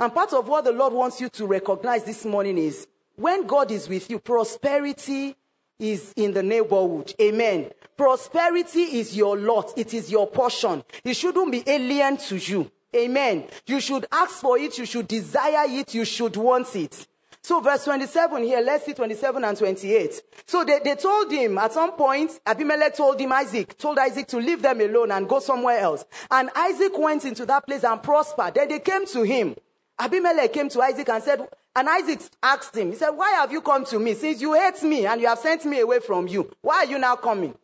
And 0.00 0.12
part 0.12 0.32
of 0.32 0.48
what 0.48 0.64
the 0.64 0.72
Lord 0.72 0.92
wants 0.92 1.20
you 1.20 1.28
to 1.28 1.46
recognize 1.46 2.04
this 2.04 2.24
morning 2.24 2.58
is 2.58 2.86
when 3.16 3.46
God 3.46 3.70
is 3.70 3.88
with 3.88 4.10
you, 4.10 4.18
prosperity 4.18 5.36
is 5.80 6.12
in 6.16 6.32
the 6.32 6.42
neighborhood. 6.42 7.14
Amen. 7.20 7.70
Prosperity 7.96 8.98
is 8.98 9.16
your 9.16 9.36
lot. 9.36 9.72
It 9.76 9.92
is 9.94 10.10
your 10.10 10.26
portion. 10.26 10.84
It 11.04 11.14
shouldn't 11.14 11.50
be 11.50 11.62
alien 11.66 12.16
to 12.18 12.36
you. 12.36 12.70
Amen. 12.94 13.44
You 13.66 13.80
should 13.80 14.06
ask 14.10 14.40
for 14.40 14.58
it. 14.58 14.78
You 14.78 14.86
should 14.86 15.08
desire 15.08 15.66
it. 15.68 15.94
You 15.94 16.04
should 16.04 16.36
want 16.36 16.74
it. 16.76 17.06
So 17.42 17.60
verse 17.60 17.84
27 17.84 18.42
here, 18.42 18.60
let's 18.60 18.84
see 18.84 18.92
27 18.92 19.44
and 19.44 19.56
28. 19.56 20.22
So 20.46 20.64
they, 20.64 20.78
they 20.84 20.94
told 20.94 21.32
him 21.32 21.56
at 21.58 21.72
some 21.72 21.92
point, 21.92 22.38
Abimelech 22.44 22.96
told 22.96 23.18
him 23.18 23.32
Isaac, 23.32 23.78
told 23.78 23.98
Isaac 23.98 24.26
to 24.28 24.36
leave 24.36 24.60
them 24.60 24.80
alone 24.80 25.10
and 25.10 25.28
go 25.28 25.40
somewhere 25.40 25.78
else. 25.78 26.04
And 26.30 26.50
Isaac 26.54 26.96
went 26.98 27.24
into 27.24 27.46
that 27.46 27.66
place 27.66 27.82
and 27.84 28.02
prospered. 28.02 28.54
Then 28.54 28.68
they 28.68 28.80
came 28.80 29.06
to 29.06 29.22
him. 29.22 29.56
Abimelech 30.00 30.52
came 30.52 30.68
to 30.70 30.80
Isaac 30.80 31.08
and 31.10 31.22
said, 31.22 31.46
and 31.76 31.88
Isaac 31.88 32.20
asked 32.42 32.76
him, 32.76 32.90
he 32.90 32.96
said, 32.96 33.10
why 33.10 33.32
have 33.32 33.52
you 33.52 33.60
come 33.60 33.84
to 33.84 33.98
me? 33.98 34.14
Since 34.14 34.40
you 34.40 34.54
hate 34.54 34.82
me 34.82 35.06
and 35.06 35.20
you 35.20 35.28
have 35.28 35.38
sent 35.38 35.64
me 35.66 35.80
away 35.80 36.00
from 36.00 36.26
you, 36.26 36.50
why 36.62 36.78
are 36.78 36.86
you 36.86 36.98
now 36.98 37.16
coming? 37.16 37.54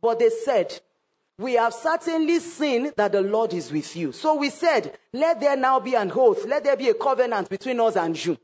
But 0.00 0.18
they 0.18 0.30
said, 0.30 0.80
we 1.38 1.54
have 1.54 1.74
certainly 1.74 2.38
seen 2.40 2.92
that 2.96 3.12
the 3.12 3.20
Lord 3.20 3.52
is 3.52 3.70
with 3.70 3.94
you. 3.94 4.12
So 4.12 4.34
we 4.36 4.50
said, 4.50 4.96
let 5.12 5.40
there 5.40 5.56
now 5.56 5.80
be 5.80 5.94
an 5.94 6.10
oath. 6.14 6.46
Let 6.46 6.64
there 6.64 6.76
be 6.76 6.88
a 6.88 6.94
covenant 6.94 7.48
between 7.48 7.78
us 7.80 7.96
and 7.96 8.22
you. 8.24 8.38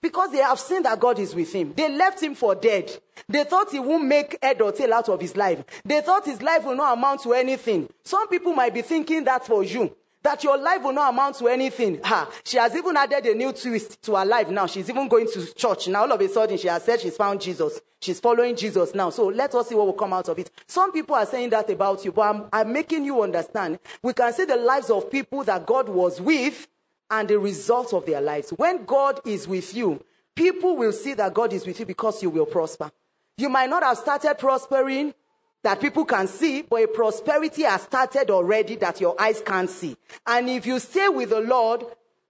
Because 0.00 0.32
they 0.32 0.38
have 0.38 0.58
seen 0.58 0.82
that 0.82 0.98
God 0.98 1.18
is 1.18 1.34
with 1.34 1.52
him. 1.52 1.74
They 1.76 1.88
left 1.88 2.22
him 2.22 2.34
for 2.34 2.54
dead. 2.54 2.90
They 3.28 3.44
thought 3.44 3.70
he 3.70 3.78
won't 3.78 4.04
make 4.04 4.36
head 4.42 4.60
or 4.60 4.72
tail 4.72 4.92
out 4.94 5.08
of 5.08 5.20
his 5.20 5.36
life. 5.36 5.64
They 5.84 6.00
thought 6.00 6.24
his 6.24 6.42
life 6.42 6.64
will 6.64 6.76
not 6.76 6.98
amount 6.98 7.22
to 7.22 7.32
anything. 7.34 7.88
Some 8.02 8.28
people 8.28 8.52
might 8.52 8.74
be 8.74 8.82
thinking 8.82 9.24
that 9.24 9.46
for 9.46 9.62
you 9.62 9.94
that 10.22 10.44
your 10.44 10.56
life 10.56 10.82
will 10.82 10.92
not 10.92 11.12
amount 11.12 11.36
to 11.36 11.48
anything. 11.48 12.00
Ha, 12.04 12.30
she 12.44 12.56
has 12.56 12.74
even 12.76 12.96
added 12.96 13.26
a 13.26 13.34
new 13.34 13.52
twist 13.52 14.02
to 14.02 14.14
her 14.16 14.24
life 14.24 14.48
now. 14.48 14.66
She's 14.66 14.88
even 14.88 15.08
going 15.08 15.26
to 15.32 15.54
church. 15.54 15.88
Now, 15.88 16.02
all 16.02 16.12
of 16.12 16.20
a 16.20 16.28
sudden, 16.28 16.56
she 16.58 16.68
has 16.68 16.84
said 16.84 17.00
she's 17.00 17.16
found 17.16 17.40
Jesus. 17.40 17.80
She's 18.00 18.20
following 18.20 18.56
Jesus 18.56 18.94
now. 18.94 19.10
So 19.10 19.26
let 19.26 19.54
us 19.54 19.68
see 19.68 19.74
what 19.74 19.86
will 19.86 19.92
come 19.92 20.12
out 20.12 20.28
of 20.28 20.38
it. 20.38 20.50
Some 20.66 20.92
people 20.92 21.14
are 21.14 21.26
saying 21.26 21.50
that 21.50 21.70
about 21.70 22.04
you, 22.04 22.12
but 22.12 22.22
I'm, 22.22 22.44
I'm 22.52 22.72
making 22.72 23.04
you 23.04 23.22
understand. 23.22 23.78
We 24.02 24.12
can 24.12 24.32
see 24.32 24.44
the 24.44 24.56
lives 24.56 24.90
of 24.90 25.10
people 25.10 25.44
that 25.44 25.66
God 25.66 25.88
was 25.88 26.20
with 26.20 26.66
and 27.10 27.28
the 27.28 27.38
results 27.38 27.92
of 27.92 28.06
their 28.06 28.20
lives. 28.20 28.50
When 28.50 28.84
God 28.84 29.20
is 29.24 29.46
with 29.46 29.74
you, 29.74 30.02
people 30.34 30.76
will 30.76 30.92
see 30.92 31.14
that 31.14 31.34
God 31.34 31.52
is 31.52 31.66
with 31.66 31.78
you 31.78 31.86
because 31.86 32.22
you 32.22 32.30
will 32.30 32.46
prosper. 32.46 32.90
You 33.36 33.48
might 33.48 33.70
not 33.70 33.82
have 33.82 33.98
started 33.98 34.34
prospering 34.38 35.14
that 35.62 35.80
people 35.80 36.04
can 36.04 36.26
see, 36.26 36.62
but 36.62 36.82
a 36.82 36.88
prosperity 36.88 37.62
has 37.62 37.82
started 37.82 38.30
already 38.30 38.76
that 38.76 39.00
your 39.00 39.20
eyes 39.20 39.40
can't 39.40 39.70
see. 39.70 39.96
And 40.26 40.48
if 40.48 40.66
you 40.66 40.78
stay 40.78 41.08
with 41.08 41.30
the 41.30 41.40
Lord, 41.40 41.84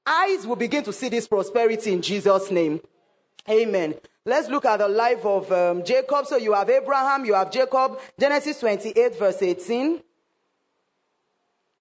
eyes 0.06 0.46
will 0.46 0.56
begin 0.56 0.84
to 0.84 0.92
see 0.92 1.08
this 1.08 1.26
prosperity 1.26 1.92
in 1.92 2.02
Jesus' 2.02 2.50
name. 2.50 2.80
Amen. 3.48 3.94
Let's 4.24 4.48
look 4.48 4.66
at 4.66 4.78
the 4.78 4.88
life 4.88 5.24
of 5.24 5.50
um, 5.50 5.84
Jacob. 5.84 6.26
So 6.26 6.36
you 6.36 6.52
have 6.52 6.70
Abraham, 6.70 7.24
you 7.24 7.34
have 7.34 7.50
Jacob. 7.50 7.98
Genesis 8.18 8.60
28, 8.60 9.18
verse 9.18 9.42
18. 9.42 10.00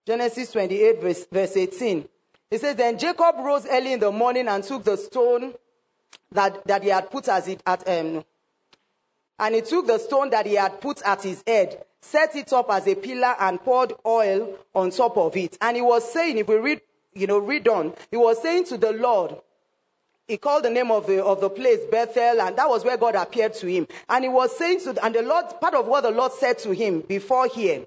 Genesis 0.07 0.51
28, 0.51 1.01
verse, 1.01 1.25
verse 1.31 1.57
18. 1.57 2.07
It 2.49 2.61
says, 2.61 2.75
Then 2.75 2.97
Jacob 2.97 3.35
rose 3.37 3.67
early 3.69 3.93
in 3.93 3.99
the 3.99 4.11
morning 4.11 4.47
and 4.47 4.63
took 4.63 4.83
the 4.83 4.97
stone 4.97 5.53
that, 6.31 6.65
that 6.65 6.81
he 6.81 6.89
had 6.89 7.11
put 7.11 7.27
as 7.27 7.47
it 7.47 7.61
at 7.65 7.87
um, 7.87 8.23
and 9.41 9.55
he 9.55 9.61
took 9.61 9.87
the 9.87 9.97
stone 9.97 10.29
that 10.29 10.45
he 10.45 10.53
had 10.53 10.79
put 10.79 11.01
at 11.01 11.23
his 11.23 11.43
head, 11.47 11.83
set 11.99 12.35
it 12.35 12.53
up 12.53 12.69
as 12.69 12.87
a 12.87 12.93
pillar, 12.93 13.35
and 13.39 13.59
poured 13.59 13.93
oil 14.05 14.57
on 14.75 14.91
top 14.91 15.17
of 15.17 15.35
it. 15.35 15.57
And 15.59 15.75
he 15.75 15.81
was 15.81 16.13
saying, 16.13 16.37
if 16.37 16.47
we 16.47 16.55
read, 16.57 16.81
you 17.13 17.25
know, 17.25 17.39
read 17.39 17.67
on, 17.67 17.93
he 18.11 18.17
was 18.17 18.39
saying 18.41 18.65
to 18.65 18.77
the 18.77 18.93
Lord, 18.93 19.35
he 20.27 20.37
called 20.37 20.63
the 20.63 20.69
name 20.69 20.91
of 20.91 21.07
the, 21.07 21.25
of 21.25 21.41
the 21.41 21.49
place 21.49 21.79
Bethel, 21.91 22.39
and 22.39 22.55
that 22.55 22.69
was 22.69 22.85
where 22.85 22.97
God 22.97 23.15
appeared 23.15 23.55
to 23.55 23.67
him. 23.67 23.87
And 24.07 24.23
he 24.23 24.29
was 24.29 24.55
saying 24.55 24.81
to, 24.81 25.03
and 25.03 25.15
the 25.15 25.23
Lord, 25.23 25.45
part 25.59 25.73
of 25.73 25.87
what 25.87 26.03
the 26.03 26.11
Lord 26.11 26.31
said 26.33 26.59
to 26.59 26.71
him 26.71 27.01
before 27.01 27.47
here, 27.47 27.85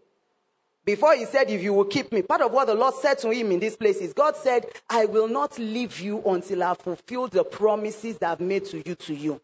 before 0.84 1.14
he 1.14 1.24
said, 1.24 1.48
if 1.48 1.62
you 1.62 1.72
will 1.72 1.84
keep 1.84 2.12
me, 2.12 2.20
part 2.22 2.42
of 2.42 2.52
what 2.52 2.66
the 2.66 2.74
Lord 2.74 2.94
said 2.94 3.18
to 3.20 3.30
him 3.30 3.52
in 3.52 3.60
this 3.60 3.76
place 3.76 3.98
is 3.98 4.12
God 4.12 4.36
said, 4.36 4.66
I 4.90 5.06
will 5.06 5.28
not 5.28 5.58
leave 5.58 6.00
you 6.00 6.20
until 6.26 6.64
I 6.64 6.74
fulfill 6.74 7.28
the 7.28 7.44
promises 7.44 8.18
that 8.18 8.32
I've 8.32 8.40
made 8.40 8.66
to 8.66 8.86
you 8.86 8.94
to 8.96 9.14
you. 9.14 9.40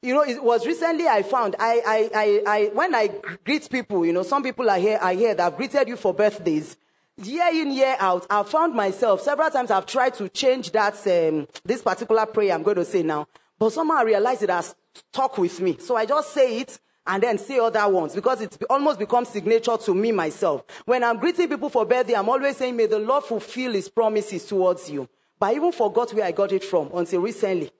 You 0.00 0.14
know, 0.14 0.22
it 0.22 0.44
was 0.44 0.64
recently 0.64 1.08
I 1.08 1.24
found, 1.24 1.56
I, 1.58 1.82
I, 1.84 2.10
I, 2.14 2.42
I, 2.46 2.64
when 2.72 2.94
I 2.94 3.10
greet 3.44 3.68
people, 3.68 4.06
you 4.06 4.12
know, 4.12 4.22
some 4.22 4.44
people 4.44 4.70
are 4.70 4.78
here, 4.78 4.96
are 5.02 5.12
here 5.12 5.34
that 5.34 5.42
have 5.42 5.56
greeted 5.56 5.88
you 5.88 5.96
for 5.96 6.14
birthdays. 6.14 6.76
Year 7.16 7.48
in, 7.50 7.72
year 7.72 7.96
out, 7.98 8.24
I've 8.30 8.48
found 8.48 8.74
myself, 8.74 9.22
several 9.22 9.50
times 9.50 9.72
I've 9.72 9.86
tried 9.86 10.14
to 10.14 10.28
change 10.28 10.70
that, 10.70 10.94
um, 11.08 11.48
this 11.64 11.82
particular 11.82 12.26
prayer 12.26 12.54
I'm 12.54 12.62
going 12.62 12.76
to 12.76 12.84
say 12.84 13.02
now. 13.02 13.26
But 13.58 13.70
somehow 13.70 13.96
I 13.96 14.02
realized 14.04 14.44
it 14.44 14.50
has 14.50 14.76
stuck 14.94 15.36
with 15.36 15.60
me. 15.60 15.78
So 15.80 15.96
I 15.96 16.06
just 16.06 16.32
say 16.32 16.60
it 16.60 16.78
and 17.04 17.20
then 17.20 17.36
say 17.36 17.58
other 17.58 17.88
ones 17.88 18.14
because 18.14 18.40
it's 18.40 18.56
almost 18.70 19.00
become 19.00 19.24
signature 19.24 19.76
to 19.78 19.94
me 19.96 20.12
myself. 20.12 20.62
When 20.84 21.02
I'm 21.02 21.18
greeting 21.18 21.48
people 21.48 21.70
for 21.70 21.84
birthday, 21.84 22.14
I'm 22.14 22.28
always 22.28 22.56
saying, 22.56 22.76
may 22.76 22.86
the 22.86 23.00
Lord 23.00 23.24
fulfill 23.24 23.72
his 23.72 23.88
promises 23.88 24.46
towards 24.46 24.88
you. 24.88 25.08
But 25.40 25.46
I 25.46 25.54
even 25.54 25.72
forgot 25.72 26.14
where 26.14 26.24
I 26.24 26.30
got 26.30 26.52
it 26.52 26.62
from 26.62 26.88
until 26.94 27.20
recently. 27.22 27.72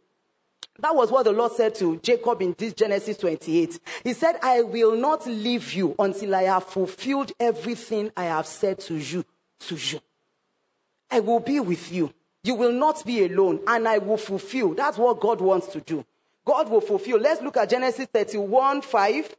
That 0.81 0.95
was 0.95 1.11
what 1.11 1.25
the 1.25 1.33
Lord 1.33 1.53
said 1.53 1.75
to 1.77 1.97
Jacob 1.97 2.41
in 2.41 2.55
this 2.57 2.73
Genesis 2.73 3.17
28. 3.17 3.81
He 4.05 4.13
said, 4.13 4.37
I 4.43 4.63
will 4.63 4.95
not 4.95 5.27
leave 5.27 5.73
you 5.73 5.97
until 5.99 6.37
I 6.37 6.45
have 6.45 6.65
fulfilled 6.65 7.33
everything 7.41 8.13
I 8.17 8.25
have 8.25 8.47
said 8.47 8.79
to 8.81 8.95
you, 8.95 9.25
to 9.61 9.75
you. 9.75 10.01
I 11.11 11.19
will 11.19 11.41
be 11.41 11.59
with 11.59 11.91
you. 11.91 12.13
You 12.45 12.55
will 12.55 12.73
not 12.73 13.05
be 13.05 13.25
alone 13.25 13.61
and 13.67 13.89
I 13.89 13.99
will 13.99 14.17
fulfill. 14.17 14.75
That's 14.75 14.99
what 14.99 15.19
God 15.19 15.41
wants 15.41 15.67
to 15.69 15.81
do. 15.81 16.05
God 16.45 16.71
will 16.71 16.81
fulfill. 16.81 17.19
Let's 17.19 17.43
look 17.43 17.57
at 17.57 17.71
Genesis 17.71 18.07
31, 18.07 18.83
5. 18.83 19.37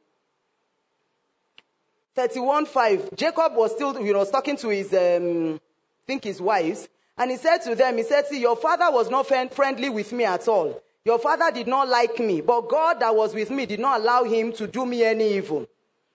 31, 2.15 2.65
5. 2.65 3.15
Jacob 3.15 3.55
was 3.55 3.71
still, 3.71 3.99
you 4.01 4.11
know, 4.11 4.25
talking 4.25 4.57
to 4.57 4.67
his, 4.69 4.93
um, 4.93 5.55
I 5.55 6.05
think 6.05 6.25
his 6.25 6.41
wives. 6.41 6.89
And 7.17 7.31
he 7.31 7.37
said 7.37 7.59
to 7.59 7.75
them, 7.75 7.95
he 7.97 8.03
said, 8.03 8.25
see, 8.27 8.41
your 8.41 8.57
father 8.57 8.91
was 8.91 9.09
not 9.09 9.25
friendly 9.25 9.87
with 9.87 10.11
me 10.11 10.25
at 10.25 10.45
all. 10.49 10.81
Your 11.09 11.17
father 11.17 11.49
did 11.51 11.65
not 11.65 11.89
like 11.89 12.19
me, 12.19 12.39
but 12.39 12.69
God 12.69 12.99
that 12.99 13.15
was 13.15 13.33
with 13.33 13.49
me 13.49 13.65
did 13.65 13.79
not 13.79 14.01
allow 14.01 14.23
him 14.25 14.53
to 14.53 14.67
do 14.67 14.85
me 14.85 15.03
any 15.03 15.37
evil. 15.37 15.65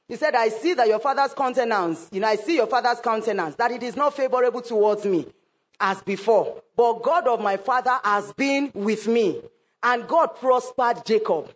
He 0.06 0.14
said, 0.14 0.36
I 0.36 0.50
see 0.50 0.72
that 0.74 0.86
your 0.86 1.00
father's 1.00 1.34
countenance, 1.34 2.08
you 2.12 2.20
know, 2.20 2.28
I 2.28 2.36
see 2.36 2.54
your 2.54 2.68
father's 2.68 3.00
countenance, 3.00 3.56
that 3.56 3.72
it 3.72 3.82
is 3.82 3.96
not 3.96 4.14
favorable 4.14 4.62
towards 4.62 5.04
me 5.04 5.26
as 5.80 6.00
before. 6.02 6.62
But 6.76 7.02
God 7.02 7.26
of 7.26 7.40
my 7.40 7.56
father 7.56 7.98
has 8.04 8.32
been 8.34 8.70
with 8.72 9.08
me. 9.08 9.40
And 9.82 10.06
God 10.06 10.36
prospered 10.36 11.04
Jacob. 11.04 11.52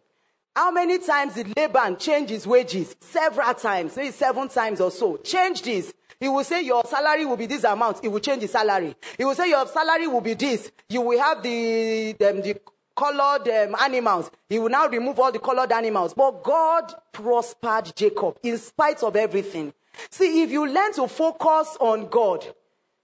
How 0.56 0.72
many 0.72 0.98
times 0.98 1.34
did 1.34 1.56
Laban 1.56 1.96
change 1.96 2.30
his 2.30 2.44
wages? 2.44 2.96
Several 2.98 3.54
times, 3.54 3.96
maybe 3.96 4.10
seven 4.10 4.48
times 4.48 4.80
or 4.80 4.90
so. 4.90 5.18
Change 5.18 5.62
this. 5.62 5.94
He 6.18 6.28
will 6.28 6.42
say 6.42 6.62
your 6.62 6.84
salary 6.86 7.24
will 7.24 7.36
be 7.36 7.46
this 7.46 7.62
amount. 7.62 8.00
He 8.02 8.08
will 8.08 8.18
change 8.18 8.42
the 8.42 8.48
salary. 8.48 8.96
He 9.16 9.24
will 9.24 9.36
say 9.36 9.48
your 9.48 9.64
salary 9.68 10.08
will 10.08 10.22
be 10.22 10.34
this. 10.34 10.72
You 10.88 11.02
will 11.02 11.20
have 11.20 11.40
the, 11.40 12.16
um, 12.28 12.42
the, 12.42 12.42
the 12.42 12.60
colored 12.98 13.48
um, 13.48 13.76
animals. 13.80 14.30
He 14.48 14.58
will 14.58 14.70
now 14.70 14.88
remove 14.88 15.20
all 15.20 15.30
the 15.30 15.38
colored 15.38 15.70
animals. 15.70 16.14
But 16.14 16.42
God 16.42 16.92
prospered 17.12 17.94
Jacob 17.94 18.38
in 18.42 18.58
spite 18.58 19.02
of 19.04 19.14
everything. 19.14 19.72
See, 20.10 20.42
if 20.42 20.50
you 20.50 20.66
learn 20.66 20.92
to 20.94 21.06
focus 21.06 21.76
on 21.80 22.08
God, 22.08 22.44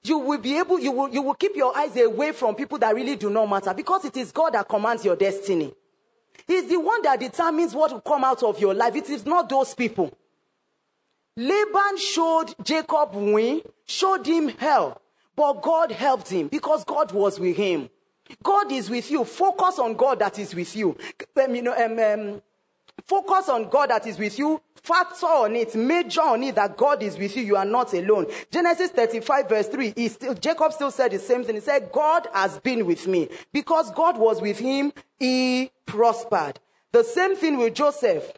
you 0.02 0.18
will 0.18 0.38
be 0.38 0.58
able, 0.58 0.78
you 0.80 0.90
will, 0.90 1.08
you 1.08 1.22
will 1.22 1.34
keep 1.34 1.54
your 1.54 1.76
eyes 1.76 1.96
away 1.96 2.32
from 2.32 2.56
people 2.56 2.78
that 2.78 2.94
really 2.94 3.16
do 3.16 3.30
not 3.30 3.48
matter 3.48 3.72
because 3.72 4.04
it 4.04 4.16
is 4.16 4.32
God 4.32 4.50
that 4.54 4.68
commands 4.68 5.04
your 5.04 5.16
destiny. 5.16 5.72
He's 6.46 6.68
the 6.68 6.78
one 6.78 7.00
that 7.02 7.20
determines 7.20 7.74
what 7.74 7.92
will 7.92 8.00
come 8.00 8.24
out 8.24 8.42
of 8.42 8.60
your 8.60 8.74
life. 8.74 8.96
It 8.96 9.08
is 9.08 9.24
not 9.24 9.48
those 9.48 9.74
people. 9.74 10.12
Laban 11.36 11.96
showed 11.98 12.54
Jacob 12.62 13.14
win, 13.14 13.62
showed 13.86 14.26
him 14.26 14.48
hell, 14.48 15.00
but 15.34 15.62
God 15.62 15.90
helped 15.90 16.28
him 16.28 16.48
because 16.48 16.84
God 16.84 17.12
was 17.12 17.40
with 17.40 17.56
him. 17.56 17.88
God 18.42 18.72
is 18.72 18.90
with 18.90 19.10
you. 19.10 19.24
Focus 19.24 19.78
on 19.78 19.94
God 19.94 20.18
that 20.20 20.38
is 20.38 20.54
with 20.54 20.74
you. 20.76 20.96
Um, 21.42 21.54
you 21.54 21.62
know, 21.62 21.74
um, 21.74 21.98
um, 21.98 22.42
focus 23.04 23.48
on 23.48 23.68
God 23.68 23.90
that 23.90 24.06
is 24.06 24.18
with 24.18 24.38
you. 24.38 24.60
Factor 24.82 25.26
on 25.26 25.56
it. 25.56 25.74
Major 25.74 26.22
on 26.22 26.42
it 26.42 26.54
that 26.54 26.76
God 26.76 27.02
is 27.02 27.18
with 27.18 27.36
you. 27.36 27.42
You 27.42 27.56
are 27.56 27.64
not 27.64 27.92
alone. 27.94 28.26
Genesis 28.50 28.90
35 28.90 29.48
verse 29.48 29.68
3. 29.68 29.92
He 29.96 30.08
still, 30.08 30.34
Jacob 30.34 30.72
still 30.72 30.90
said 30.90 31.12
the 31.12 31.18
same 31.18 31.44
thing. 31.44 31.56
He 31.56 31.60
said, 31.60 31.90
God 31.92 32.28
has 32.32 32.58
been 32.60 32.86
with 32.86 33.06
me. 33.06 33.28
Because 33.52 33.90
God 33.92 34.18
was 34.18 34.40
with 34.40 34.58
him, 34.58 34.92
he 35.18 35.70
prospered. 35.86 36.60
The 36.92 37.04
same 37.04 37.36
thing 37.36 37.58
with 37.58 37.74
Joseph. 37.74 38.32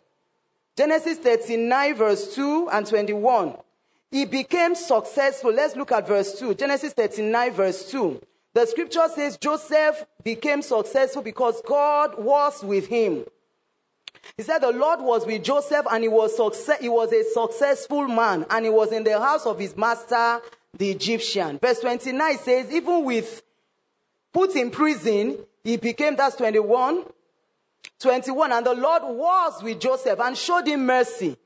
Genesis 0.76 1.18
39 1.18 1.94
verse 1.94 2.34
2 2.34 2.68
and 2.70 2.86
21. 2.86 3.56
He 4.10 4.24
became 4.24 4.74
successful. 4.74 5.52
Let's 5.52 5.74
look 5.74 5.90
at 5.92 6.06
verse 6.06 6.38
2. 6.38 6.54
Genesis 6.54 6.92
39 6.92 7.52
verse 7.52 7.90
2. 7.90 8.20
The 8.56 8.64
scripture 8.64 9.06
says 9.14 9.36
Joseph 9.36 10.06
became 10.24 10.62
successful 10.62 11.20
because 11.20 11.60
God 11.66 12.14
was 12.16 12.64
with 12.64 12.86
him. 12.86 13.26
He 14.34 14.44
said 14.44 14.60
the 14.60 14.72
Lord 14.72 15.02
was 15.02 15.26
with 15.26 15.44
Joseph 15.44 15.84
and 15.90 16.02
he 16.02 16.08
was, 16.08 16.34
success- 16.34 16.80
he 16.80 16.88
was 16.88 17.12
a 17.12 17.22
successful 17.22 18.08
man 18.08 18.46
and 18.48 18.64
he 18.64 18.70
was 18.70 18.92
in 18.92 19.04
the 19.04 19.20
house 19.20 19.44
of 19.44 19.58
his 19.58 19.76
master, 19.76 20.40
the 20.72 20.90
Egyptian. 20.90 21.58
Verse 21.58 21.80
29 21.80 22.38
says, 22.38 22.72
even 22.72 23.04
with 23.04 23.42
put 24.32 24.56
in 24.56 24.70
prison, 24.70 25.36
he 25.62 25.76
became, 25.76 26.16
that's 26.16 26.36
21. 26.36 27.04
21. 28.00 28.52
And 28.52 28.64
the 28.64 28.74
Lord 28.74 29.02
was 29.04 29.62
with 29.62 29.78
Joseph 29.80 30.18
and 30.18 30.34
showed 30.34 30.66
him 30.66 30.86
mercy 30.86 31.36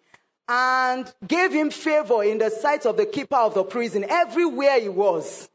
and 0.48 1.12
gave 1.26 1.50
him 1.50 1.70
favor 1.70 2.22
in 2.22 2.38
the 2.38 2.50
sight 2.50 2.86
of 2.86 2.96
the 2.96 3.06
keeper 3.06 3.34
of 3.34 3.54
the 3.54 3.64
prison 3.64 4.06
everywhere 4.08 4.78
he 4.78 4.88
was. 4.88 5.48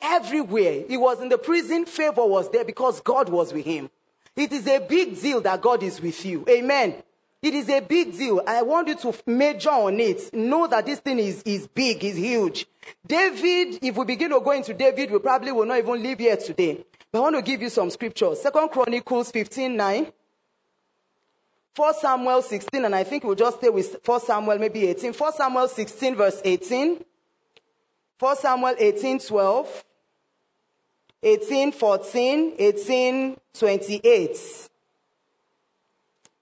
Everywhere. 0.00 0.84
He 0.88 0.96
was 0.96 1.20
in 1.20 1.28
the 1.28 1.38
prison, 1.38 1.86
favor 1.86 2.24
was 2.24 2.50
there 2.50 2.64
because 2.64 3.00
God 3.00 3.28
was 3.28 3.52
with 3.52 3.64
him. 3.64 3.90
It 4.34 4.52
is 4.52 4.66
a 4.66 4.78
big 4.78 5.20
deal 5.20 5.40
that 5.40 5.62
God 5.62 5.82
is 5.82 6.00
with 6.00 6.24
you. 6.24 6.44
Amen. 6.48 7.02
It 7.42 7.54
is 7.54 7.68
a 7.68 7.80
big 7.80 8.16
deal. 8.16 8.42
I 8.46 8.62
want 8.62 8.88
you 8.88 8.96
to 8.96 9.14
major 9.26 9.70
on 9.70 9.98
it. 10.00 10.32
Know 10.34 10.66
that 10.66 10.84
this 10.84 10.98
thing 10.98 11.18
is, 11.18 11.42
is 11.42 11.66
big, 11.66 12.04
is 12.04 12.16
huge. 12.16 12.66
David, 13.06 13.78
if 13.82 13.96
we 13.96 14.04
begin 14.04 14.30
to 14.30 14.40
go 14.40 14.50
into 14.50 14.74
David, 14.74 15.10
we 15.10 15.18
probably 15.18 15.52
will 15.52 15.66
not 15.66 15.78
even 15.78 16.02
live 16.02 16.18
here 16.18 16.36
today. 16.36 16.84
But 17.10 17.18
I 17.18 17.22
want 17.22 17.36
to 17.36 17.42
give 17.42 17.62
you 17.62 17.70
some 17.70 17.88
scriptures. 17.90 18.42
Second 18.42 18.68
Chronicles 18.70 19.30
15 19.30 19.76
9. 19.76 20.12
1 21.76 21.94
Samuel 22.00 22.40
16, 22.40 22.84
and 22.86 22.94
I 22.94 23.04
think 23.04 23.22
we'll 23.22 23.34
just 23.34 23.58
stay 23.58 23.68
with 23.68 23.98
1 24.02 24.20
Samuel 24.22 24.58
maybe 24.58 24.86
18. 24.86 25.12
1 25.12 25.32
Samuel 25.34 25.68
16, 25.68 26.14
verse 26.16 26.40
18. 26.42 27.04
1 28.18 28.36
Samuel 28.36 28.74
18, 28.78 29.18
12. 29.20 29.84
18, 31.22 31.72
14, 31.72 32.54
18, 32.58 33.36
28. 33.58 34.68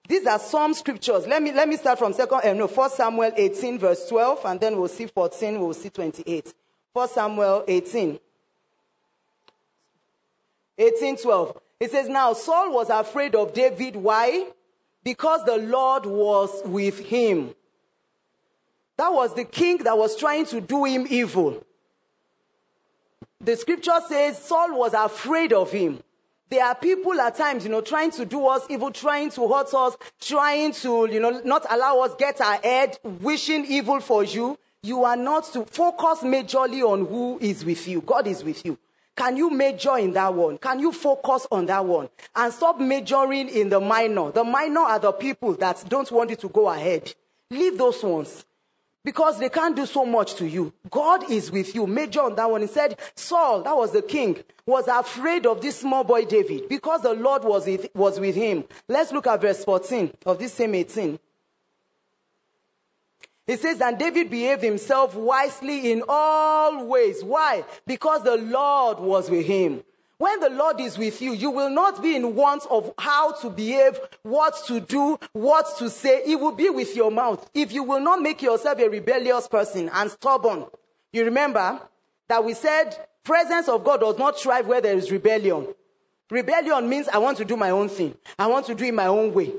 These 0.06 0.26
are 0.26 0.38
some 0.38 0.74
scriptures. 0.74 1.26
Let 1.26 1.42
me, 1.42 1.52
let 1.52 1.68
me 1.68 1.76
start 1.76 1.98
from 1.98 2.12
second, 2.12 2.40
uh, 2.44 2.52
no, 2.52 2.66
1 2.66 2.90
Samuel 2.90 3.32
18, 3.36 3.78
verse 3.78 4.08
12, 4.08 4.40
and 4.44 4.60
then 4.60 4.76
we'll 4.76 4.88
see 4.88 5.06
14, 5.06 5.58
we'll 5.60 5.72
see 5.72 5.88
28. 5.88 6.52
1 6.92 7.08
Samuel 7.08 7.64
18. 7.66 8.18
18, 10.76 11.16
12. 11.16 11.60
It 11.80 11.90
says, 11.90 12.08
Now 12.08 12.32
Saul 12.34 12.72
was 12.72 12.90
afraid 12.90 13.34
of 13.34 13.54
David. 13.54 13.96
Why? 13.96 14.48
because 15.04 15.44
the 15.44 15.58
Lord 15.58 16.06
was 16.06 16.62
with 16.64 16.98
him. 16.98 17.54
That 18.96 19.12
was 19.12 19.34
the 19.34 19.44
king 19.44 19.78
that 19.78 19.96
was 19.96 20.16
trying 20.16 20.46
to 20.46 20.60
do 20.60 20.84
him 20.84 21.06
evil. 21.08 21.64
The 23.40 23.56
scripture 23.56 24.00
says 24.08 24.38
Saul 24.38 24.78
was 24.78 24.94
afraid 24.94 25.52
of 25.52 25.70
him. 25.70 26.00
There 26.50 26.64
are 26.64 26.74
people 26.74 27.20
at 27.20 27.36
times, 27.36 27.64
you 27.64 27.70
know, 27.70 27.80
trying 27.80 28.10
to 28.12 28.24
do 28.24 28.46
us 28.46 28.64
evil, 28.68 28.90
trying 28.90 29.30
to 29.30 29.48
hurt 29.48 29.74
us, 29.74 29.96
trying 30.20 30.72
to, 30.72 31.08
you 31.10 31.18
know, 31.18 31.40
not 31.44 31.66
allow 31.68 32.00
us 32.00 32.14
get 32.16 32.38
ahead, 32.38 32.98
wishing 33.02 33.64
evil 33.66 34.00
for 34.00 34.22
you. 34.22 34.58
You 34.82 35.04
are 35.04 35.16
not 35.16 35.44
to 35.54 35.64
focus 35.64 36.20
majorly 36.22 36.82
on 36.88 37.06
who 37.06 37.38
is 37.40 37.64
with 37.64 37.88
you. 37.88 38.02
God 38.02 38.26
is 38.26 38.44
with 38.44 38.64
you. 38.64 38.78
Can 39.16 39.36
you 39.36 39.50
major 39.50 39.96
in 39.96 40.12
that 40.12 40.34
one? 40.34 40.58
Can 40.58 40.80
you 40.80 40.92
focus 40.92 41.46
on 41.50 41.66
that 41.66 41.84
one? 41.84 42.08
And 42.34 42.52
stop 42.52 42.80
majoring 42.80 43.48
in 43.48 43.68
the 43.68 43.80
minor. 43.80 44.30
The 44.30 44.44
minor 44.44 44.80
are 44.80 44.98
the 44.98 45.12
people 45.12 45.54
that 45.54 45.84
don't 45.88 46.10
want 46.12 46.30
you 46.30 46.36
to 46.36 46.48
go 46.48 46.68
ahead. 46.68 47.14
Leave 47.50 47.78
those 47.78 48.02
ones. 48.02 48.44
Because 49.04 49.38
they 49.38 49.50
can't 49.50 49.76
do 49.76 49.84
so 49.84 50.06
much 50.06 50.34
to 50.36 50.48
you. 50.48 50.72
God 50.90 51.30
is 51.30 51.52
with 51.52 51.74
you. 51.74 51.86
Major 51.86 52.22
on 52.22 52.34
that 52.36 52.50
one. 52.50 52.62
He 52.62 52.66
said, 52.66 52.98
Saul, 53.14 53.62
that 53.62 53.76
was 53.76 53.92
the 53.92 54.00
king, 54.00 54.42
was 54.64 54.88
afraid 54.88 55.46
of 55.46 55.60
this 55.60 55.80
small 55.80 56.04
boy 56.04 56.24
David 56.24 56.70
because 56.70 57.02
the 57.02 57.12
Lord 57.12 57.44
was 57.44 57.66
with, 57.66 57.86
was 57.94 58.18
with 58.18 58.34
him. 58.34 58.64
Let's 58.88 59.12
look 59.12 59.26
at 59.26 59.42
verse 59.42 59.62
14 59.62 60.10
of 60.24 60.38
this 60.38 60.54
same 60.54 60.74
18. 60.74 61.18
He 63.46 63.56
says, 63.56 63.78
and 63.82 63.98
David 63.98 64.30
behaved 64.30 64.62
himself 64.62 65.14
wisely 65.14 65.92
in 65.92 66.02
all 66.08 66.86
ways. 66.86 67.22
Why? 67.22 67.64
Because 67.86 68.22
the 68.22 68.36
Lord 68.36 68.98
was 69.00 69.28
with 69.28 69.44
him. 69.44 69.84
When 70.18 70.38
the 70.40 70.50
Lord 70.50 70.80
is 70.80 70.96
with 70.96 71.20
you, 71.20 71.32
you 71.32 71.50
will 71.50 71.70
not 71.70 72.02
be 72.02 72.14
in 72.14 72.36
want 72.36 72.64
of 72.70 72.92
how 72.98 73.32
to 73.40 73.50
behave, 73.50 73.98
what 74.22 74.54
to 74.66 74.80
do, 74.80 75.18
what 75.32 75.66
to 75.78 75.90
say. 75.90 76.22
He 76.24 76.36
will 76.36 76.52
be 76.52 76.70
with 76.70 76.94
your 76.94 77.10
mouth. 77.10 77.50
If 77.52 77.72
you 77.72 77.82
will 77.82 78.00
not 78.00 78.22
make 78.22 78.40
yourself 78.40 78.78
a 78.78 78.88
rebellious 78.88 79.48
person 79.48 79.90
and 79.92 80.10
stubborn, 80.10 80.66
you 81.12 81.24
remember 81.24 81.80
that 82.28 82.44
we 82.44 82.54
said 82.54 82.96
presence 83.24 83.68
of 83.68 83.82
God 83.84 84.00
does 84.00 84.18
not 84.18 84.38
thrive 84.38 84.66
where 84.68 84.80
there 84.80 84.96
is 84.96 85.10
rebellion. 85.10 85.66
Rebellion 86.30 86.88
means 86.88 87.08
I 87.08 87.18
want 87.18 87.38
to 87.38 87.44
do 87.44 87.56
my 87.56 87.70
own 87.70 87.88
thing. 87.88 88.14
I 88.38 88.46
want 88.46 88.66
to 88.66 88.74
do 88.74 88.84
it 88.84 88.94
my 88.94 89.06
own 89.06 89.34
way. 89.34 89.52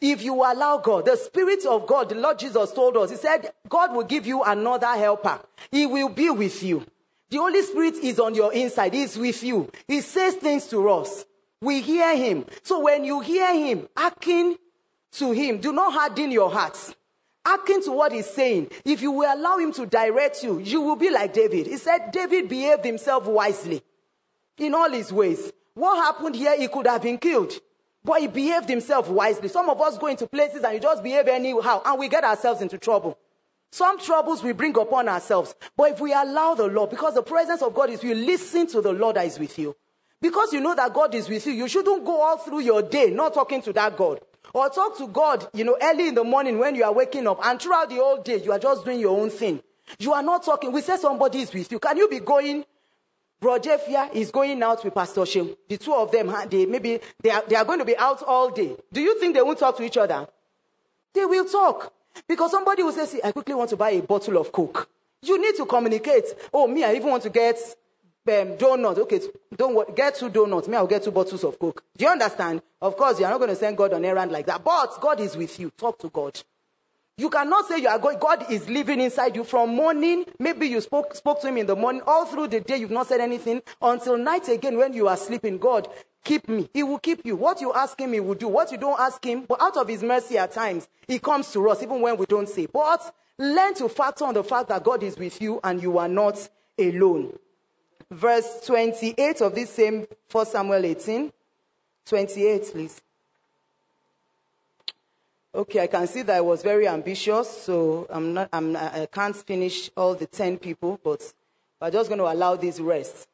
If 0.00 0.22
you 0.22 0.34
allow 0.34 0.78
God, 0.78 1.06
the 1.06 1.16
Spirit 1.16 1.64
of 1.66 1.86
God, 1.86 2.08
the 2.08 2.14
Lord 2.14 2.38
Jesus 2.38 2.72
told 2.72 2.96
us, 2.96 3.10
He 3.10 3.16
said, 3.16 3.52
God 3.68 3.92
will 3.92 4.04
give 4.04 4.26
you 4.26 4.42
another 4.42 4.86
helper. 4.88 5.40
He 5.70 5.86
will 5.86 6.08
be 6.08 6.30
with 6.30 6.62
you. 6.62 6.84
The 7.30 7.36
Holy 7.38 7.62
Spirit 7.62 7.96
is 7.96 8.18
on 8.18 8.34
your 8.34 8.52
inside. 8.52 8.94
He's 8.94 9.16
with 9.16 9.42
you. 9.42 9.70
He 9.86 10.00
says 10.00 10.34
things 10.34 10.66
to 10.68 10.88
us. 10.88 11.24
We 11.60 11.80
hear 11.82 12.16
Him. 12.16 12.46
So 12.62 12.80
when 12.80 13.04
you 13.04 13.20
hear 13.20 13.52
Him, 13.54 13.88
acting 13.96 14.56
to 15.12 15.32
Him, 15.32 15.58
do 15.58 15.72
not 15.72 15.92
harden 15.92 16.30
your 16.30 16.50
hearts. 16.50 16.94
Acting 17.44 17.82
to 17.82 17.92
what 17.92 18.12
He's 18.12 18.30
saying. 18.30 18.70
If 18.84 19.02
you 19.02 19.10
will 19.10 19.34
allow 19.34 19.58
Him 19.58 19.72
to 19.74 19.86
direct 19.86 20.42
you, 20.42 20.58
you 20.58 20.80
will 20.80 20.96
be 20.96 21.10
like 21.10 21.34
David. 21.34 21.66
He 21.66 21.76
said 21.76 22.10
David 22.12 22.48
behaved 22.48 22.84
himself 22.84 23.26
wisely 23.26 23.82
in 24.56 24.74
all 24.74 24.90
his 24.90 25.12
ways. 25.12 25.52
What 25.74 25.96
happened 25.96 26.34
here? 26.34 26.56
He 26.58 26.68
could 26.68 26.86
have 26.86 27.02
been 27.02 27.18
killed. 27.18 27.52
But 28.04 28.20
he 28.20 28.26
behaved 28.26 28.68
himself 28.68 29.08
wisely. 29.08 29.48
Some 29.48 29.68
of 29.68 29.80
us 29.80 29.98
go 29.98 30.06
into 30.06 30.26
places 30.26 30.62
and 30.64 30.74
you 30.74 30.80
just 30.80 31.02
behave 31.02 31.28
anyhow 31.28 31.82
and 31.84 31.98
we 31.98 32.08
get 32.08 32.24
ourselves 32.24 32.62
into 32.62 32.78
trouble. 32.78 33.18
Some 33.70 33.98
troubles 33.98 34.42
we 34.42 34.52
bring 34.52 34.76
upon 34.78 35.08
ourselves. 35.08 35.54
But 35.76 35.92
if 35.92 36.00
we 36.00 36.12
allow 36.12 36.54
the 36.54 36.66
Lord, 36.66 36.90
because 36.90 37.14
the 37.14 37.22
presence 37.22 37.62
of 37.62 37.74
God 37.74 37.90
is, 37.90 38.02
you 38.02 38.14
listen 38.14 38.66
to 38.68 38.80
the 38.80 38.92
Lord 38.92 39.16
that 39.16 39.26
is 39.26 39.38
with 39.38 39.58
you. 39.58 39.76
Because 40.20 40.52
you 40.52 40.60
know 40.60 40.74
that 40.74 40.94
God 40.94 41.14
is 41.14 41.28
with 41.28 41.46
you, 41.46 41.52
you 41.52 41.68
shouldn't 41.68 42.04
go 42.04 42.20
all 42.20 42.38
through 42.38 42.60
your 42.60 42.82
day 42.82 43.10
not 43.10 43.34
talking 43.34 43.62
to 43.62 43.72
that 43.74 43.96
God. 43.96 44.20
Or 44.54 44.68
talk 44.70 44.96
to 44.98 45.06
God, 45.06 45.46
you 45.52 45.64
know, 45.64 45.76
early 45.80 46.08
in 46.08 46.14
the 46.14 46.24
morning 46.24 46.58
when 46.58 46.74
you 46.74 46.84
are 46.84 46.92
waking 46.92 47.26
up 47.26 47.44
and 47.44 47.60
throughout 47.60 47.90
the 47.90 47.96
whole 47.96 48.22
day 48.22 48.42
you 48.42 48.50
are 48.50 48.58
just 48.58 48.84
doing 48.84 48.98
your 48.98 49.18
own 49.20 49.30
thing. 49.30 49.62
You 49.98 50.12
are 50.14 50.22
not 50.22 50.42
talking. 50.42 50.72
We 50.72 50.80
say 50.80 50.96
somebody 50.96 51.40
is 51.40 51.52
with 51.52 51.70
you. 51.70 51.78
Can 51.78 51.96
you 51.96 52.08
be 52.08 52.20
going 52.20 52.64
Bro 53.40 53.60
Jeffia 53.60 54.10
is 54.14 54.32
going 54.32 54.60
out 54.62 54.84
with 54.84 54.94
Pastor 54.94 55.24
Shem. 55.24 55.54
The 55.68 55.76
two 55.76 55.94
of 55.94 56.10
them, 56.10 56.34
they 56.50 56.66
maybe 56.66 56.98
they 57.22 57.30
are, 57.30 57.44
they 57.46 57.54
are 57.54 57.64
going 57.64 57.78
to 57.78 57.84
be 57.84 57.96
out 57.96 58.22
all 58.22 58.50
day. 58.50 58.74
Do 58.92 59.00
you 59.00 59.18
think 59.20 59.34
they 59.34 59.42
won't 59.42 59.58
talk 59.58 59.76
to 59.76 59.84
each 59.84 59.96
other? 59.96 60.26
They 61.14 61.24
will 61.24 61.44
talk. 61.44 61.92
Because 62.26 62.50
somebody 62.50 62.82
will 62.82 62.92
say, 62.92 63.06
see, 63.06 63.20
I 63.22 63.32
quickly 63.32 63.54
want 63.54 63.70
to 63.70 63.76
buy 63.76 63.90
a 63.90 64.02
bottle 64.02 64.38
of 64.38 64.50
Coke. 64.52 64.88
You 65.22 65.40
need 65.40 65.56
to 65.56 65.66
communicate. 65.66 66.24
Oh, 66.52 66.66
me, 66.66 66.84
I 66.84 66.94
even 66.94 67.10
want 67.10 67.22
to 67.24 67.30
get 67.30 67.58
um, 68.28 68.56
donuts. 68.56 69.00
Okay, 69.00 69.20
don't 69.56 69.96
get 69.96 70.14
two 70.14 70.28
donuts. 70.28 70.68
Me, 70.68 70.76
I'll 70.76 70.86
get 70.86 71.02
two 71.02 71.10
bottles 71.10 71.44
of 71.44 71.58
Coke. 71.58 71.82
Do 71.96 72.04
you 72.04 72.10
understand? 72.10 72.62
Of 72.80 72.96
course, 72.96 73.18
you're 73.18 73.28
not 73.28 73.38
going 73.38 73.50
to 73.50 73.56
send 73.56 73.76
God 73.76 73.92
on 73.92 74.04
errand 74.04 74.30
like 74.30 74.46
that. 74.46 74.62
But 74.62 75.00
God 75.00 75.20
is 75.20 75.36
with 75.36 75.58
you. 75.58 75.70
Talk 75.70 75.98
to 76.00 76.08
God. 76.08 76.40
You 77.18 77.28
cannot 77.30 77.66
say 77.66 77.80
you 77.80 77.88
are 77.88 77.98
going, 77.98 78.16
God 78.20 78.48
is 78.48 78.68
living 78.68 79.00
inside 79.00 79.34
you 79.34 79.42
from 79.42 79.74
morning. 79.74 80.24
Maybe 80.38 80.68
you 80.68 80.80
spoke, 80.80 81.16
spoke 81.16 81.40
to 81.40 81.48
him 81.48 81.56
in 81.56 81.66
the 81.66 81.74
morning. 81.74 82.00
All 82.06 82.24
through 82.24 82.46
the 82.46 82.60
day, 82.60 82.76
you've 82.76 82.92
not 82.92 83.08
said 83.08 83.20
anything 83.20 83.60
until 83.82 84.16
night 84.16 84.48
again 84.48 84.78
when 84.78 84.92
you 84.92 85.08
are 85.08 85.16
sleeping. 85.16 85.58
God, 85.58 85.88
keep 86.22 86.48
me. 86.48 86.70
He 86.72 86.84
will 86.84 87.00
keep 87.00 87.26
you. 87.26 87.34
What 87.34 87.60
you 87.60 87.74
ask 87.74 88.00
him, 88.00 88.12
he 88.12 88.20
will 88.20 88.36
do. 88.36 88.46
What 88.46 88.70
you 88.70 88.78
don't 88.78 88.98
ask 89.00 89.22
him, 89.24 89.46
but 89.48 89.60
out 89.60 89.76
of 89.76 89.88
his 89.88 90.04
mercy 90.04 90.38
at 90.38 90.52
times, 90.52 90.88
he 91.08 91.18
comes 91.18 91.52
to 91.54 91.68
us 91.68 91.82
even 91.82 92.00
when 92.00 92.16
we 92.16 92.24
don't 92.26 92.48
say. 92.48 92.66
But 92.66 93.12
learn 93.36 93.74
to 93.74 93.88
factor 93.88 94.24
on 94.24 94.34
the 94.34 94.44
fact 94.44 94.68
that 94.68 94.84
God 94.84 95.02
is 95.02 95.18
with 95.18 95.42
you 95.42 95.58
and 95.64 95.82
you 95.82 95.98
are 95.98 96.08
not 96.08 96.48
alone. 96.78 97.36
Verse 98.12 98.60
28 98.64 99.40
of 99.40 99.56
this 99.56 99.70
same 99.70 100.06
1 100.30 100.46
Samuel 100.46 100.84
18. 100.84 101.32
28, 102.06 102.62
please. 102.72 103.00
Okay, 105.58 105.80
I 105.80 105.88
can 105.88 106.06
see 106.06 106.22
that 106.22 106.36
I 106.36 106.40
was 106.40 106.62
very 106.62 106.86
ambitious, 106.86 107.50
so 107.50 108.06
I'm 108.10 108.32
not, 108.32 108.48
I'm, 108.52 108.76
I 108.76 109.08
can't 109.10 109.34
finish 109.34 109.90
all 109.96 110.14
the 110.14 110.28
10 110.28 110.58
people, 110.58 111.00
but 111.02 111.20
we're 111.80 111.90
just 111.90 112.08
going 112.08 112.20
to 112.20 112.30
allow 112.32 112.54
this 112.54 112.78
rest. 112.78 113.26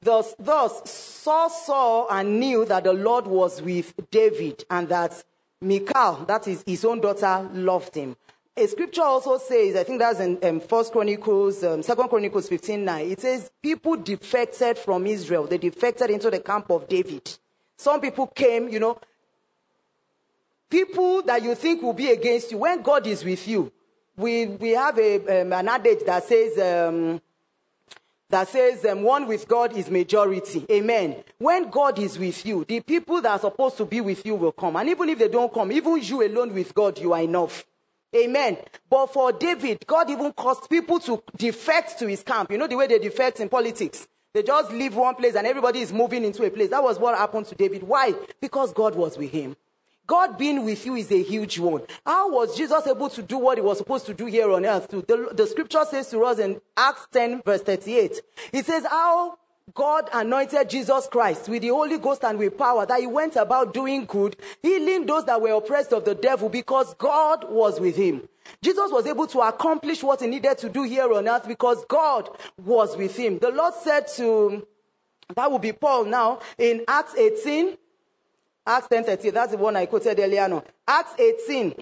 Thus, 0.00 0.34
thus, 0.38 0.90
Saul 0.90 1.50
saw 1.50 2.06
and 2.08 2.40
knew 2.40 2.64
that 2.64 2.84
the 2.84 2.94
Lord 2.94 3.26
was 3.26 3.60
with 3.60 3.92
David 4.10 4.64
and 4.70 4.88
that 4.88 5.22
Michal, 5.60 6.24
that 6.24 6.48
is 6.48 6.64
his 6.66 6.86
own 6.86 7.02
daughter, 7.02 7.46
loved 7.52 7.94
him. 7.94 8.16
A 8.56 8.66
scripture 8.66 9.02
also 9.02 9.36
says, 9.36 9.76
I 9.76 9.84
think 9.84 9.98
that's 9.98 10.20
in 10.20 10.38
um, 10.42 10.60
First 10.60 10.92
Chronicles, 10.92 11.62
um, 11.62 11.82
Second 11.82 12.08
Chronicles 12.08 12.48
15, 12.48 12.82
9. 12.82 13.10
It 13.10 13.20
says, 13.20 13.50
people 13.62 13.96
defected 13.96 14.78
from 14.78 15.06
Israel. 15.06 15.46
They 15.46 15.58
defected 15.58 16.08
into 16.08 16.30
the 16.30 16.40
camp 16.40 16.70
of 16.70 16.88
David. 16.88 17.30
Some 17.76 18.00
people 18.00 18.26
came, 18.26 18.70
you 18.70 18.80
know, 18.80 18.98
people 20.68 21.22
that 21.22 21.42
you 21.42 21.54
think 21.54 21.82
will 21.82 21.92
be 21.92 22.10
against 22.10 22.50
you. 22.50 22.58
When 22.58 22.82
God 22.82 23.06
is 23.06 23.24
with 23.24 23.46
you, 23.48 23.72
we, 24.16 24.46
we 24.46 24.70
have 24.70 24.98
a, 24.98 25.42
um, 25.42 25.52
an 25.52 25.68
adage 25.68 26.00
that 26.06 26.24
says, 26.24 26.58
um, 26.58 27.20
that 28.30 28.48
says 28.48 28.84
um, 28.84 29.02
one 29.02 29.26
with 29.26 29.48
God 29.48 29.74
is 29.76 29.90
majority. 29.90 30.66
Amen. 30.70 31.16
When 31.38 31.70
God 31.70 31.98
is 31.98 32.18
with 32.18 32.44
you, 32.44 32.64
the 32.64 32.80
people 32.80 33.22
that 33.22 33.30
are 33.30 33.38
supposed 33.38 33.76
to 33.78 33.84
be 33.86 34.00
with 34.00 34.26
you 34.26 34.34
will 34.34 34.52
come. 34.52 34.76
And 34.76 34.88
even 34.88 35.08
if 35.08 35.18
they 35.18 35.28
don't 35.28 35.52
come, 35.52 35.72
even 35.72 36.02
you 36.02 36.26
alone 36.26 36.52
with 36.52 36.74
God, 36.74 36.98
you 36.98 37.12
are 37.12 37.22
enough. 37.22 37.64
Amen. 38.14 38.56
But 38.88 39.12
for 39.12 39.32
David, 39.32 39.86
God 39.86 40.10
even 40.10 40.32
caused 40.32 40.68
people 40.68 40.98
to 41.00 41.22
defect 41.36 41.98
to 41.98 42.08
his 42.08 42.22
camp. 42.22 42.50
You 42.50 42.58
know 42.58 42.66
the 42.66 42.76
way 42.76 42.86
they 42.86 42.98
defect 42.98 43.40
in 43.40 43.48
politics? 43.48 44.08
They 44.32 44.42
just 44.42 44.70
leave 44.72 44.94
one 44.94 45.14
place 45.14 45.34
and 45.34 45.46
everybody 45.46 45.80
is 45.80 45.92
moving 45.92 46.24
into 46.24 46.42
a 46.44 46.50
place. 46.50 46.70
That 46.70 46.82
was 46.82 46.98
what 46.98 47.16
happened 47.16 47.46
to 47.46 47.54
David. 47.54 47.82
Why? 47.82 48.14
Because 48.40 48.72
God 48.72 48.94
was 48.94 49.16
with 49.16 49.30
him. 49.30 49.56
God 50.08 50.38
being 50.38 50.64
with 50.64 50.86
you 50.86 50.96
is 50.96 51.12
a 51.12 51.22
huge 51.22 51.58
one. 51.58 51.82
How 52.04 52.32
was 52.32 52.56
Jesus 52.56 52.86
able 52.86 53.10
to 53.10 53.22
do 53.22 53.36
what 53.36 53.58
he 53.58 53.62
was 53.62 53.76
supposed 53.76 54.06
to 54.06 54.14
do 54.14 54.24
here 54.24 54.50
on 54.50 54.64
earth? 54.64 54.88
The, 54.88 55.28
the 55.32 55.46
scripture 55.46 55.84
says 55.84 56.10
to 56.10 56.24
us 56.24 56.38
in 56.38 56.60
Acts 56.76 57.06
10 57.12 57.42
verse 57.44 57.60
38, 57.60 58.20
it 58.54 58.64
says 58.64 58.86
how 58.86 59.38
God 59.74 60.08
anointed 60.14 60.70
Jesus 60.70 61.06
Christ 61.12 61.50
with 61.50 61.60
the 61.60 61.68
Holy 61.68 61.98
Ghost 61.98 62.24
and 62.24 62.38
with 62.38 62.56
power 62.56 62.86
that 62.86 63.00
he 63.00 63.06
went 63.06 63.36
about 63.36 63.74
doing 63.74 64.06
good, 64.06 64.34
healing 64.62 65.04
those 65.04 65.26
that 65.26 65.42
were 65.42 65.52
oppressed 65.52 65.92
of 65.92 66.06
the 66.06 66.14
devil 66.14 66.48
because 66.48 66.94
God 66.94 67.44
was 67.50 67.78
with 67.78 67.96
him. 67.96 68.26
Jesus 68.62 68.90
was 68.90 69.06
able 69.06 69.26
to 69.26 69.40
accomplish 69.40 70.02
what 70.02 70.22
he 70.22 70.26
needed 70.26 70.56
to 70.56 70.70
do 70.70 70.84
here 70.84 71.12
on 71.12 71.28
earth 71.28 71.46
because 71.46 71.84
God 71.84 72.30
was 72.56 72.96
with 72.96 73.14
him. 73.14 73.40
The 73.40 73.50
Lord 73.50 73.74
said 73.74 74.08
to, 74.16 74.66
that 75.36 75.52
would 75.52 75.60
be 75.60 75.72
Paul 75.72 76.06
now 76.06 76.40
in 76.56 76.84
Acts 76.88 77.14
18, 77.14 77.76
Acts 78.68 78.88
10 78.88 79.04
30, 79.04 79.30
that's 79.30 79.52
the 79.52 79.56
one 79.56 79.76
I 79.76 79.86
quoted 79.86 80.20
earlier 80.20 80.42
on. 80.42 80.62
Acts 80.86 81.18
18, 81.18 81.72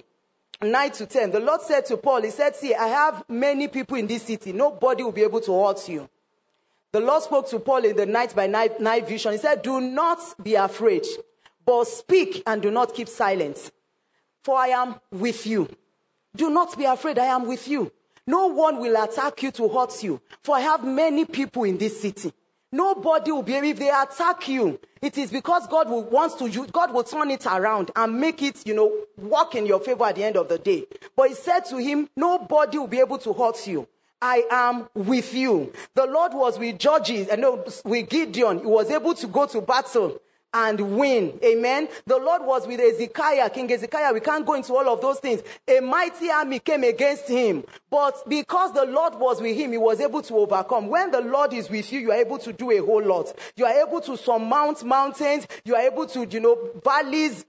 9 0.61 0.91
to 0.91 1.05
10. 1.05 1.31
The 1.31 1.39
Lord 1.41 1.61
said 1.61 1.85
to 1.87 1.97
Paul, 1.97 2.21
He 2.21 2.29
said, 2.29 2.55
See, 2.55 2.73
I 2.73 2.87
have 2.87 3.25
many 3.27 3.67
people 3.67 3.97
in 3.97 4.07
this 4.07 4.23
city. 4.23 4.53
Nobody 4.53 5.03
will 5.03 5.11
be 5.11 5.23
able 5.23 5.41
to 5.41 5.65
hurt 5.65 5.89
you. 5.89 6.07
The 6.93 7.01
Lord 7.01 7.23
spoke 7.23 7.49
to 7.49 7.59
Paul 7.59 7.83
in 7.83 7.97
the 7.97 8.05
night 8.05 8.33
by 8.33 8.47
night, 8.47 8.79
night 8.79 9.05
vision. 9.05 9.33
He 9.33 9.37
said, 9.37 9.63
Do 9.63 9.81
not 9.81 10.19
be 10.41 10.55
afraid, 10.55 11.05
but 11.65 11.83
speak 11.85 12.41
and 12.47 12.61
do 12.61 12.71
not 12.71 12.95
keep 12.95 13.09
silent. 13.09 13.69
For 14.41 14.57
I 14.57 14.67
am 14.67 14.95
with 15.11 15.45
you. 15.45 15.67
Do 16.37 16.49
not 16.49 16.77
be 16.77 16.85
afraid, 16.85 17.19
I 17.19 17.25
am 17.25 17.47
with 17.47 17.67
you. 17.67 17.91
No 18.25 18.47
one 18.47 18.79
will 18.79 19.03
attack 19.03 19.43
you 19.43 19.51
to 19.51 19.67
hurt 19.67 20.01
you, 20.03 20.21
for 20.41 20.55
I 20.55 20.61
have 20.61 20.85
many 20.85 21.25
people 21.25 21.65
in 21.65 21.77
this 21.77 22.01
city. 22.01 22.31
Nobody 22.77 23.31
will 23.31 23.41
be 23.41 23.55
able, 23.55 23.69
if 23.69 23.79
they 23.79 23.89
attack 23.89 24.47
you, 24.47 24.79
it 25.01 25.17
is 25.17 25.31
because 25.31 25.65
God 25.65 25.89
will 25.89 26.03
wants 26.03 26.35
to 26.35 26.47
use, 26.47 26.69
God 26.69 26.93
will 26.93 27.03
turn 27.03 27.31
it 27.31 27.43
around 27.47 27.89
and 27.95 28.19
make 28.21 28.43
it, 28.43 28.67
you 28.67 28.75
know, 28.75 28.95
work 29.17 29.55
in 29.55 29.65
your 29.65 29.79
favor 29.79 30.03
at 30.03 30.15
the 30.15 30.23
end 30.23 30.37
of 30.37 30.47
the 30.47 30.59
day. 30.59 30.85
But 31.15 31.29
he 31.29 31.33
said 31.33 31.61
to 31.71 31.77
him, 31.77 32.07
nobody 32.15 32.77
will 32.77 32.85
be 32.85 32.99
able 32.99 33.17
to 33.17 33.33
hurt 33.33 33.65
you. 33.65 33.87
I 34.21 34.43
am 34.51 34.89
with 34.93 35.33
you. 35.33 35.73
The 35.95 36.05
Lord 36.05 36.35
was 36.35 36.59
with 36.59 36.77
Judges, 36.77 37.29
and 37.29 37.43
uh, 37.43 37.49
no, 37.49 37.65
with 37.83 38.09
Gideon. 38.09 38.59
He 38.59 38.65
was 38.67 38.91
able 38.91 39.15
to 39.15 39.25
go 39.25 39.47
to 39.47 39.59
battle 39.59 40.21
and 40.53 40.97
win. 40.97 41.39
Amen. 41.43 41.89
The 42.05 42.17
Lord 42.17 42.43
was 42.43 42.67
with 42.67 42.79
Hezekiah, 42.79 43.49
King 43.49 43.69
Hezekiah. 43.69 44.13
We 44.13 44.19
can't 44.19 44.45
go 44.45 44.53
into 44.53 44.73
all 44.73 44.87
of 44.89 45.01
those 45.01 45.19
things. 45.19 45.41
A 45.67 45.79
mighty 45.79 46.29
army 46.29 46.59
came 46.59 46.83
against 46.83 47.27
him. 47.27 47.63
But 47.89 48.27
because 48.27 48.73
the 48.73 48.85
Lord 48.85 49.15
was 49.15 49.41
with 49.41 49.55
him, 49.57 49.71
he 49.71 49.77
was 49.77 49.99
able 49.99 50.21
to 50.23 50.37
overcome. 50.37 50.87
When 50.87 51.11
the 51.11 51.21
Lord 51.21 51.53
is 51.53 51.69
with 51.69 51.91
you, 51.91 51.99
you 51.99 52.11
are 52.11 52.17
able 52.17 52.39
to 52.39 52.53
do 52.53 52.71
a 52.71 52.77
whole 52.77 53.03
lot. 53.03 53.33
You 53.55 53.65
are 53.65 53.87
able 53.87 54.01
to 54.01 54.17
surmount 54.17 54.83
mountains. 54.83 55.47
You 55.65 55.75
are 55.75 55.81
able 55.81 56.05
to, 56.07 56.25
you 56.25 56.39
know, 56.39 56.69
valleys, 56.83 57.45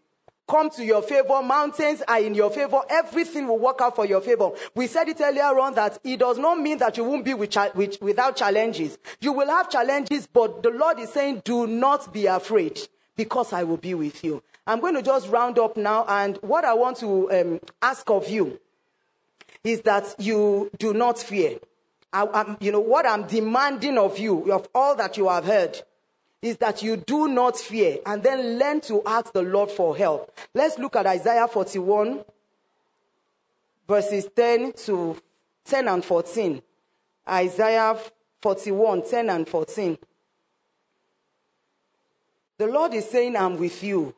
come 0.48 0.70
to 0.70 0.84
your 0.84 1.02
favor. 1.02 1.42
Mountains 1.42 2.02
are 2.08 2.20
in 2.20 2.34
your 2.34 2.50
favor. 2.50 2.80
Everything 2.88 3.46
will 3.46 3.58
work 3.58 3.80
out 3.80 3.94
for 3.94 4.06
your 4.06 4.20
favor. 4.20 4.50
We 4.74 4.86
said 4.86 5.08
it 5.08 5.20
earlier 5.20 5.58
on 5.58 5.74
that 5.74 5.98
it 6.02 6.18
does 6.18 6.38
not 6.38 6.58
mean 6.58 6.78
that 6.78 6.96
you 6.96 7.04
won't 7.04 7.24
be 7.24 7.34
with 7.34 7.56
with, 7.74 8.00
without 8.00 8.36
challenges. 8.36 8.98
You 9.20 9.32
will 9.32 9.48
have 9.48 9.70
challenges, 9.70 10.26
but 10.26 10.62
the 10.62 10.70
Lord 10.70 10.98
is 10.98 11.12
saying, 11.12 11.42
do 11.44 11.66
not 11.66 12.12
be 12.12 12.26
afraid 12.26 12.80
because 13.16 13.52
I 13.52 13.64
will 13.64 13.76
be 13.76 13.94
with 13.94 14.24
you. 14.24 14.42
I'm 14.66 14.80
going 14.80 14.94
to 14.94 15.02
just 15.02 15.28
round 15.28 15.58
up 15.58 15.76
now. 15.76 16.04
And 16.08 16.36
what 16.38 16.64
I 16.64 16.74
want 16.74 16.98
to 16.98 17.30
um, 17.32 17.60
ask 17.82 18.08
of 18.10 18.28
you 18.28 18.58
is 19.64 19.82
that 19.82 20.14
you 20.18 20.70
do 20.78 20.92
not 20.92 21.18
fear. 21.18 21.58
I, 22.12 22.56
you 22.60 22.72
know, 22.72 22.80
what 22.80 23.06
I'm 23.06 23.26
demanding 23.26 23.98
of 23.98 24.18
you, 24.18 24.50
of 24.52 24.68
all 24.74 24.96
that 24.96 25.16
you 25.16 25.28
have 25.28 25.44
heard, 25.44 25.82
is 26.40 26.56
that 26.58 26.82
you 26.82 26.96
do 26.96 27.28
not 27.28 27.56
fear 27.56 27.98
and 28.06 28.22
then 28.22 28.58
learn 28.58 28.80
to 28.82 29.02
ask 29.04 29.32
the 29.32 29.42
Lord 29.42 29.70
for 29.70 29.96
help. 29.96 30.36
Let's 30.54 30.78
look 30.78 30.96
at 30.96 31.06
Isaiah 31.06 31.48
41, 31.48 32.24
verses 33.88 34.28
10 34.34 34.72
to 34.84 35.16
10 35.64 35.88
and 35.88 36.04
14. 36.04 36.62
Isaiah 37.28 37.98
41, 38.40 39.08
10 39.08 39.30
and 39.30 39.48
14. 39.48 39.98
The 42.58 42.66
Lord 42.66 42.94
is 42.94 43.08
saying, 43.08 43.36
I'm 43.36 43.56
with 43.56 43.82
you. 43.82 44.14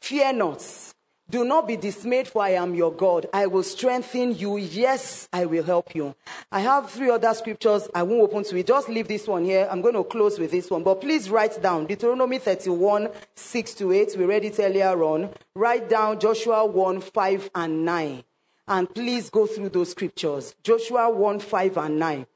Fear 0.00 0.32
not. 0.34 0.92
Do 1.30 1.44
not 1.44 1.68
be 1.68 1.76
dismayed, 1.76 2.26
for 2.26 2.42
I 2.42 2.50
am 2.50 2.74
your 2.74 2.92
God. 2.92 3.26
I 3.32 3.46
will 3.46 3.62
strengthen 3.62 4.36
you. 4.36 4.56
Yes, 4.56 5.28
I 5.32 5.46
will 5.46 5.62
help 5.62 5.94
you. 5.94 6.16
I 6.50 6.58
have 6.60 6.90
three 6.90 7.08
other 7.08 7.32
scriptures. 7.34 7.88
I 7.94 8.02
won't 8.02 8.22
open 8.22 8.42
to 8.44 8.56
it. 8.56 8.66
Just 8.66 8.88
leave 8.88 9.06
this 9.06 9.28
one 9.28 9.44
here. 9.44 9.68
I'm 9.70 9.80
going 9.80 9.94
to 9.94 10.02
close 10.02 10.40
with 10.40 10.50
this 10.50 10.68
one. 10.68 10.82
But 10.82 11.00
please 11.00 11.30
write 11.30 11.62
down 11.62 11.86
Deuteronomy 11.86 12.40
31, 12.40 13.10
6 13.36 13.74
to 13.74 13.92
8. 13.92 14.16
We 14.18 14.24
read 14.24 14.44
it 14.44 14.58
earlier 14.58 15.02
on. 15.04 15.30
Write 15.54 15.88
down 15.88 16.18
Joshua 16.18 16.66
1, 16.66 17.00
5 17.00 17.50
and 17.54 17.84
9. 17.84 18.24
And 18.66 18.92
please 18.92 19.30
go 19.30 19.46
through 19.46 19.68
those 19.68 19.92
scriptures. 19.92 20.56
Joshua 20.64 21.10
1, 21.10 21.38
5 21.38 21.76
and 21.76 21.98
9. 21.98 22.26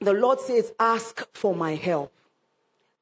The 0.00 0.12
Lord 0.12 0.40
says, 0.40 0.74
Ask 0.78 1.26
for 1.32 1.54
my 1.54 1.74
help. 1.74 2.12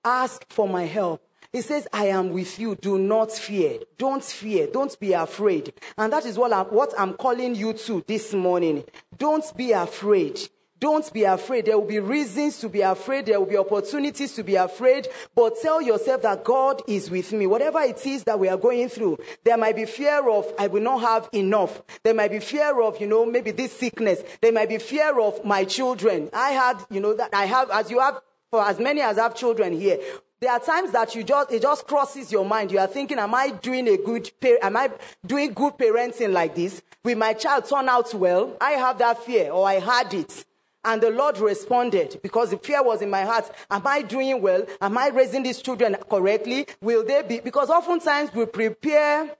Ask 0.05 0.45
for 0.49 0.69
my 0.69 0.85
help. 0.85 1.23
He 1.55 1.61
says, 1.61 1.87
I 1.93 2.07
am 2.07 2.31
with 2.31 2.59
you. 2.59 2.75
Do 2.75 2.99
not 2.99 3.31
fear. 3.31 3.79
Don't 3.97 4.25
fear. 4.25 4.67
Don't 4.67 4.99
be 4.99 5.13
afraid. 5.13 5.73
And 5.97 6.13
that 6.13 6.27
is 6.27 6.37
what 6.37 6.53
I'm, 6.53 6.67
what 6.67 6.93
I'm 6.99 7.15
calling 7.15 7.55
you 7.55 7.75
to 7.75 8.03
this 8.09 8.35
morning. 8.35 8.83
Don't 9.17 9.57
be 9.57 9.71
afraid. 9.71 10.41
Don't 10.81 11.11
be 11.13 11.23
afraid. 11.23 11.67
There 11.67 11.79
will 11.79 11.87
be 11.87 12.01
reasons 12.01 12.59
to 12.59 12.69
be 12.69 12.81
afraid. 12.81 13.27
There 13.27 13.39
will 13.39 13.47
be 13.47 13.57
opportunities 13.57 14.35
to 14.35 14.43
be 14.43 14.57
afraid. 14.57 15.07
But 15.37 15.55
tell 15.63 15.81
yourself 15.81 16.23
that 16.23 16.43
God 16.43 16.83
is 16.89 17.09
with 17.09 17.33
me. 17.33 17.47
Whatever 17.47 17.83
it 17.83 18.05
is 18.05 18.25
that 18.25 18.41
we 18.41 18.49
are 18.49 18.57
going 18.57 18.89
through, 18.89 19.19
there 19.45 19.57
might 19.57 19.77
be 19.77 19.85
fear 19.85 20.29
of, 20.29 20.53
I 20.59 20.67
will 20.67 20.83
not 20.83 21.03
have 21.03 21.29
enough. 21.33 21.83
There 22.03 22.15
might 22.15 22.33
be 22.33 22.41
fear 22.41 22.83
of, 22.83 23.01
you 23.01 23.07
know, 23.07 23.25
maybe 23.25 23.53
this 23.53 23.73
sickness. 23.73 24.25
There 24.43 24.53
might 24.53 24.69
be 24.69 24.79
fear 24.79 25.21
of 25.21 25.45
my 25.45 25.65
children. 25.65 26.31
I 26.33 26.51
had, 26.51 26.85
you 26.91 26.99
know, 26.99 27.15
that 27.15 27.33
I 27.33 27.45
have, 27.45 27.71
as 27.71 27.93
you 27.93 28.01
have, 28.01 28.21
for 28.51 28.65
as 28.65 28.81
many 28.81 29.03
as 29.03 29.19
have 29.19 29.37
children 29.37 29.73
here, 29.73 30.01
there 30.45 30.53
are 30.53 30.61
times 30.61 30.93
that 30.93 31.15
you 31.15 31.25
just 31.25 31.51
it 31.51 31.63
just 31.63 31.87
crosses 31.87 32.31
your 32.31 32.45
mind. 32.45 32.71
You 32.71 32.79
are 32.79 32.87
thinking, 32.87 33.19
"Am 33.19 33.35
I 33.35 33.49
doing 33.49 33.89
a 33.89 33.97
good? 33.97 34.31
Am 34.61 34.77
I 34.77 34.91
doing 35.25 35.55
good 35.55 35.79
parenting 35.79 36.33
like 36.33 36.55
this? 36.55 36.83
Will 37.03 37.17
my 37.17 37.33
child 37.33 37.65
turn 37.65 37.89
out 37.89 38.13
well?" 38.13 38.55
I 38.61 38.73
have 38.73 38.99
that 38.99 39.25
fear, 39.25 39.51
or 39.51 39.67
I 39.67 39.79
had 39.81 40.13
it, 40.13 40.45
and 40.85 41.01
the 41.01 41.09
Lord 41.09 41.39
responded 41.39 42.21
because 42.23 42.51
the 42.51 42.59
fear 42.59 42.83
was 42.83 43.01
in 43.01 43.09
my 43.09 43.23
heart. 43.23 43.51
Am 43.71 43.87
I 43.87 44.03
doing 44.03 44.43
well? 44.43 44.67
Am 44.83 44.99
I 44.99 45.09
raising 45.09 45.45
these 45.45 45.63
children 45.63 45.97
correctly? 46.11 46.67
Will 46.83 47.05
they 47.05 47.23
be? 47.23 47.41
Because 47.41 47.71
oftentimes 47.71 48.35
we 48.35 48.45
prepare 48.45 49.35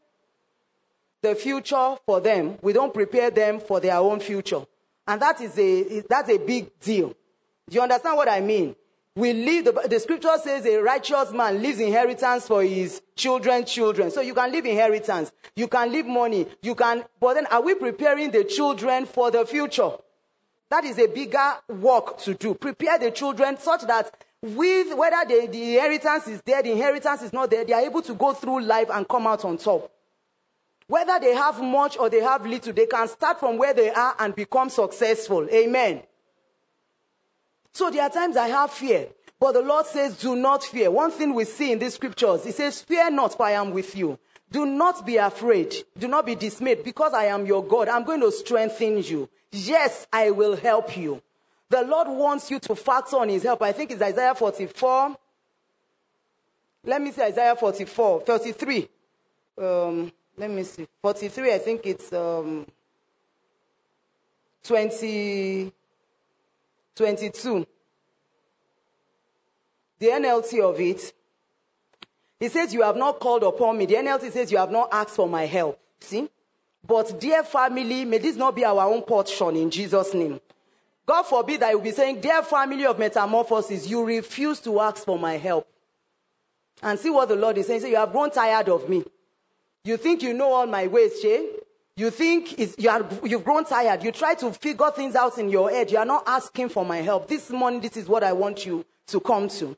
the 1.21 1.35
future 1.35 1.97
for 2.07 2.21
them. 2.21 2.57
We 2.63 2.73
don't 2.73 2.95
prepare 2.95 3.31
them 3.31 3.61
for 3.61 3.79
their 3.79 3.97
own 3.99 4.21
future, 4.21 4.65
and 5.07 5.21
that 5.21 5.39
is 5.43 5.59
a 5.59 6.01
that's 6.09 6.31
a 6.31 6.39
big 6.39 6.81
deal. 6.81 7.09
Do 7.69 7.77
you 7.77 7.83
understand 7.83 8.17
what 8.17 8.31
I 8.31 8.41
mean? 8.41 8.75
We 9.17 9.33
leave 9.33 9.65
the, 9.65 9.73
the 9.89 10.01
scripture 10.01 10.37
says 10.43 10.67
a 10.67 10.79
righteous 10.79 11.33
man 11.33 11.63
leaves 11.63 11.81
inheritance 11.81 12.47
for 12.47 12.63
his 12.63 13.01
children 13.17 13.65
children 13.65 14.11
so 14.11 14.21
you 14.21 14.35
can 14.35 14.51
leave 14.51 14.67
inheritance 14.67 15.33
you 15.57 15.69
can 15.69 15.91
leave 15.91 16.07
money 16.07 16.47
you 16.63 16.75
can 16.75 17.05
but 17.21 17.35
then 17.35 17.47
are 17.47 17.63
we 17.63 17.75
preparing 17.75 18.31
the 18.31 18.45
children 18.45 19.07
for 19.07 19.31
the 19.31 19.45
future 19.47 19.91
that 20.71 20.85
is 20.85 20.99
a 20.99 21.07
bigger 21.07 21.55
work 21.69 22.19
to 22.19 22.35
do 22.35 22.55
prepare 22.55 22.99
the 22.99 23.11
children 23.11 23.57
such 23.59 23.83
that 23.83 24.11
with 24.43 24.95
whether 24.95 25.25
the, 25.29 25.47
the 25.47 25.75
inheritance 25.77 26.29
is 26.29 26.43
there 26.43 26.63
the 26.63 26.73
inheritance 26.73 27.23
is 27.23 27.33
not 27.33 27.51
there 27.51 27.65
they 27.65 27.73
are 27.73 27.83
able 27.83 28.03
to 28.03 28.15
go 28.15 28.33
through 28.35 28.61
life 28.61 28.89
and 28.93 29.09
come 29.09 29.27
out 29.27 29.45
on 29.45 29.57
top 29.57 29.91
Whether 30.87 31.19
they 31.19 31.35
have 31.35 31.63
much 31.63 31.97
or 31.97 32.11
they 32.11 32.21
have 32.21 32.45
little, 32.47 32.73
they 32.73 32.87
can 32.87 33.09
start 33.09 33.41
from 33.41 33.57
where 33.57 33.73
they 33.73 33.91
are 33.91 34.15
and 34.19 34.35
become 34.35 34.69
successful. 34.69 35.49
Amen. 35.51 36.03
So 37.75 37.91
there 37.91 38.03
are 38.05 38.09
times 38.09 38.37
I 38.37 38.47
have 38.49 38.71
fear, 38.71 39.09
but 39.41 39.53
the 39.53 39.61
Lord 39.61 39.85
says, 39.87 40.17
do 40.17 40.37
not 40.37 40.63
fear. 40.63 40.93
One 40.93 41.11
thing 41.11 41.35
we 41.35 41.45
see 41.45 41.73
in 41.73 41.81
these 41.81 41.95
scriptures, 41.95 42.45
He 42.45 42.53
says, 42.53 42.81
fear 42.81 43.11
not, 43.11 43.37
for 43.37 43.45
I 43.45 43.51
am 43.51 43.73
with 43.73 43.97
you. 43.97 44.17
Do 44.53 44.65
not 44.65 45.05
be 45.05 45.17
afraid. 45.17 45.75
Do 45.99 46.07
not 46.07 46.25
be 46.25 46.37
dismayed 46.37 46.85
because 46.85 47.13
I 47.13 47.25
am 47.25 47.45
your 47.45 47.65
God. 47.65 47.89
I'm 47.89 48.05
going 48.05 48.21
to 48.21 48.31
strengthen 48.31 49.03
you. 49.03 49.29
Yes, 49.51 50.07
I 50.13 50.31
will 50.31 50.55
help 50.55 50.97
you. 50.97 51.21
The 51.69 51.83
Lord 51.83 52.07
wants 52.09 52.49
you 52.49 52.61
to 52.61 52.77
factor 52.77 53.17
on 53.17 53.29
his 53.29 53.43
help. 53.43 53.61
I 53.63 53.73
think 53.73 53.91
it's 53.91 54.01
Isaiah 54.01 54.37
44. 54.37 55.17
Let 56.85 57.03
me 57.03 57.11
see 57.11 57.23
Isaiah 57.23 57.57
44, 57.57 58.21
33. 58.21 58.89
Um, 59.59 60.13
let 60.37 60.51
me 60.51 60.63
see. 60.63 60.87
43, 61.03 61.55
I 61.55 61.59
think 61.59 61.87
it's 61.87 62.13
um, 62.13 62.67
20, 64.63 65.73
22. 66.97 67.67
The 69.99 70.07
NLT 70.07 70.61
of 70.61 70.81
it. 70.81 71.13
He 72.41 72.49
says, 72.49 72.75
You 72.75 72.83
have 72.83 72.97
not 72.97 73.21
called 73.21 73.43
upon 73.43 73.79
me. 73.79 73.87
The 73.87 73.95
NLT 73.95 74.33
says, 74.33 74.53
You 74.53 74.59
have 74.59 74.71
not 74.71 74.89
asked 74.93 75.17
for 75.17 75.29
my 75.29 75.47
help. 75.47 75.79
See? 76.01 76.29
But, 76.87 77.19
dear 77.19 77.43
family, 77.43 78.05
may 78.05 78.19
this 78.19 78.37
not 78.37 78.55
be 78.55 78.65
our 78.65 78.85
own 78.85 79.03
portion 79.03 79.57
in 79.57 79.71
Jesus' 79.71 80.13
name. 80.13 80.41
God 81.07 81.23
forbid 81.23 81.61
that 81.61 81.71
you'll 81.71 81.81
be 81.81 81.91
saying, 81.91 82.21
Dear 82.21 82.43
family 82.43 82.85
of 82.87 82.99
metamorphosis, 82.99 83.89
you 83.89 84.05
refuse 84.05 84.61
to 84.61 84.81
ask 84.81 85.05
for 85.05 85.19
my 85.19 85.37
help. 85.37 85.67
And 86.83 86.99
see 86.99 87.11
what 87.11 87.29
the 87.29 87.37
Lord 87.37 87.57
is 87.57 87.67
saying. 87.67 87.81
Say, 87.81 87.91
You 87.91 87.97
have 87.97 88.13
grown 88.13 88.31
tired 88.31 88.69
of 88.69 88.89
me. 88.89 89.05
You 89.85 89.97
think 89.97 90.23
you 90.23 90.33
know 90.33 90.53
all 90.53 90.67
my 90.67 90.87
ways, 90.87 91.21
Shay? 91.21 91.49
You 91.97 92.11
think 92.11 92.59
you 92.79 92.91
are, 92.91 93.07
you've 93.23 93.45
grown 93.45 93.65
tired. 93.65 94.03
You 94.03 94.11
try 94.11 94.35
to 94.35 94.53
figure 94.53 94.91
things 94.91 95.15
out 95.15 95.39
in 95.39 95.49
your 95.49 95.71
head. 95.71 95.93
You 95.93 95.99
are 95.99 96.05
not 96.05 96.25
asking 96.27 96.71
for 96.71 96.85
my 96.85 96.97
help. 96.97 97.29
This 97.29 97.51
morning, 97.51 97.81
this 97.81 97.97
is 97.97 98.09
what 98.09 98.25
I 98.25 98.33
want 98.33 98.67
you 98.67 98.85
to 99.07 99.21
come 99.21 99.49
to. 99.49 99.77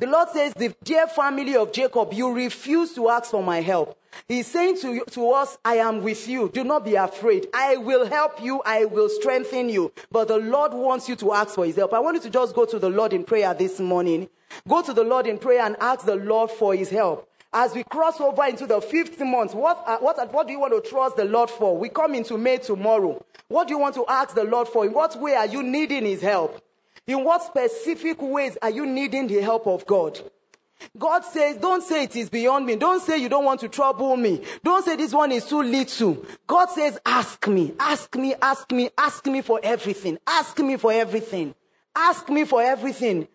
The 0.00 0.08
Lord 0.08 0.30
says, 0.30 0.52
the 0.54 0.74
dear 0.82 1.06
family 1.06 1.54
of 1.54 1.72
Jacob, 1.72 2.12
you 2.12 2.32
refuse 2.32 2.92
to 2.94 3.08
ask 3.08 3.30
for 3.30 3.42
my 3.42 3.60
help. 3.60 3.96
He's 4.26 4.48
saying 4.48 4.78
to, 4.78 5.04
to 5.12 5.30
us, 5.30 5.56
I 5.64 5.76
am 5.76 6.02
with 6.02 6.26
you. 6.26 6.48
Do 6.48 6.64
not 6.64 6.84
be 6.84 6.96
afraid. 6.96 7.46
I 7.54 7.76
will 7.76 8.04
help 8.06 8.42
you. 8.42 8.60
I 8.66 8.86
will 8.86 9.08
strengthen 9.08 9.68
you. 9.68 9.92
But 10.10 10.26
the 10.26 10.38
Lord 10.38 10.74
wants 10.74 11.08
you 11.08 11.14
to 11.16 11.32
ask 11.34 11.54
for 11.54 11.64
his 11.64 11.76
help. 11.76 11.92
I 11.92 12.00
want 12.00 12.16
you 12.16 12.22
to 12.22 12.30
just 12.30 12.56
go 12.56 12.64
to 12.64 12.80
the 12.80 12.90
Lord 12.90 13.12
in 13.12 13.22
prayer 13.22 13.54
this 13.54 13.78
morning. 13.78 14.28
Go 14.68 14.82
to 14.82 14.92
the 14.92 15.04
Lord 15.04 15.28
in 15.28 15.38
prayer 15.38 15.64
and 15.64 15.76
ask 15.78 16.04
the 16.04 16.16
Lord 16.16 16.50
for 16.50 16.74
his 16.74 16.90
help. 16.90 17.30
As 17.56 17.72
we 17.72 17.84
cross 17.84 18.20
over 18.20 18.44
into 18.46 18.66
the 18.66 18.80
fifth 18.80 19.20
month, 19.20 19.54
what, 19.54 19.80
uh, 19.86 19.98
what, 19.98 20.32
what 20.32 20.48
do 20.48 20.52
you 20.52 20.58
want 20.58 20.74
to 20.74 20.90
trust 20.90 21.16
the 21.16 21.24
Lord 21.24 21.48
for? 21.48 21.78
We 21.78 21.88
come 21.88 22.16
into 22.16 22.36
May 22.36 22.58
tomorrow. 22.58 23.24
What 23.46 23.68
do 23.68 23.74
you 23.74 23.78
want 23.78 23.94
to 23.94 24.04
ask 24.08 24.34
the 24.34 24.42
Lord 24.42 24.66
for? 24.66 24.84
In 24.84 24.92
what 24.92 25.14
way 25.20 25.36
are 25.36 25.46
you 25.46 25.62
needing 25.62 26.04
his 26.04 26.20
help? 26.20 26.60
In 27.06 27.22
what 27.22 27.44
specific 27.44 28.20
ways 28.20 28.58
are 28.60 28.70
you 28.70 28.84
needing 28.86 29.28
the 29.28 29.40
help 29.40 29.68
of 29.68 29.86
God? 29.86 30.18
God 30.98 31.24
says, 31.24 31.56
don't 31.58 31.82
say 31.82 32.02
it 32.02 32.16
is 32.16 32.28
beyond 32.28 32.66
me. 32.66 32.74
Don't 32.74 33.00
say 33.00 33.18
you 33.18 33.28
don't 33.28 33.44
want 33.44 33.60
to 33.60 33.68
trouble 33.68 34.16
me. 34.16 34.42
Don't 34.64 34.84
say 34.84 34.96
this 34.96 35.14
one 35.14 35.30
is 35.30 35.46
too 35.46 35.62
little. 35.62 36.26
God 36.48 36.70
says, 36.70 36.98
ask 37.06 37.46
me, 37.46 37.72
ask 37.78 38.14
me, 38.16 38.34
ask 38.42 38.70
me, 38.72 38.90
ask 38.98 39.24
me 39.26 39.42
for 39.42 39.60
everything. 39.62 40.18
Ask 40.26 40.58
me 40.58 40.76
for 40.76 40.92
everything. 40.92 41.54
Ask 41.94 42.28
me 42.28 42.44
for 42.44 42.60
everything. 42.60 43.28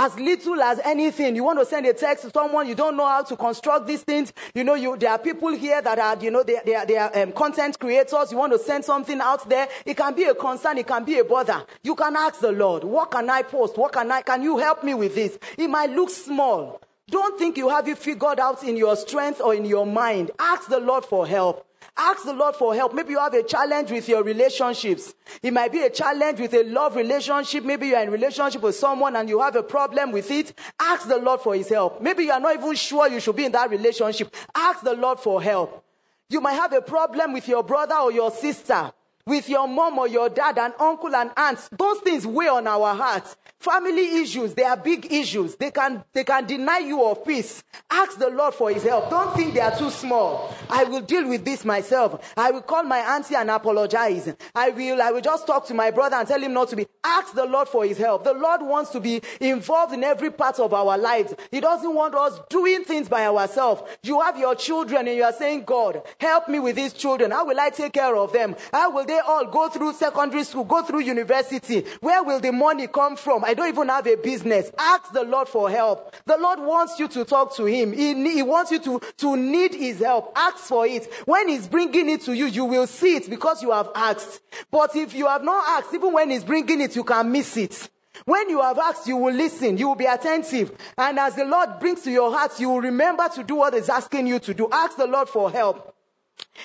As 0.00 0.16
little 0.16 0.62
as 0.62 0.78
anything. 0.84 1.34
You 1.34 1.42
want 1.42 1.58
to 1.58 1.66
send 1.66 1.84
a 1.84 1.92
text 1.92 2.22
to 2.22 2.30
someone, 2.30 2.68
you 2.68 2.76
don't 2.76 2.96
know 2.96 3.04
how 3.04 3.24
to 3.24 3.36
construct 3.36 3.88
these 3.88 4.02
things. 4.02 4.32
You 4.54 4.62
know, 4.62 4.74
you, 4.74 4.96
there 4.96 5.10
are 5.10 5.18
people 5.18 5.48
here 5.48 5.82
that 5.82 5.98
are, 5.98 6.16
you 6.22 6.30
know, 6.30 6.44
they, 6.44 6.60
they 6.64 6.76
are, 6.76 6.86
they 6.86 6.96
are 6.96 7.18
um, 7.18 7.32
content 7.32 7.76
creators. 7.80 8.30
You 8.30 8.38
want 8.38 8.52
to 8.52 8.60
send 8.60 8.84
something 8.84 9.20
out 9.20 9.48
there. 9.48 9.66
It 9.84 9.96
can 9.96 10.14
be 10.14 10.22
a 10.26 10.36
concern. 10.36 10.78
It 10.78 10.86
can 10.86 11.04
be 11.04 11.18
a 11.18 11.24
bother. 11.24 11.64
You 11.82 11.96
can 11.96 12.14
ask 12.14 12.38
the 12.38 12.52
Lord, 12.52 12.84
what 12.84 13.10
can 13.10 13.28
I 13.28 13.42
post? 13.42 13.76
What 13.76 13.90
can 13.90 14.08
I, 14.12 14.22
can 14.22 14.40
you 14.40 14.58
help 14.58 14.84
me 14.84 14.94
with 14.94 15.16
this? 15.16 15.36
It 15.56 15.66
might 15.66 15.90
look 15.90 16.10
small. 16.10 16.80
Don't 17.10 17.36
think 17.36 17.56
you 17.56 17.68
have 17.68 17.88
it 17.88 17.98
figured 17.98 18.38
out 18.38 18.62
in 18.62 18.76
your 18.76 18.94
strength 18.94 19.40
or 19.40 19.52
in 19.52 19.64
your 19.64 19.84
mind. 19.84 20.30
Ask 20.38 20.68
the 20.68 20.78
Lord 20.78 21.06
for 21.06 21.26
help. 21.26 21.67
Ask 22.00 22.24
the 22.24 22.32
Lord 22.32 22.54
for 22.54 22.74
help. 22.76 22.94
Maybe 22.94 23.10
you 23.10 23.18
have 23.18 23.34
a 23.34 23.42
challenge 23.42 23.90
with 23.90 24.08
your 24.08 24.22
relationships. 24.22 25.14
It 25.42 25.52
might 25.52 25.72
be 25.72 25.82
a 25.82 25.90
challenge 25.90 26.38
with 26.38 26.54
a 26.54 26.62
love 26.62 26.94
relationship. 26.94 27.64
Maybe 27.64 27.88
you're 27.88 28.00
in 28.00 28.10
relationship 28.10 28.62
with 28.62 28.76
someone 28.76 29.16
and 29.16 29.28
you 29.28 29.40
have 29.40 29.56
a 29.56 29.64
problem 29.64 30.12
with 30.12 30.30
it. 30.30 30.56
Ask 30.78 31.08
the 31.08 31.18
Lord 31.18 31.40
for 31.40 31.56
his 31.56 31.68
help. 31.68 32.00
Maybe 32.00 32.24
you 32.24 32.32
are 32.32 32.38
not 32.38 32.54
even 32.54 32.74
sure 32.76 33.08
you 33.08 33.18
should 33.18 33.34
be 33.34 33.46
in 33.46 33.52
that 33.52 33.68
relationship. 33.68 34.34
Ask 34.54 34.82
the 34.82 34.94
Lord 34.94 35.18
for 35.18 35.42
help. 35.42 35.84
You 36.30 36.40
might 36.40 36.52
have 36.52 36.72
a 36.72 36.82
problem 36.82 37.32
with 37.32 37.48
your 37.48 37.64
brother 37.64 37.96
or 37.96 38.12
your 38.12 38.30
sister 38.30 38.92
with 39.28 39.48
your 39.48 39.68
mom 39.68 39.98
or 39.98 40.08
your 40.08 40.28
dad 40.30 40.58
and 40.58 40.72
uncle 40.80 41.14
and 41.14 41.30
aunts. 41.36 41.68
Those 41.76 41.98
things 41.98 42.26
weigh 42.26 42.48
on 42.48 42.66
our 42.66 42.94
hearts. 42.94 43.36
Family 43.60 44.22
issues, 44.22 44.54
they 44.54 44.62
are 44.62 44.76
big 44.76 45.12
issues. 45.12 45.56
They 45.56 45.72
can, 45.72 46.04
they 46.12 46.22
can 46.22 46.46
deny 46.46 46.78
you 46.78 47.04
of 47.04 47.24
peace. 47.24 47.64
Ask 47.90 48.16
the 48.16 48.30
Lord 48.30 48.54
for 48.54 48.70
his 48.70 48.84
help. 48.84 49.10
Don't 49.10 49.34
think 49.34 49.52
they 49.52 49.60
are 49.60 49.76
too 49.76 49.90
small. 49.90 50.54
I 50.70 50.84
will 50.84 51.00
deal 51.00 51.28
with 51.28 51.44
this 51.44 51.64
myself. 51.64 52.32
I 52.36 52.52
will 52.52 52.62
call 52.62 52.84
my 52.84 52.98
auntie 52.98 53.34
and 53.34 53.50
apologize. 53.50 54.32
I 54.54 54.70
will, 54.70 55.02
I 55.02 55.10
will 55.10 55.20
just 55.20 55.44
talk 55.44 55.66
to 55.66 55.74
my 55.74 55.90
brother 55.90 56.14
and 56.14 56.28
tell 56.28 56.40
him 56.40 56.52
not 56.52 56.68
to 56.68 56.76
be. 56.76 56.86
Ask 57.02 57.34
the 57.34 57.46
Lord 57.46 57.66
for 57.66 57.84
his 57.84 57.98
help. 57.98 58.22
The 58.22 58.32
Lord 58.32 58.62
wants 58.62 58.90
to 58.90 59.00
be 59.00 59.20
involved 59.40 59.92
in 59.92 60.04
every 60.04 60.30
part 60.30 60.60
of 60.60 60.72
our 60.72 60.96
lives. 60.96 61.34
He 61.50 61.58
doesn't 61.58 61.92
want 61.92 62.14
us 62.14 62.38
doing 62.48 62.84
things 62.84 63.08
by 63.08 63.26
ourselves. 63.26 63.82
You 64.04 64.20
have 64.20 64.38
your 64.38 64.54
children 64.54 65.08
and 65.08 65.16
you 65.16 65.24
are 65.24 65.32
saying, 65.32 65.64
God, 65.64 66.02
help 66.20 66.48
me 66.48 66.60
with 66.60 66.76
these 66.76 66.92
children. 66.92 67.32
How 67.32 67.44
will 67.44 67.58
I 67.58 67.70
take 67.70 67.94
care 67.94 68.14
of 68.14 68.32
them? 68.32 68.54
How 68.72 68.92
will 68.92 69.04
they 69.04 69.18
all 69.18 69.46
go 69.46 69.68
through 69.68 69.94
secondary 69.94 70.44
school, 70.44 70.62
go 70.62 70.84
through 70.84 71.00
university? 71.00 71.84
Where 72.00 72.22
will 72.22 72.38
the 72.38 72.52
money 72.52 72.86
come 72.86 73.16
from? 73.16 73.46
I 73.48 73.54
don't 73.54 73.68
even 73.68 73.88
have 73.88 74.06
a 74.06 74.16
business. 74.16 74.70
Ask 74.76 75.10
the 75.14 75.24
Lord 75.24 75.48
for 75.48 75.70
help. 75.70 76.14
The 76.26 76.36
Lord 76.36 76.60
wants 76.60 76.98
you 76.98 77.08
to 77.08 77.24
talk 77.24 77.56
to 77.56 77.64
Him. 77.64 77.94
He, 77.94 78.12
he 78.34 78.42
wants 78.42 78.70
you 78.70 78.78
to, 78.80 79.00
to 79.16 79.36
need 79.38 79.72
His 79.72 80.00
help. 80.00 80.34
Ask 80.36 80.58
for 80.64 80.86
it. 80.86 81.10
When 81.24 81.48
He's 81.48 81.66
bringing 81.66 82.10
it 82.10 82.20
to 82.24 82.34
you, 82.34 82.44
you 82.44 82.66
will 82.66 82.86
see 82.86 83.16
it 83.16 83.30
because 83.30 83.62
you 83.62 83.70
have 83.70 83.88
asked. 83.94 84.42
But 84.70 84.94
if 84.94 85.14
you 85.14 85.26
have 85.28 85.42
not 85.42 85.64
asked, 85.66 85.94
even 85.94 86.12
when 86.12 86.28
He's 86.28 86.44
bringing 86.44 86.82
it, 86.82 86.94
you 86.94 87.02
can 87.04 87.32
miss 87.32 87.56
it. 87.56 87.88
When 88.26 88.50
you 88.50 88.60
have 88.60 88.78
asked, 88.78 89.06
you 89.06 89.16
will 89.16 89.32
listen, 89.32 89.78
you 89.78 89.88
will 89.88 89.94
be 89.94 90.04
attentive. 90.04 90.70
And 90.98 91.18
as 91.18 91.34
the 91.34 91.46
Lord 91.46 91.80
brings 91.80 92.02
to 92.02 92.10
your 92.10 92.30
heart, 92.30 92.60
you 92.60 92.68
will 92.68 92.82
remember 92.82 93.30
to 93.34 93.42
do 93.42 93.54
what 93.54 93.72
He's 93.72 93.88
asking 93.88 94.26
you 94.26 94.40
to 94.40 94.52
do. 94.52 94.68
Ask 94.70 94.98
the 94.98 95.06
Lord 95.06 95.26
for 95.26 95.50
help. 95.50 95.94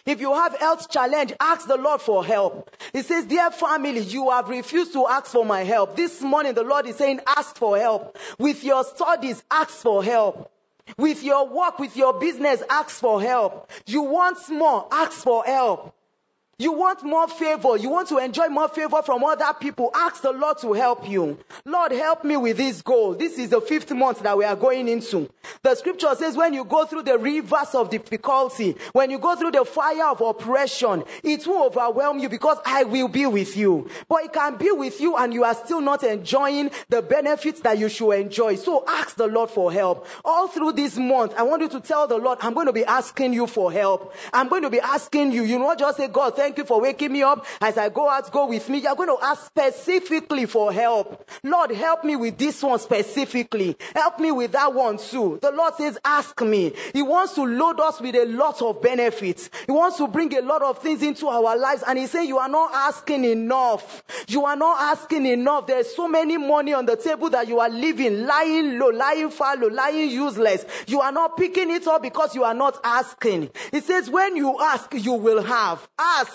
If 0.05 0.19
you 0.19 0.33
have 0.33 0.57
health 0.57 0.89
challenge, 0.89 1.33
ask 1.39 1.67
the 1.67 1.77
Lord 1.77 2.01
for 2.01 2.25
help. 2.25 2.69
He 2.91 3.01
says, 3.01 3.25
dear 3.25 3.51
family, 3.51 3.99
you 3.99 4.29
have 4.31 4.49
refused 4.49 4.93
to 4.93 5.07
ask 5.07 5.27
for 5.27 5.45
my 5.45 5.63
help. 5.63 5.95
This 5.95 6.21
morning, 6.21 6.53
the 6.53 6.63
Lord 6.63 6.87
is 6.87 6.97
saying, 6.97 7.21
ask 7.25 7.55
for 7.55 7.77
help. 7.77 8.17
With 8.37 8.63
your 8.63 8.83
studies, 8.83 9.43
ask 9.49 9.69
for 9.69 10.03
help. 10.03 10.51
With 10.97 11.23
your 11.23 11.47
work, 11.47 11.79
with 11.79 11.95
your 11.95 12.19
business, 12.19 12.61
ask 12.69 12.99
for 12.99 13.21
help. 13.21 13.71
You 13.85 14.01
want 14.01 14.37
more, 14.49 14.87
ask 14.91 15.13
for 15.13 15.45
help. 15.45 15.95
You 16.59 16.71
want 16.71 17.03
more 17.03 17.27
favor. 17.27 17.77
You 17.77 17.89
want 17.89 18.09
to 18.09 18.19
enjoy 18.19 18.47
more 18.47 18.69
favor 18.69 19.01
from 19.01 19.23
other 19.23 19.51
people. 19.59 19.89
Ask 19.95 20.21
the 20.21 20.31
Lord 20.31 20.59
to 20.59 20.73
help 20.73 21.09
you. 21.09 21.39
Lord, 21.65 21.91
help 21.91 22.23
me 22.23 22.37
with 22.37 22.57
this 22.57 22.81
goal. 22.83 23.15
This 23.15 23.39
is 23.39 23.49
the 23.49 23.59
fifth 23.59 23.91
month 23.91 24.21
that 24.21 24.37
we 24.37 24.45
are 24.45 24.55
going 24.55 24.87
into. 24.87 25.29
The 25.63 25.73
scripture 25.73 26.13
says 26.15 26.37
when 26.37 26.53
you 26.53 26.63
go 26.63 26.85
through 26.85 27.03
the 27.03 27.17
rivers 27.17 27.73
of 27.73 27.89
difficulty, 27.89 28.75
when 28.91 29.09
you 29.09 29.17
go 29.17 29.35
through 29.35 29.51
the 29.51 29.65
fire 29.65 30.05
of 30.09 30.21
oppression, 30.21 31.03
it 31.23 31.47
will 31.47 31.65
overwhelm 31.65 32.19
you 32.19 32.29
because 32.29 32.59
I 32.65 32.83
will 32.83 33.07
be 33.07 33.25
with 33.25 33.57
you. 33.57 33.89
But 34.07 34.25
it 34.25 34.33
can 34.33 34.55
be 34.57 34.71
with 34.71 35.01
you 35.01 35.17
and 35.17 35.33
you 35.33 35.43
are 35.43 35.55
still 35.55 35.81
not 35.81 36.03
enjoying 36.03 36.69
the 36.87 37.01
benefits 37.01 37.61
that 37.61 37.79
you 37.79 37.89
should 37.89 38.11
enjoy. 38.11 38.55
So 38.55 38.83
ask 38.87 39.15
the 39.15 39.27
Lord 39.27 39.49
for 39.49 39.71
help. 39.71 40.05
All 40.23 40.47
through 40.47 40.73
this 40.73 40.97
month, 40.97 41.33
I 41.35 41.41
want 41.41 41.63
you 41.63 41.69
to 41.69 41.79
tell 41.79 42.05
the 42.05 42.17
Lord, 42.17 42.37
I'm 42.41 42.53
going 42.53 42.67
to 42.67 42.73
be 42.73 42.85
asking 42.85 43.33
you 43.33 43.47
for 43.47 43.71
help. 43.71 44.13
I'm 44.31 44.49
going 44.49 44.61
to 44.61 44.69
be 44.69 44.79
asking 44.79 45.31
you. 45.31 45.41
You 45.43 45.57
know, 45.57 45.73
just 45.75 45.97
say, 45.97 46.07
God, 46.07 46.35
thank 46.43 46.57
you 46.57 46.65
for 46.65 46.81
waking 46.81 47.13
me 47.13 47.23
up. 47.23 47.45
As 47.61 47.77
I 47.77 47.87
go 47.87 48.09
out, 48.09 48.29
go 48.29 48.47
with 48.47 48.67
me. 48.67 48.79
You're 48.79 48.95
going 48.95 49.07
to 49.07 49.23
ask 49.23 49.45
specifically 49.45 50.45
for 50.45 50.73
help. 50.73 51.29
Lord, 51.41 51.71
help 51.71 52.03
me 52.03 52.17
with 52.17 52.37
this 52.37 52.61
one 52.61 52.79
specifically. 52.79 53.77
Help 53.95 54.19
me 54.19 54.29
with 54.31 54.51
that 54.51 54.73
one 54.73 54.97
too. 54.97 55.39
The 55.41 55.51
Lord 55.51 55.73
says, 55.75 55.97
ask 56.03 56.41
me. 56.41 56.73
He 56.91 57.01
wants 57.01 57.35
to 57.35 57.43
load 57.43 57.79
us 57.79 58.01
with 58.01 58.15
a 58.15 58.25
lot 58.25 58.61
of 58.61 58.81
benefits. 58.81 59.49
He 59.65 59.71
wants 59.71 59.97
to 59.99 60.07
bring 60.09 60.35
a 60.35 60.41
lot 60.41 60.61
of 60.61 60.79
things 60.79 61.01
into 61.01 61.27
our 61.27 61.57
lives. 61.57 61.81
And 61.87 61.97
He 61.97 62.07
said, 62.07 62.23
you 62.23 62.37
are 62.39 62.49
not 62.49 62.71
asking 62.73 63.23
enough. 63.23 64.03
You 64.27 64.43
are 64.43 64.57
not 64.57 64.81
asking 64.81 65.25
enough. 65.25 65.67
There's 65.67 65.95
so 65.95 66.09
many 66.09 66.35
money 66.35 66.73
on 66.73 66.85
the 66.85 66.97
table 66.97 67.29
that 67.29 67.47
you 67.47 67.61
are 67.61 67.69
leaving, 67.69 68.25
lying 68.25 68.79
low, 68.79 68.89
lying 68.89 69.29
fallow, 69.29 69.69
lying 69.69 70.09
useless. 70.09 70.65
You 70.87 70.99
are 70.99 71.13
not 71.13 71.37
picking 71.37 71.71
it 71.71 71.87
up 71.87 72.01
because 72.01 72.35
you 72.35 72.43
are 72.43 72.53
not 72.53 72.81
asking. 72.83 73.49
He 73.71 73.79
says, 73.79 74.09
when 74.09 74.35
you 74.35 74.59
ask, 74.59 74.93
you 74.93 75.13
will 75.13 75.41
have. 75.41 75.87
Ask. 75.97 76.32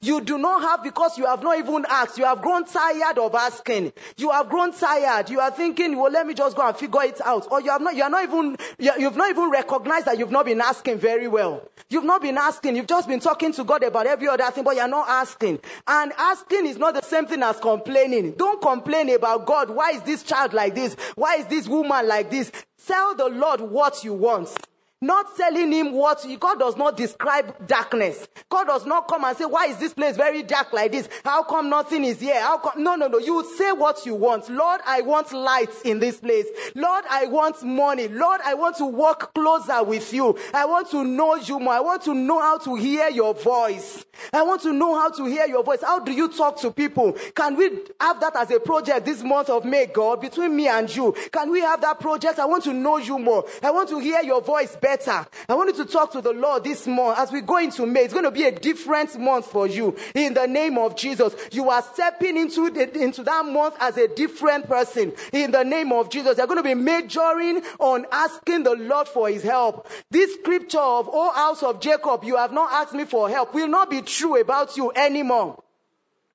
You 0.00 0.20
do 0.20 0.38
not 0.38 0.62
have 0.62 0.84
because 0.84 1.18
you 1.18 1.26
have 1.26 1.42
not 1.42 1.58
even 1.58 1.84
asked. 1.88 2.18
You 2.18 2.24
have 2.24 2.40
grown 2.40 2.64
tired 2.64 3.18
of 3.18 3.34
asking. 3.34 3.92
You 4.16 4.30
have 4.30 4.48
grown 4.48 4.72
tired. 4.72 5.28
You 5.30 5.40
are 5.40 5.50
thinking, 5.50 5.96
well, 5.98 6.12
let 6.12 6.26
me 6.26 6.34
just 6.34 6.56
go 6.56 6.66
and 6.66 6.76
figure 6.76 7.02
it 7.02 7.20
out. 7.24 7.48
Or 7.50 7.60
you 7.60 7.70
have 7.70 7.80
not, 7.80 7.96
you 7.96 8.02
are 8.02 8.10
not 8.10 8.22
even, 8.22 8.56
you've 8.78 9.16
not 9.16 9.30
even 9.30 9.50
recognized 9.50 10.06
that 10.06 10.18
you've 10.18 10.30
not 10.30 10.44
been 10.44 10.60
asking 10.60 10.98
very 10.98 11.26
well. 11.26 11.68
You've 11.88 12.04
not 12.04 12.22
been 12.22 12.38
asking. 12.38 12.76
You've 12.76 12.86
just 12.86 13.08
been 13.08 13.18
talking 13.18 13.52
to 13.54 13.64
God 13.64 13.82
about 13.82 14.06
every 14.06 14.28
other 14.28 14.48
thing, 14.50 14.62
but 14.62 14.76
you're 14.76 14.86
not 14.86 15.08
asking. 15.08 15.58
And 15.86 16.12
asking 16.16 16.66
is 16.66 16.76
not 16.76 16.94
the 16.94 17.02
same 17.02 17.26
thing 17.26 17.42
as 17.42 17.58
complaining. 17.58 18.32
Don't 18.32 18.60
complain 18.60 19.10
about 19.10 19.46
God. 19.46 19.70
Why 19.70 19.90
is 19.92 20.02
this 20.02 20.22
child 20.22 20.52
like 20.52 20.74
this? 20.74 20.94
Why 21.16 21.36
is 21.36 21.46
this 21.46 21.66
woman 21.66 22.06
like 22.06 22.30
this? 22.30 22.52
Tell 22.86 23.14
the 23.14 23.28
Lord 23.28 23.60
what 23.62 24.04
you 24.04 24.14
want. 24.14 24.54
Not 25.00 25.36
telling 25.36 25.70
him 25.70 25.92
what 25.92 26.26
God 26.40 26.58
does 26.58 26.76
not 26.76 26.96
describe 26.96 27.68
darkness. 27.68 28.26
God 28.48 28.66
does 28.66 28.84
not 28.84 29.06
come 29.06 29.22
and 29.22 29.36
say, 29.36 29.44
Why 29.44 29.66
is 29.66 29.76
this 29.76 29.94
place 29.94 30.16
very 30.16 30.42
dark 30.42 30.72
like 30.72 30.90
this? 30.90 31.08
How 31.24 31.44
come 31.44 31.70
nothing 31.70 32.02
is 32.02 32.18
here? 32.18 32.40
How 32.40 32.58
come? 32.58 32.82
No, 32.82 32.96
no, 32.96 33.06
no. 33.06 33.18
You 33.18 33.44
say 33.56 33.70
what 33.70 34.04
you 34.04 34.16
want. 34.16 34.50
Lord, 34.50 34.80
I 34.84 35.02
want 35.02 35.32
lights 35.32 35.82
in 35.82 36.00
this 36.00 36.18
place. 36.18 36.46
Lord, 36.74 37.04
I 37.08 37.26
want 37.26 37.62
money. 37.62 38.08
Lord, 38.08 38.40
I 38.44 38.54
want 38.54 38.76
to 38.78 38.86
walk 38.86 39.34
closer 39.34 39.84
with 39.84 40.12
you. 40.12 40.36
I 40.52 40.64
want 40.66 40.90
to 40.90 41.04
know 41.04 41.36
you 41.36 41.60
more. 41.60 41.74
I 41.74 41.80
want 41.80 42.02
to 42.02 42.14
know 42.14 42.40
how 42.40 42.58
to 42.58 42.74
hear 42.74 43.08
your 43.08 43.34
voice. 43.34 44.04
I 44.32 44.42
want 44.42 44.62
to 44.62 44.72
know 44.72 44.98
how 44.98 45.10
to 45.10 45.26
hear 45.26 45.46
your 45.46 45.62
voice. 45.62 45.80
How 45.80 46.00
do 46.00 46.10
you 46.10 46.28
talk 46.28 46.60
to 46.62 46.72
people? 46.72 47.12
Can 47.36 47.54
we 47.54 47.70
have 48.00 48.18
that 48.18 48.34
as 48.34 48.50
a 48.50 48.58
project 48.58 49.06
this 49.06 49.22
month 49.22 49.48
of 49.48 49.64
May, 49.64 49.86
God, 49.86 50.20
between 50.20 50.56
me 50.56 50.66
and 50.66 50.92
you? 50.92 51.14
Can 51.30 51.52
we 51.52 51.60
have 51.60 51.80
that 51.82 52.00
project? 52.00 52.40
I 52.40 52.46
want 52.46 52.64
to 52.64 52.72
know 52.72 52.96
you 52.96 53.20
more. 53.20 53.44
I 53.62 53.70
want 53.70 53.88
to 53.90 54.00
hear 54.00 54.22
your 54.22 54.42
voice 54.42 54.74
better 54.74 54.87
better. 54.88 55.26
I 55.46 55.54
want 55.54 55.76
you 55.76 55.84
to 55.84 55.90
talk 55.90 56.12
to 56.12 56.22
the 56.22 56.32
Lord 56.32 56.64
this 56.64 56.86
month 56.86 57.18
as 57.18 57.30
we 57.30 57.42
go 57.42 57.58
into 57.58 57.84
May. 57.84 58.04
It's 58.04 58.14
going 58.14 58.24
to 58.24 58.30
be 58.30 58.44
a 58.44 58.52
different 58.52 59.20
month 59.20 59.44
for 59.50 59.66
you 59.66 59.94
in 60.14 60.32
the 60.32 60.46
name 60.46 60.78
of 60.78 60.96
Jesus. 60.96 61.34
You 61.52 61.68
are 61.68 61.82
stepping 61.82 62.38
into, 62.38 62.70
the, 62.70 62.98
into 62.98 63.22
that 63.24 63.44
month 63.44 63.74
as 63.80 63.98
a 63.98 64.08
different 64.08 64.66
person 64.66 65.12
in 65.30 65.50
the 65.50 65.62
name 65.62 65.92
of 65.92 66.08
Jesus. 66.08 66.38
You're 66.38 66.46
going 66.46 66.62
to 66.62 66.62
be 66.62 66.72
majoring 66.72 67.60
on 67.78 68.06
asking 68.10 68.62
the 68.62 68.76
Lord 68.76 69.08
for 69.08 69.28
his 69.28 69.42
help. 69.42 69.86
This 70.10 70.32
scripture 70.36 70.78
of, 70.78 71.10
O 71.12 71.32
house 71.32 71.62
of 71.62 71.80
Jacob, 71.80 72.24
you 72.24 72.38
have 72.38 72.52
not 72.52 72.72
asked 72.72 72.94
me 72.94 73.04
for 73.04 73.28
help 73.28 73.52
will 73.52 73.68
not 73.68 73.90
be 73.90 74.00
true 74.00 74.40
about 74.40 74.74
you 74.78 74.90
anymore 74.92 75.62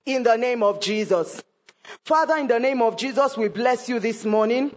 in 0.06 0.22
the 0.22 0.36
name 0.36 0.62
of 0.62 0.80
Jesus. 0.80 1.42
Father, 2.06 2.38
in 2.38 2.46
the 2.46 2.60
name 2.60 2.84
of 2.84 2.98
Jesus, 2.98 3.36
we 3.36 3.48
bless 3.48 3.90
you 3.90 4.00
this 4.00 4.26
morning. 4.26 4.76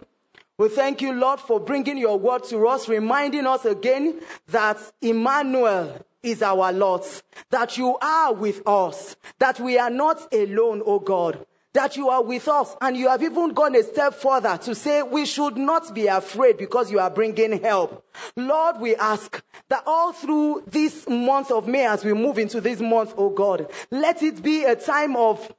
We 0.59 0.69
thank 0.69 1.03
you, 1.03 1.13
Lord, 1.13 1.39
for 1.39 1.59
bringing 1.59 1.99
your 1.99 2.17
word 2.17 2.43
to 2.45 2.67
us, 2.67 2.89
reminding 2.89 3.45
us 3.45 3.63
again 3.63 4.19
that 4.47 4.77
Emmanuel 5.03 6.03
is 6.23 6.41
our 6.41 6.71
Lord, 6.71 7.03
that 7.51 7.77
you 7.77 7.95
are 8.01 8.33
with 8.33 8.67
us, 8.67 9.15
that 9.37 9.59
we 9.59 9.77
are 9.77 9.91
not 9.91 10.33
alone, 10.33 10.81
O 10.83 10.97
God, 10.97 11.45
that 11.73 11.95
you 11.95 12.09
are 12.09 12.23
with 12.23 12.47
us. 12.47 12.75
And 12.81 12.97
you 12.97 13.07
have 13.07 13.21
even 13.21 13.53
gone 13.53 13.75
a 13.75 13.83
step 13.83 14.15
further 14.15 14.57
to 14.57 14.73
say 14.73 15.03
we 15.03 15.27
should 15.27 15.57
not 15.57 15.93
be 15.93 16.07
afraid 16.07 16.57
because 16.57 16.91
you 16.91 16.97
are 16.97 17.11
bringing 17.11 17.61
help. 17.61 18.03
Lord, 18.35 18.79
we 18.79 18.95
ask 18.95 19.43
that 19.69 19.83
all 19.85 20.11
through 20.11 20.63
this 20.65 21.07
month 21.07 21.51
of 21.51 21.67
May, 21.67 21.85
as 21.85 22.03
we 22.03 22.13
move 22.13 22.39
into 22.39 22.61
this 22.61 22.79
month, 22.79 23.13
O 23.15 23.29
God, 23.29 23.69
let 23.91 24.23
it 24.23 24.41
be 24.41 24.63
a 24.63 24.75
time 24.75 25.15
of 25.15 25.53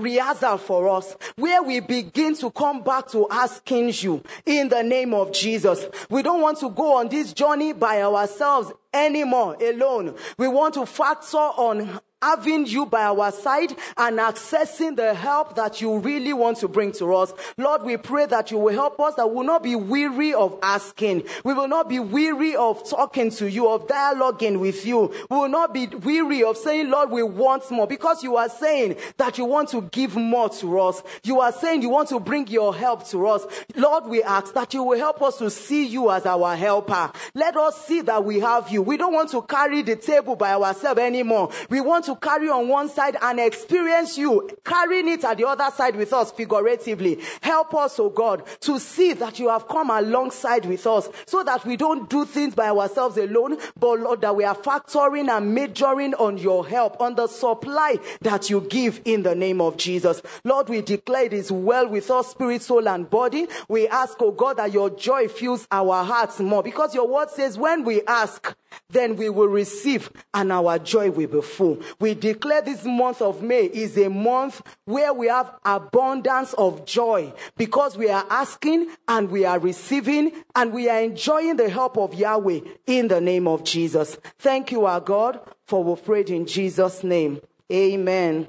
rehearsal 0.00 0.58
for 0.58 0.88
us 0.88 1.16
where 1.36 1.62
we 1.62 1.78
begin 1.78 2.34
to 2.34 2.50
come 2.50 2.82
back 2.82 3.06
to 3.08 3.28
asking 3.30 3.92
you 3.94 4.22
in 4.44 4.68
the 4.68 4.82
name 4.82 5.14
of 5.14 5.32
Jesus. 5.32 5.86
We 6.10 6.22
don't 6.22 6.40
want 6.40 6.58
to 6.60 6.70
go 6.70 6.96
on 6.98 7.08
this 7.08 7.32
journey 7.32 7.72
by 7.72 8.02
ourselves 8.02 8.72
anymore 8.92 9.56
alone. 9.60 10.16
We 10.36 10.48
want 10.48 10.74
to 10.74 10.86
factor 10.86 11.36
on 11.36 12.00
having 12.24 12.66
you 12.66 12.86
by 12.86 13.02
our 13.04 13.30
side 13.30 13.74
and 13.96 14.18
accessing 14.18 14.96
the 14.96 15.14
help 15.14 15.54
that 15.56 15.80
you 15.80 15.98
really 15.98 16.32
want 16.32 16.56
to 16.58 16.68
bring 16.68 16.90
to 16.92 17.14
us. 17.14 17.32
Lord, 17.58 17.82
we 17.82 17.96
pray 17.96 18.26
that 18.26 18.50
you 18.50 18.58
will 18.58 18.72
help 18.72 18.98
us 19.00 19.14
that 19.16 19.28
we 19.28 19.36
will 19.36 19.44
not 19.44 19.62
be 19.62 19.76
weary 19.76 20.32
of 20.32 20.58
asking. 20.62 21.24
We 21.44 21.52
will 21.52 21.68
not 21.68 21.88
be 21.88 21.98
weary 21.98 22.56
of 22.56 22.88
talking 22.88 23.30
to 23.32 23.50
you, 23.50 23.68
of 23.68 23.86
dialoguing 23.86 24.58
with 24.58 24.86
you. 24.86 25.12
We 25.30 25.36
will 25.36 25.48
not 25.48 25.74
be 25.74 25.86
weary 25.86 26.42
of 26.42 26.56
saying, 26.56 26.90
Lord, 26.90 27.10
we 27.10 27.22
want 27.22 27.70
more 27.70 27.86
because 27.86 28.22
you 28.22 28.36
are 28.36 28.48
saying 28.48 28.96
that 29.18 29.36
you 29.36 29.44
want 29.44 29.68
to 29.70 29.82
give 29.82 30.16
more 30.16 30.48
to 30.48 30.80
us. 30.80 31.02
You 31.24 31.40
are 31.40 31.52
saying 31.52 31.82
you 31.82 31.90
want 31.90 32.08
to 32.08 32.20
bring 32.20 32.46
your 32.48 32.74
help 32.74 33.06
to 33.08 33.26
us. 33.26 33.44
Lord, 33.76 34.06
we 34.06 34.22
ask 34.22 34.54
that 34.54 34.72
you 34.72 34.82
will 34.82 34.98
help 34.98 35.20
us 35.20 35.38
to 35.38 35.50
see 35.50 35.86
you 35.86 36.10
as 36.10 36.24
our 36.24 36.56
helper. 36.56 37.12
Let 37.34 37.56
us 37.56 37.84
see 37.86 38.00
that 38.02 38.24
we 38.24 38.40
have 38.40 38.70
you. 38.70 38.80
We 38.80 38.96
don't 38.96 39.12
want 39.12 39.30
to 39.32 39.42
carry 39.42 39.82
the 39.82 39.96
table 39.96 40.36
by 40.36 40.54
ourselves 40.54 41.00
anymore. 41.00 41.50
We 41.68 41.80
want 41.80 42.06
to 42.14 42.20
carry 42.20 42.48
on 42.48 42.68
one 42.68 42.88
side 42.88 43.16
and 43.20 43.40
experience 43.40 44.16
you 44.16 44.48
carrying 44.64 45.08
it 45.08 45.24
at 45.24 45.36
the 45.38 45.46
other 45.46 45.70
side 45.74 45.96
with 45.96 46.12
us 46.12 46.30
figuratively. 46.32 47.20
Help 47.40 47.74
us, 47.74 47.98
oh 47.98 48.10
God, 48.10 48.42
to 48.60 48.78
see 48.78 49.12
that 49.14 49.38
you 49.38 49.48
have 49.48 49.68
come 49.68 49.90
alongside 49.90 50.64
with 50.66 50.86
us 50.86 51.08
so 51.26 51.42
that 51.42 51.64
we 51.64 51.76
don't 51.76 52.08
do 52.08 52.24
things 52.24 52.54
by 52.54 52.68
ourselves 52.68 53.16
alone, 53.16 53.58
but 53.78 54.00
Lord, 54.00 54.20
that 54.22 54.34
we 54.34 54.44
are 54.44 54.54
factoring 54.54 55.28
and 55.28 55.54
majoring 55.54 56.14
on 56.14 56.38
your 56.38 56.66
help, 56.66 57.00
on 57.00 57.14
the 57.14 57.26
supply 57.26 57.98
that 58.20 58.50
you 58.50 58.60
give 58.62 59.00
in 59.04 59.22
the 59.22 59.34
name 59.34 59.60
of 59.60 59.76
Jesus. 59.76 60.22
Lord, 60.44 60.68
we 60.68 60.80
declare 60.80 61.24
it 61.24 61.32
is 61.32 61.50
well 61.50 61.88
with 61.88 62.10
us, 62.10 62.28
spirit, 62.28 62.62
soul, 62.62 62.88
and 62.88 63.08
body. 63.08 63.46
We 63.68 63.88
ask, 63.88 64.16
oh 64.20 64.32
God, 64.32 64.58
that 64.58 64.72
your 64.72 64.90
joy 64.90 65.28
fills 65.28 65.66
our 65.70 66.04
hearts 66.04 66.40
more 66.40 66.62
because 66.62 66.94
your 66.94 67.08
word 67.08 67.30
says 67.30 67.58
when 67.58 67.84
we 67.84 68.02
ask, 68.02 68.54
then 68.90 69.16
we 69.16 69.28
will 69.28 69.46
receive 69.48 70.10
and 70.32 70.52
our 70.52 70.78
joy 70.78 71.10
will 71.10 71.28
be 71.28 71.40
full. 71.40 71.80
We 72.04 72.12
declare 72.12 72.60
this 72.60 72.84
month 72.84 73.22
of 73.22 73.40
May 73.40 73.64
is 73.64 73.96
a 73.96 74.10
month 74.10 74.60
where 74.84 75.14
we 75.14 75.28
have 75.28 75.50
abundance 75.64 76.52
of 76.52 76.84
joy 76.84 77.32
because 77.56 77.96
we 77.96 78.10
are 78.10 78.26
asking 78.28 78.88
and 79.08 79.30
we 79.30 79.46
are 79.46 79.58
receiving 79.58 80.32
and 80.54 80.74
we 80.74 80.90
are 80.90 81.00
enjoying 81.00 81.56
the 81.56 81.70
help 81.70 81.96
of 81.96 82.12
Yahweh 82.12 82.60
in 82.86 83.08
the 83.08 83.22
name 83.22 83.48
of 83.48 83.64
Jesus. 83.64 84.18
Thank 84.38 84.70
you, 84.70 84.84
our 84.84 85.00
God, 85.00 85.40
for 85.66 85.82
we 85.82 85.98
prayed 85.98 86.28
in 86.28 86.44
Jesus' 86.44 87.02
name. 87.02 87.40
Amen. 87.72 88.48